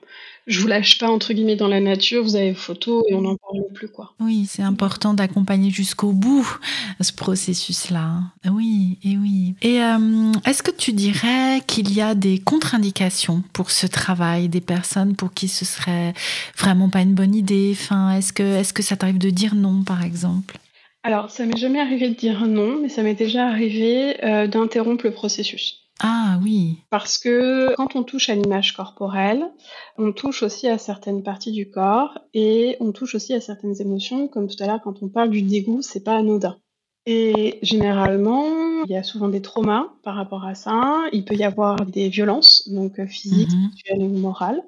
je 0.49 0.59
vous 0.61 0.67
lâche 0.67 0.97
pas 0.97 1.09
entre 1.09 1.31
guillemets 1.33 1.55
dans 1.55 1.67
la 1.67 1.79
nature, 1.79 2.23
vous 2.23 2.35
avez 2.35 2.55
photos 2.55 3.03
et 3.07 3.13
on 3.13 3.21
n'en 3.21 3.35
parle 3.35 3.61
plus 3.73 3.87
quoi. 3.87 4.13
Oui, 4.19 4.47
c'est 4.49 4.63
important 4.63 5.13
d'accompagner 5.13 5.69
jusqu'au 5.69 6.11
bout 6.11 6.57
ce 6.99 7.13
processus-là. 7.13 8.21
Oui, 8.51 8.97
et 9.03 9.15
oui. 9.15 9.53
Et 9.61 9.81
euh, 9.81 10.31
est-ce 10.47 10.63
que 10.63 10.71
tu 10.71 10.91
dirais 10.91 11.61
qu'il 11.67 11.93
y 11.93 12.01
a 12.01 12.15
des 12.15 12.39
contre-indications 12.39 13.43
pour 13.53 13.69
ce 13.69 13.85
travail, 13.85 14.49
des 14.49 14.59
personnes 14.59 15.15
pour 15.15 15.33
qui 15.33 15.47
ce 15.47 15.65
serait 15.65 16.15
vraiment 16.57 16.89
pas 16.89 17.01
une 17.01 17.13
bonne 17.13 17.35
idée? 17.35 17.69
Enfin, 17.73 18.17
est-ce 18.17 18.33
que 18.33 18.43
est-ce 18.43 18.73
que 18.73 18.81
ça 18.81 18.97
t'arrive 18.97 19.19
de 19.19 19.29
dire 19.29 19.53
non, 19.53 19.83
par 19.83 20.03
exemple? 20.03 20.57
Alors, 21.03 21.29
ça 21.29 21.45
m'est 21.45 21.57
jamais 21.57 21.79
arrivé 21.79 22.09
de 22.09 22.15
dire 22.15 22.47
non, 22.47 22.79
mais 22.81 22.89
ça 22.89 23.03
m'est 23.03 23.13
déjà 23.13 23.45
arrivé 23.45 24.17
euh, 24.25 24.47
d'interrompre 24.47 25.05
le 25.05 25.11
processus. 25.11 25.79
Ah 26.01 26.39
oui. 26.43 26.77
Parce 26.89 27.17
que 27.17 27.75
quand 27.75 27.95
on 27.95 28.03
touche 28.03 28.29
à 28.29 28.35
l'image 28.35 28.73
corporelle, 28.73 29.51
on 29.97 30.13
touche 30.13 30.43
aussi 30.43 30.67
à 30.67 30.77
certaines 30.77 31.23
parties 31.23 31.51
du 31.51 31.69
corps 31.69 32.17
et 32.33 32.77
on 32.79 32.91
touche 32.91 33.15
aussi 33.15 33.33
à 33.33 33.41
certaines 33.41 33.81
émotions, 33.81 34.27
comme 34.27 34.47
tout 34.47 34.61
à 34.63 34.67
l'heure 34.67 34.81
quand 34.81 35.03
on 35.03 35.09
parle 35.09 35.29
du 35.29 35.41
dégoût, 35.41 35.81
c'est 35.81 36.03
pas 36.03 36.15
anodin. 36.15 36.57
Et 37.05 37.59
généralement, 37.63 38.83
il 38.85 38.91
y 38.91 38.95
a 38.95 39.03
souvent 39.03 39.29
des 39.29 39.41
traumas 39.41 39.87
par 40.03 40.15
rapport 40.15 40.45
à 40.45 40.53
ça. 40.53 41.01
Il 41.11 41.25
peut 41.25 41.35
y 41.35 41.43
avoir 41.43 41.85
des 41.85 42.07
violences, 42.07 42.69
donc 42.69 42.99
euh, 42.99 43.07
physiques, 43.07 43.49
sexuelles 43.71 44.03
ou 44.03 44.17
morales. 44.17 44.61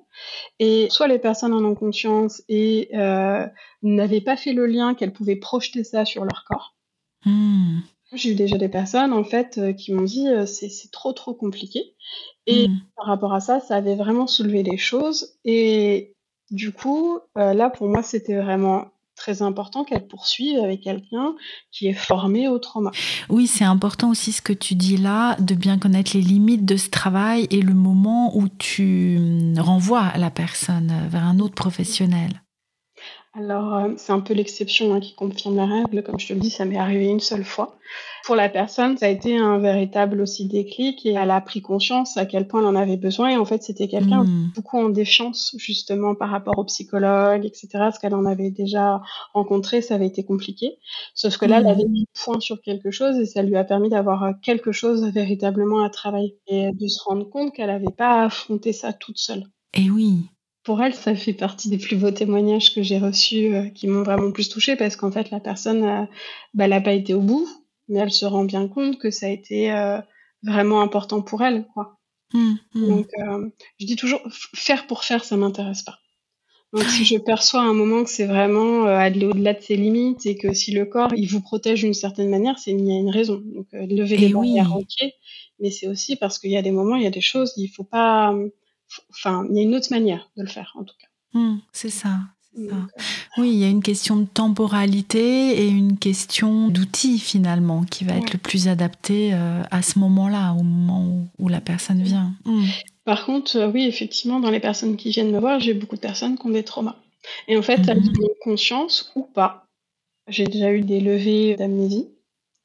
Et 0.59 0.87
soit 0.89 1.07
les 1.07 1.19
personnes 1.19 1.53
en 1.53 1.63
ont 1.63 1.75
conscience 1.75 2.41
et 2.49 2.89
euh, 2.95 3.45
n'avaient 3.83 4.21
pas 4.21 4.37
fait 4.37 4.53
le 4.53 4.65
lien 4.65 4.95
qu'elles 4.95 5.13
pouvaient 5.13 5.35
projeter 5.35 5.83
ça 5.83 6.03
sur 6.03 6.23
leur 6.25 6.43
corps. 6.45 6.75
Hmm. 7.25 7.81
J'ai 8.13 8.31
eu 8.31 8.35
déjà 8.35 8.57
des 8.57 8.69
personnes 8.69 9.13
en 9.13 9.23
fait 9.23 9.57
euh, 9.57 9.73
qui 9.73 9.93
m'ont 9.93 10.03
dit 10.03 10.27
euh, 10.27 10.45
c'est 10.45 10.69
trop 10.91 11.13
trop 11.13 11.33
compliqué 11.33 11.95
et 12.45 12.67
mmh. 12.67 12.81
par 12.97 13.05
rapport 13.05 13.33
à 13.33 13.39
ça 13.39 13.59
ça 13.61 13.75
avait 13.75 13.95
vraiment 13.95 14.27
soulevé 14.27 14.63
les 14.63 14.77
choses 14.77 15.37
et 15.45 16.13
du 16.49 16.73
coup 16.73 17.19
euh, 17.37 17.53
là 17.53 17.69
pour 17.69 17.87
moi 17.87 18.03
c'était 18.03 18.41
vraiment 18.41 18.87
très 19.15 19.41
important 19.41 19.85
qu'elle 19.85 20.07
poursuive 20.07 20.59
avec 20.59 20.81
quelqu'un 20.81 21.35
qui 21.71 21.87
est 21.87 21.93
formé 21.93 22.47
au 22.47 22.57
trauma. 22.57 22.91
Oui, 23.29 23.45
c'est 23.45 23.63
important 23.63 24.09
aussi 24.09 24.31
ce 24.31 24.41
que 24.41 24.53
tu 24.53 24.73
dis 24.73 24.97
là, 24.97 25.35
de 25.39 25.53
bien 25.53 25.77
connaître 25.77 26.11
les 26.15 26.23
limites 26.23 26.65
de 26.65 26.75
ce 26.75 26.89
travail 26.89 27.45
et 27.51 27.61
le 27.61 27.75
moment 27.75 28.35
où 28.35 28.47
tu 28.49 29.17
hum, 29.19 29.59
renvoies 29.59 30.11
la 30.17 30.31
personne 30.31 30.91
vers 31.09 31.23
un 31.23 31.37
autre 31.39 31.53
professionnel. 31.53 32.41
Alors, 33.33 33.75
euh, 33.75 33.93
c'est 33.95 34.11
un 34.11 34.19
peu 34.19 34.33
l'exception 34.33 34.93
hein, 34.93 34.99
qui 34.99 35.15
confirme 35.15 35.55
la 35.55 35.65
règle. 35.65 36.03
Comme 36.03 36.19
je 36.19 36.27
te 36.27 36.33
le 36.33 36.39
dis, 36.39 36.49
ça 36.49 36.65
m'est 36.65 36.77
arrivé 36.77 37.07
une 37.07 37.21
seule 37.21 37.45
fois. 37.45 37.77
Pour 38.25 38.35
la 38.35 38.49
personne, 38.49 38.97
ça 38.97 39.05
a 39.05 39.09
été 39.09 39.37
un 39.37 39.57
véritable 39.57 40.19
aussi 40.19 40.47
déclic 40.47 41.05
et 41.05 41.13
elle 41.13 41.31
a 41.31 41.39
pris 41.39 41.61
conscience 41.61 42.17
à 42.17 42.25
quel 42.25 42.45
point 42.47 42.59
elle 42.59 42.67
en 42.67 42.75
avait 42.75 42.97
besoin. 42.97 43.29
Et 43.29 43.37
en 43.37 43.45
fait, 43.45 43.63
c'était 43.63 43.87
quelqu'un 43.87 44.25
hmm. 44.25 44.51
beaucoup 44.53 44.77
en 44.77 44.89
défiance, 44.89 45.55
justement, 45.57 46.13
par 46.13 46.29
rapport 46.29 46.59
au 46.59 46.65
psychologue, 46.65 47.45
etc. 47.45 47.69
Ce 47.93 47.99
qu'elle 47.99 48.15
en 48.15 48.25
avait 48.25 48.51
déjà 48.51 49.01
rencontré, 49.33 49.81
ça 49.81 49.95
avait 49.95 50.07
été 50.07 50.25
compliqué. 50.25 50.77
Sauf 51.15 51.37
que 51.37 51.45
là, 51.45 51.59
elle 51.59 51.67
avait 51.67 51.85
hmm. 51.85 51.91
mis 51.91 52.07
point 52.25 52.41
sur 52.41 52.61
quelque 52.61 52.91
chose 52.91 53.17
et 53.17 53.25
ça 53.25 53.43
lui 53.43 53.55
a 53.55 53.63
permis 53.63 53.89
d'avoir 53.89 54.23
euh, 54.23 54.31
quelque 54.43 54.73
chose 54.73 55.05
véritablement 55.05 55.85
à 55.85 55.89
travailler 55.89 56.37
et 56.47 56.71
de 56.73 56.87
se 56.87 57.01
rendre 57.05 57.29
compte 57.29 57.53
qu'elle 57.53 57.67
n'avait 57.67 57.95
pas 57.97 58.25
affronté 58.25 58.73
ça 58.73 58.91
toute 58.91 59.19
seule. 59.19 59.45
Et 59.73 59.89
oui, 59.89 60.25
pour 60.63 60.81
elle, 60.81 60.93
ça 60.93 61.15
fait 61.15 61.33
partie 61.33 61.69
des 61.69 61.77
plus 61.77 61.95
beaux 61.95 62.11
témoignages 62.11 62.73
que 62.73 62.83
j'ai 62.83 62.99
reçus, 62.99 63.53
euh, 63.53 63.69
qui 63.69 63.87
m'ont 63.87 64.03
vraiment 64.03 64.31
plus 64.31 64.49
touchée, 64.49 64.75
parce 64.75 64.95
qu'en 64.95 65.11
fait, 65.11 65.31
la 65.31 65.39
personne, 65.39 65.83
euh, 65.83 66.05
bah, 66.53 66.67
n'a 66.67 66.81
pas 66.81 66.93
été 66.93 67.13
au 67.13 67.21
bout, 67.21 67.47
mais 67.87 67.99
elle 67.99 68.11
se 68.11 68.25
rend 68.25 68.45
bien 68.45 68.67
compte 68.67 68.99
que 68.99 69.09
ça 69.09 69.25
a 69.25 69.29
été 69.29 69.71
euh, 69.71 69.99
vraiment 70.43 70.81
important 70.81 71.21
pour 71.21 71.41
elle, 71.41 71.65
quoi. 71.73 71.97
Mmh, 72.33 72.53
mmh. 72.75 72.87
Donc, 72.87 73.07
je 73.77 73.85
dis 73.85 73.97
toujours, 73.97 74.21
faire 74.55 74.87
pour 74.87 75.03
faire, 75.03 75.25
ça 75.25 75.35
m'intéresse 75.35 75.81
pas. 75.81 75.99
Donc, 76.71 76.83
si 76.83 77.03
je 77.03 77.17
perçois 77.17 77.59
à 77.59 77.65
un 77.65 77.73
moment 77.73 78.05
que 78.05 78.09
c'est 78.09 78.25
vraiment 78.25 78.85
aller 78.85 79.25
au-delà 79.25 79.53
de 79.53 79.61
ses 79.61 79.75
limites 79.75 80.25
et 80.25 80.37
que 80.37 80.53
si 80.53 80.71
le 80.71 80.85
corps, 80.85 81.13
il 81.13 81.27
vous 81.27 81.41
protège 81.41 81.81
d'une 81.81 81.93
certaine 81.93 82.29
manière, 82.29 82.57
c'est 82.57 82.71
il 82.71 82.87
y 82.87 82.91
a 82.91 82.99
une 82.99 83.09
raison. 83.09 83.43
Donc, 83.43 83.67
lever 83.73 84.15
les 84.15 84.29
barrières, 84.29 84.73
ok, 84.73 85.09
mais 85.59 85.71
c'est 85.71 85.89
aussi 85.89 86.15
parce 86.15 86.39
qu'il 86.39 86.51
y 86.51 86.55
a 86.55 86.61
des 86.61 86.71
moments, 86.71 86.95
il 86.95 87.03
y 87.03 87.07
a 87.07 87.11
des 87.11 87.19
choses, 87.19 87.51
il 87.57 87.67
faut 87.67 87.83
pas 87.83 88.33
Enfin, 89.09 89.45
il 89.49 89.57
y 89.57 89.59
a 89.59 89.63
une 89.63 89.75
autre 89.75 89.87
manière 89.91 90.29
de 90.37 90.43
le 90.43 90.49
faire, 90.49 90.73
en 90.75 90.83
tout 90.83 90.95
cas. 90.99 91.07
Hmm, 91.33 91.59
c'est 91.71 91.89
ça. 91.89 92.19
Euh, 92.57 92.69
oui, 93.37 93.51
il 93.53 93.59
y 93.59 93.63
a 93.63 93.69
une 93.69 93.81
question 93.81 94.17
de 94.17 94.25
temporalité 94.25 95.61
et 95.61 95.67
une 95.67 95.97
question 95.97 96.67
d'outil 96.67 97.17
finalement 97.17 97.83
qui 97.83 98.03
va 98.03 98.15
être 98.15 98.33
le 98.33 98.39
plus 98.39 98.67
adapté 98.67 99.33
euh, 99.33 99.63
à 99.71 99.81
ce 99.81 99.99
moment-là, 99.99 100.53
au 100.59 100.63
moment 100.63 101.29
où, 101.39 101.47
la 101.47 101.61
personne 101.61 102.03
vient. 102.03 102.33
Hmm. 102.43 102.65
Par 103.05 103.25
contre, 103.25 103.57
euh, 103.57 103.71
oui, 103.71 103.85
effectivement, 103.85 104.39
dans 104.39 104.51
les 104.51 104.59
personnes 104.59 104.97
qui 104.97 105.11
viennent 105.11 105.31
me 105.31 105.39
voir, 105.39 105.59
j'ai 105.59 105.73
beaucoup 105.73 105.95
de 105.95 106.01
personnes 106.01 106.37
qui 106.37 106.45
ont 106.45 106.51
des 106.51 106.63
traumas. 106.63 106.97
Et 107.47 107.57
en 107.57 107.61
fait, 107.61 107.87
elles 107.87 108.01
mhm. 108.01 108.23
ont 108.23 108.35
conscience 108.41 109.11
ou 109.15 109.23
pas. 109.23 109.67
J'ai 110.27 110.45
déjà 110.45 110.71
eu 110.71 110.81
des 110.81 110.99
levées 110.99 111.55
d'amnésie 111.55 112.07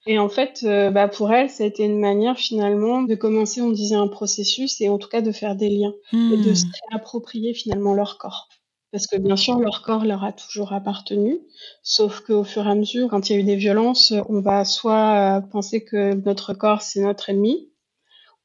et 0.06 0.18
en 0.18 0.28
fait, 0.28 0.60
euh, 0.64 0.90
bah 0.90 1.08
pour 1.08 1.32
elle, 1.32 1.50
ça 1.50 1.64
a 1.64 1.66
été 1.66 1.84
une 1.84 1.98
manière 1.98 2.36
finalement 2.36 3.02
de 3.02 3.14
commencer, 3.14 3.60
on 3.60 3.70
disait, 3.70 3.96
un 3.96 4.08
processus 4.08 4.80
et 4.80 4.88
en 4.88 4.98
tout 4.98 5.08
cas 5.08 5.20
de 5.20 5.32
faire 5.32 5.56
des 5.56 5.68
liens 5.68 5.94
et 6.12 6.36
de 6.36 6.50
hmm. 6.50 6.54
se 6.54 6.66
réapproprier 6.90 7.54
finalement 7.54 7.92
leur 7.92 8.16
corps. 8.18 8.48
Parce 8.92 9.08
que 9.08 9.16
bien 9.16 9.36
sûr, 9.36 9.58
leur 9.58 9.82
corps 9.82 10.04
leur 10.04 10.22
a 10.22 10.32
toujours 10.32 10.72
appartenu, 10.72 11.40
sauf 11.82 12.20
qu'au 12.20 12.44
fur 12.44 12.66
et 12.66 12.70
à 12.70 12.74
mesure, 12.74 13.08
quand 13.08 13.28
il 13.28 13.32
y 13.32 13.36
a 13.36 13.40
eu 13.40 13.44
des 13.44 13.56
violences, 13.56 14.14
on 14.28 14.40
va 14.40 14.64
soit 14.64 15.38
euh, 15.38 15.40
penser 15.40 15.84
que 15.84 16.14
notre 16.14 16.54
corps, 16.54 16.82
c'est 16.82 17.00
notre 17.00 17.28
ennemi, 17.28 17.68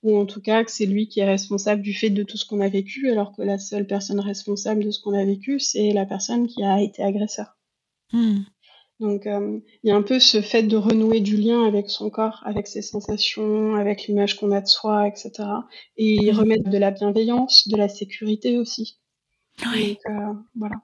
ou 0.02 0.18
en 0.18 0.26
tout 0.26 0.42
cas 0.42 0.64
que 0.64 0.72
c'est 0.72 0.88
lui 0.88 1.08
qui 1.08 1.20
est 1.20 1.26
responsable 1.26 1.84
du 1.84 1.94
fait 1.94 2.10
de 2.10 2.24
tout 2.24 2.38
ce 2.38 2.46
qu'on 2.46 2.60
a 2.60 2.70
vécu, 2.70 3.10
alors 3.12 3.34
que 3.36 3.44
la 3.44 3.60
seule 3.60 3.86
personne 3.86 4.20
responsable 4.20 4.84
de 4.84 4.92
ce 4.92 5.00
qu'on 5.00 5.14
a 5.14 5.24
vécu, 5.24 5.60
c'est 5.60 5.92
la 5.92 6.08
personne 6.08 6.48
qui 6.48 6.64
a 6.64 6.82
été 6.82 7.04
agresseur. 7.04 7.56
Hmm. 8.12 8.40
Donc 9.02 9.26
euh, 9.26 9.60
il 9.84 9.90
y 9.90 9.92
a 9.92 9.96
un 9.96 10.04
peu 10.04 10.20
ce 10.20 10.42
fait 10.42 10.62
de 10.64 10.78
renouer 10.78 11.22
du 11.22 11.36
lien 11.36 11.66
avec 11.66 11.90
son 11.90 12.12
corps, 12.12 12.42
avec 12.46 12.68
ses 12.68 12.84
sensations, 12.84 13.76
avec 13.76 14.04
l'image 14.04 14.38
qu'on 14.38 14.52
a 14.52 14.62
de 14.62 14.68
soi, 14.68 15.08
etc. 15.08 15.32
Et 15.98 16.32
mmh. 16.32 16.36
remettre 16.36 16.70
de 16.70 16.78
la 16.78 16.92
bienveillance, 16.92 17.68
de 17.68 17.78
la 17.78 17.90
sécurité 17.90 18.60
aussi. 18.60 19.00
Oui. 19.74 19.98
Euh, 20.08 20.34
voilà. 20.56 20.76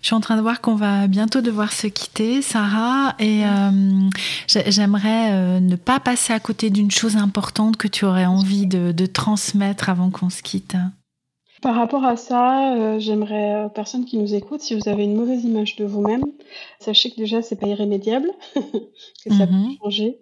Je 0.00 0.06
suis 0.06 0.14
en 0.14 0.20
train 0.20 0.36
de 0.36 0.42
voir 0.42 0.60
qu'on 0.60 0.74
va 0.74 1.06
bientôt 1.06 1.40
devoir 1.40 1.72
se 1.72 1.86
quitter, 1.86 2.42
Sarah, 2.42 3.14
et 3.18 3.44
euh, 3.44 4.10
j'aimerais 4.46 5.60
ne 5.60 5.76
pas 5.76 6.00
passer 6.00 6.32
à 6.32 6.40
côté 6.40 6.70
d'une 6.70 6.90
chose 6.90 7.16
importante 7.16 7.76
que 7.76 7.88
tu 7.88 8.04
aurais 8.04 8.26
envie 8.26 8.66
de 8.66 9.06
transmettre 9.06 9.88
avant 9.88 10.10
qu'on 10.10 10.30
se 10.30 10.42
quitte. 10.42 10.76
Par 11.60 11.74
rapport 11.74 12.04
à 12.04 12.16
ça, 12.16 12.74
euh, 12.74 12.98
j'aimerais, 12.98 13.54
euh, 13.54 13.68
personne 13.68 14.06
qui 14.06 14.16
nous 14.16 14.34
écoute, 14.34 14.62
si 14.62 14.74
vous 14.74 14.88
avez 14.88 15.04
une 15.04 15.14
mauvaise 15.14 15.44
image 15.44 15.76
de 15.76 15.84
vous-même, 15.84 16.24
sachez 16.78 17.10
que 17.10 17.16
déjà 17.16 17.42
c'est 17.42 17.56
pas 17.56 17.66
irrémédiable, 17.66 18.30
que 18.54 19.34
ça 19.34 19.46
peut 19.46 19.52
mhm. 19.52 19.76
changer 19.82 20.18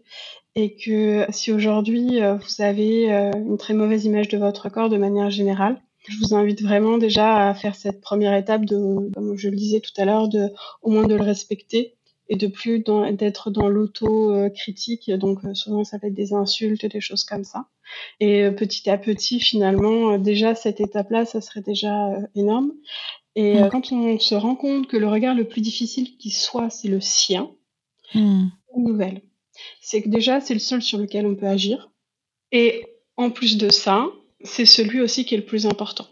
et 0.57 0.75
que 0.75 1.25
si 1.31 1.53
aujourd'hui 1.53 2.21
euh, 2.21 2.35
vous 2.35 2.63
avez 2.63 3.09
une 3.09 3.59
très 3.59 3.75
mauvaise 3.75 4.05
image 4.05 4.29
de 4.29 4.39
votre 4.39 4.69
corps 4.69 4.89
de 4.89 4.97
manière 4.97 5.31
générale, 5.31 5.81
je 6.09 6.19
vous 6.19 6.35
invite 6.35 6.63
vraiment 6.63 6.99
déjà 6.99 7.49
à 7.49 7.55
faire 7.55 7.77
cette 7.77 8.01
première 8.01 8.35
étape 8.35 8.65
de, 8.65 9.11
comme 9.15 9.37
je 9.37 9.49
le 9.49 9.57
disais 9.57 9.81
tout 9.81 9.93
à 9.99 10.05
l'heure, 10.05 10.29
de 10.29 10.51
au 10.83 10.91
moins 10.91 11.07
de 11.07 11.15
le 11.15 11.23
respecter 11.23 11.98
et 12.29 12.37
de 12.37 12.47
plus 12.47 12.85
d'être 13.13 13.51
dans 13.51 13.69
l'auto-critique. 13.69 15.11
Donc 15.13 15.41
souvent 15.55 15.85
ça 15.85 15.99
va 15.99 16.09
être 16.09 16.15
des 16.15 16.33
insultes, 16.33 16.87
des 16.87 17.01
choses 17.01 17.25
comme 17.25 17.45
ça. 17.45 17.67
Et 18.21 18.45
euh, 18.45 18.51
petit 18.51 18.89
à 18.91 18.99
petit, 18.99 19.41
finalement, 19.41 20.13
euh, 20.13 20.19
déjà 20.19 20.55
cette 20.55 20.81
étape-là, 20.81 21.25
ça 21.25 21.41
serait 21.41 21.63
déjà 21.63 22.09
euh, 22.09 22.21
énorme. 22.35 22.73
Et 23.35 23.61
mm. 23.61 23.69
quand 23.71 23.93
on 23.93 24.19
se 24.19 24.35
rend 24.35 24.57
compte 24.57 24.89
que 24.89 24.97
le 24.97 25.09
regard 25.09 25.35
le 25.35 25.47
plus 25.47 25.61
difficile 25.61 26.17
qui 26.17 26.31
soit, 26.31 26.71
c'est 26.71 26.89
le 26.89 27.01
sien, 27.01 27.51
mm. 28.15 28.49
une 28.77 28.85
nouvelle. 28.85 29.23
C'est 29.81 30.03
que 30.03 30.09
déjà, 30.09 30.41
c'est 30.41 30.55
le 30.55 30.61
seul 30.61 30.83
sur 30.83 30.99
lequel 30.99 31.27
on 31.27 31.35
peut 31.35 31.47
agir. 31.47 31.91
Et 32.53 32.85
en 33.17 33.31
plus 33.31 33.59
de 33.59 33.71
ça, 33.71 34.07
c'est 34.43 34.67
celui 34.67 35.01
aussi 35.01 35.25
qui 35.25 35.35
est 35.35 35.39
le 35.39 35.45
plus 35.45 35.67
important. 35.67 36.07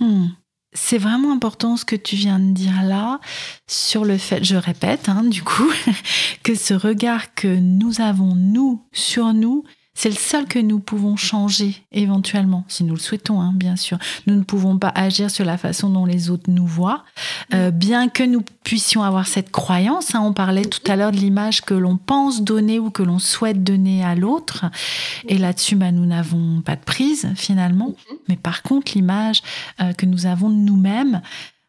Mm. 0.00 0.28
C'est 0.74 0.98
vraiment 0.98 1.32
important 1.32 1.76
ce 1.76 1.84
que 1.84 1.96
tu 1.96 2.16
viens 2.16 2.38
de 2.40 2.52
dire 2.52 2.82
là 2.82 3.20
sur 3.68 4.04
le 4.04 4.18
fait, 4.18 4.42
je 4.42 4.56
répète, 4.56 5.08
hein, 5.08 5.22
du 5.22 5.42
coup, 5.42 5.70
que 6.42 6.54
ce 6.54 6.74
regard 6.74 7.34
que 7.34 7.48
nous 7.48 8.00
avons, 8.00 8.34
nous, 8.34 8.82
sur 8.92 9.32
nous, 9.32 9.64
C'est 9.96 10.08
le 10.08 10.16
seul 10.16 10.46
que 10.46 10.58
nous 10.58 10.80
pouvons 10.80 11.16
changer 11.16 11.76
éventuellement, 11.92 12.64
si 12.66 12.82
nous 12.82 12.94
le 12.94 13.00
souhaitons, 13.00 13.40
hein, 13.40 13.52
bien 13.54 13.76
sûr. 13.76 13.96
Nous 14.26 14.34
ne 14.34 14.42
pouvons 14.42 14.76
pas 14.76 14.92
agir 14.94 15.30
sur 15.30 15.44
la 15.44 15.56
façon 15.56 15.88
dont 15.88 16.04
les 16.04 16.30
autres 16.30 16.50
nous 16.50 16.66
voient, 16.66 17.04
euh, 17.54 17.70
bien 17.70 18.08
que 18.08 18.24
nous 18.24 18.42
puissions 18.64 19.04
avoir 19.04 19.28
cette 19.28 19.52
croyance. 19.52 20.14
Hein. 20.14 20.20
on 20.24 20.32
parlait 20.32 20.64
tout 20.64 20.80
à 20.90 20.96
l'heure 20.96 21.12
de 21.12 21.16
l'image 21.16 21.60
que 21.60 21.74
l'on 21.74 21.96
pense 21.96 22.42
donner 22.42 22.80
ou 22.80 22.90
que 22.90 23.04
l'on 23.04 23.20
souhaite 23.20 23.62
donner 23.62 24.02
à 24.04 24.16
l'autre. 24.16 24.64
Et 25.28 25.38
là-dessus, 25.38 25.76
bah, 25.76 25.92
nous 25.92 26.06
n'avons 26.06 26.60
pas 26.60 26.74
de 26.74 26.84
prise 26.84 27.28
finalement. 27.36 27.88
Mhm. 27.88 28.18
Mais 28.28 28.36
par 28.36 28.62
contre, 28.62 28.92
l'image 28.96 29.42
euh, 29.80 29.92
que 29.92 30.06
nous 30.06 30.26
avons 30.26 30.50
de 30.50 30.56
nous-mêmes, 30.56 31.22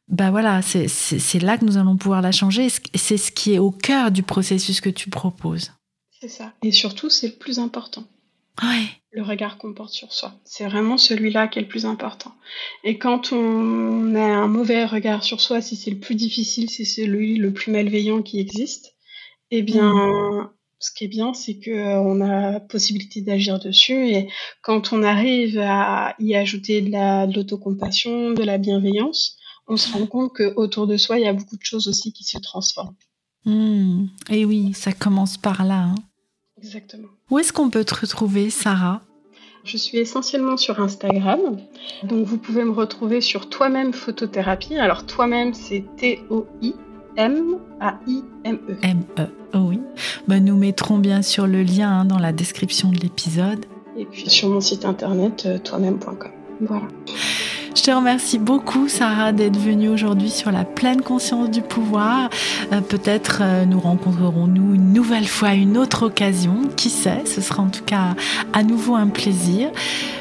bah 0.07 0.29
voilà, 0.29 0.61
c'est 0.61 1.41
là 1.41 1.57
que 1.57 1.65
nous 1.65 1.77
allons 1.77 1.97
pouvoir 1.97 2.21
la 2.21 2.31
changer. 2.31 2.67
C'est 2.93 3.17
ce 3.17 3.31
qui 3.31 3.53
est 3.53 3.59
au 3.59 3.71
cœur 3.71 4.11
du 4.11 4.23
processus 4.23 4.79
que 4.81 4.89
tu 4.89 5.09
proposes. 5.09 5.71
C'est 6.19 6.27
ça. 6.27 6.53
Et 6.63 6.71
surtout, 6.71 7.09
c'est 7.09 7.27
le 7.27 7.33
plus 7.33 7.59
important. 7.59 8.03
Ouais. 8.63 8.87
Le 9.11 9.23
regard 9.23 9.57
qu'on 9.57 9.73
porte 9.73 9.93
sur 9.93 10.11
soi. 10.11 10.33
C'est 10.43 10.65
vraiment 10.65 10.97
celui-là 10.97 11.47
qui 11.47 11.59
est 11.59 11.61
le 11.61 11.67
plus 11.67 11.85
important. 11.85 12.33
Et 12.83 12.97
quand 12.97 13.31
on 13.31 14.15
a 14.15 14.23
un 14.23 14.47
mauvais 14.47 14.85
regard 14.85 15.23
sur 15.23 15.41
soi, 15.41 15.61
si 15.61 15.75
c'est 15.75 15.91
le 15.91 15.99
plus 15.99 16.15
difficile, 16.15 16.69
c'est 16.69 16.85
celui 16.85 17.37
le 17.37 17.53
plus 17.53 17.71
malveillant 17.71 18.21
qui 18.21 18.39
existe, 18.39 18.95
eh 19.51 19.61
bien, 19.61 19.93
mm. 19.93 20.49
ce 20.79 20.91
qui 20.91 21.05
est 21.05 21.09
bien, 21.09 21.33
c'est 21.33 21.59
qu'on 21.59 22.21
a 22.21 22.51
la 22.51 22.59
possibilité 22.59 23.21
d'agir 23.21 23.59
dessus. 23.59 24.09
Et 24.09 24.29
quand 24.61 24.91
on 24.91 25.03
arrive 25.03 25.59
à 25.59 26.15
y 26.19 26.35
ajouter 26.35 26.81
de 26.81 27.33
l'autocompassion, 27.33 28.31
de, 28.31 28.35
de 28.35 28.43
la 28.43 28.57
bienveillance, 28.57 29.37
on 29.67 29.77
se 29.77 29.91
rend 29.93 30.05
compte 30.07 30.33
qu'autour 30.33 30.87
de 30.87 30.97
soi, 30.97 31.19
il 31.19 31.23
y 31.25 31.27
a 31.27 31.33
beaucoup 31.33 31.57
de 31.57 31.63
choses 31.63 31.87
aussi 31.87 32.13
qui 32.13 32.23
se 32.23 32.37
transforment. 32.37 32.95
Mm. 33.45 34.07
Et 34.29 34.45
oui, 34.45 34.73
ça 34.73 34.91
commence 34.91 35.37
par 35.37 35.63
là. 35.63 35.83
Hein. 35.83 35.95
Exactement. 36.65 37.09
Où 37.29 37.37
est-ce 37.37 37.53
qu'on 37.53 37.69
peut 37.69 37.85
te 37.85 37.93
retrouver, 37.93 38.49
Sarah? 38.49 39.01
Je 39.63 39.77
suis 39.77 39.99
essentiellement 39.99 40.57
sur 40.57 40.79
Instagram. 40.79 41.57
Donc 42.03 42.25
vous 42.25 42.37
pouvez 42.37 42.63
me 42.63 42.71
retrouver 42.71 43.21
sur 43.21 43.49
Toi-même 43.49 43.93
Photothérapie. 43.93 44.77
Alors 44.77 45.05
Toi-même, 45.05 45.53
c'est 45.53 45.83
T-O-I-M-A-I-M-E. 45.97 46.77
M-E, 48.81 49.27
oh 49.53 49.57
oui. 49.59 49.79
Ben, 50.27 50.43
nous 50.43 50.57
mettrons 50.57 50.97
bien 50.97 51.21
sûr 51.21 51.45
le 51.45 51.61
lien 51.61 51.99
hein, 51.99 52.05
dans 52.05 52.19
la 52.19 52.31
description 52.31 52.91
de 52.91 52.97
l'épisode. 52.97 53.65
Et 53.97 54.05
puis 54.05 54.27
sur 54.29 54.49
mon 54.49 54.61
site 54.61 54.85
internet, 54.85 55.43
euh, 55.45 55.59
toi-même.com. 55.59 56.31
Voilà. 56.61 56.87
Je 57.75 57.83
te 57.83 57.91
remercie 57.91 58.39
beaucoup, 58.39 58.87
Sarah, 58.87 59.33
d'être 59.33 59.59
venue 59.59 59.89
aujourd'hui 59.89 60.29
sur 60.29 60.49
la 60.49 60.63
pleine 60.63 61.01
conscience 61.01 61.49
du 61.49 61.61
pouvoir. 61.61 62.29
Euh, 62.71 62.79
peut-être 62.79 63.39
euh, 63.41 63.65
nous 63.65 63.81
rencontrerons-nous 63.81 64.75
une 64.75 64.93
nouvelle 64.93 65.27
fois, 65.27 65.53
une 65.55 65.77
autre 65.77 66.05
occasion. 66.05 66.61
Qui 66.77 66.89
sait 66.89 67.23
Ce 67.25 67.41
sera 67.41 67.63
en 67.63 67.67
tout 67.67 67.83
cas 67.83 68.15
à 68.53 68.63
nouveau 68.63 68.95
un 68.95 69.07
plaisir. 69.07 69.71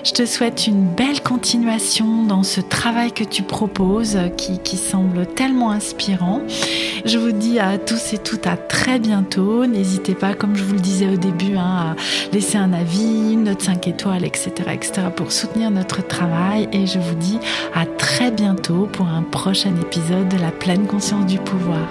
Je 0.02 0.11
te 0.11 0.26
souhaite 0.26 0.66
une 0.66 0.84
belle 0.88 1.22
continuation 1.22 2.24
dans 2.24 2.42
ce 2.42 2.61
travail 2.61 3.12
que 3.12 3.24
tu 3.24 3.44
proposes, 3.44 4.18
qui, 4.36 4.59
qui 4.59 4.76
semble 4.76 5.24
tellement 5.24 5.70
inspirant. 5.70 6.42
Je 7.05 7.18
vous 7.18 7.32
dis 7.32 7.61
à 7.61 7.78
tous 7.78 8.14
et 8.14 8.18
toutes 8.18 8.48
à 8.48 8.57
très 8.57 8.98
bientôt. 8.98 9.64
N'hésitez 9.64 10.14
pas, 10.14 10.34
comme 10.34 10.57
je 10.57 10.64
vous 10.64 10.74
le 10.74 10.80
disais 10.80 11.09
au 11.09 11.16
début, 11.16 11.57
hein, 11.57 11.94
à 11.94 12.34
laisser 12.34 12.59
un 12.59 12.72
avis, 12.72 13.32
une 13.32 13.44
note 13.44 13.62
5 13.62 13.86
étoiles, 13.86 14.24
etc., 14.24 14.50
etc., 14.72 14.92
pour 15.14 15.30
soutenir 15.30 15.70
notre 15.70 16.05
travail. 16.05 16.68
Et 16.72 16.86
je 16.86 16.98
vous 16.98 17.14
dis 17.14 17.38
à 17.74 17.86
très 17.86 18.30
bientôt 18.30 18.88
pour 18.92 19.07
un 19.09 19.22
prochain 19.22 19.74
épisode 19.80 20.28
de 20.28 20.38
la 20.38 20.51
pleine 20.51 20.86
conscience 20.86 21.26
du 21.26 21.38
pouvoir. 21.38 21.88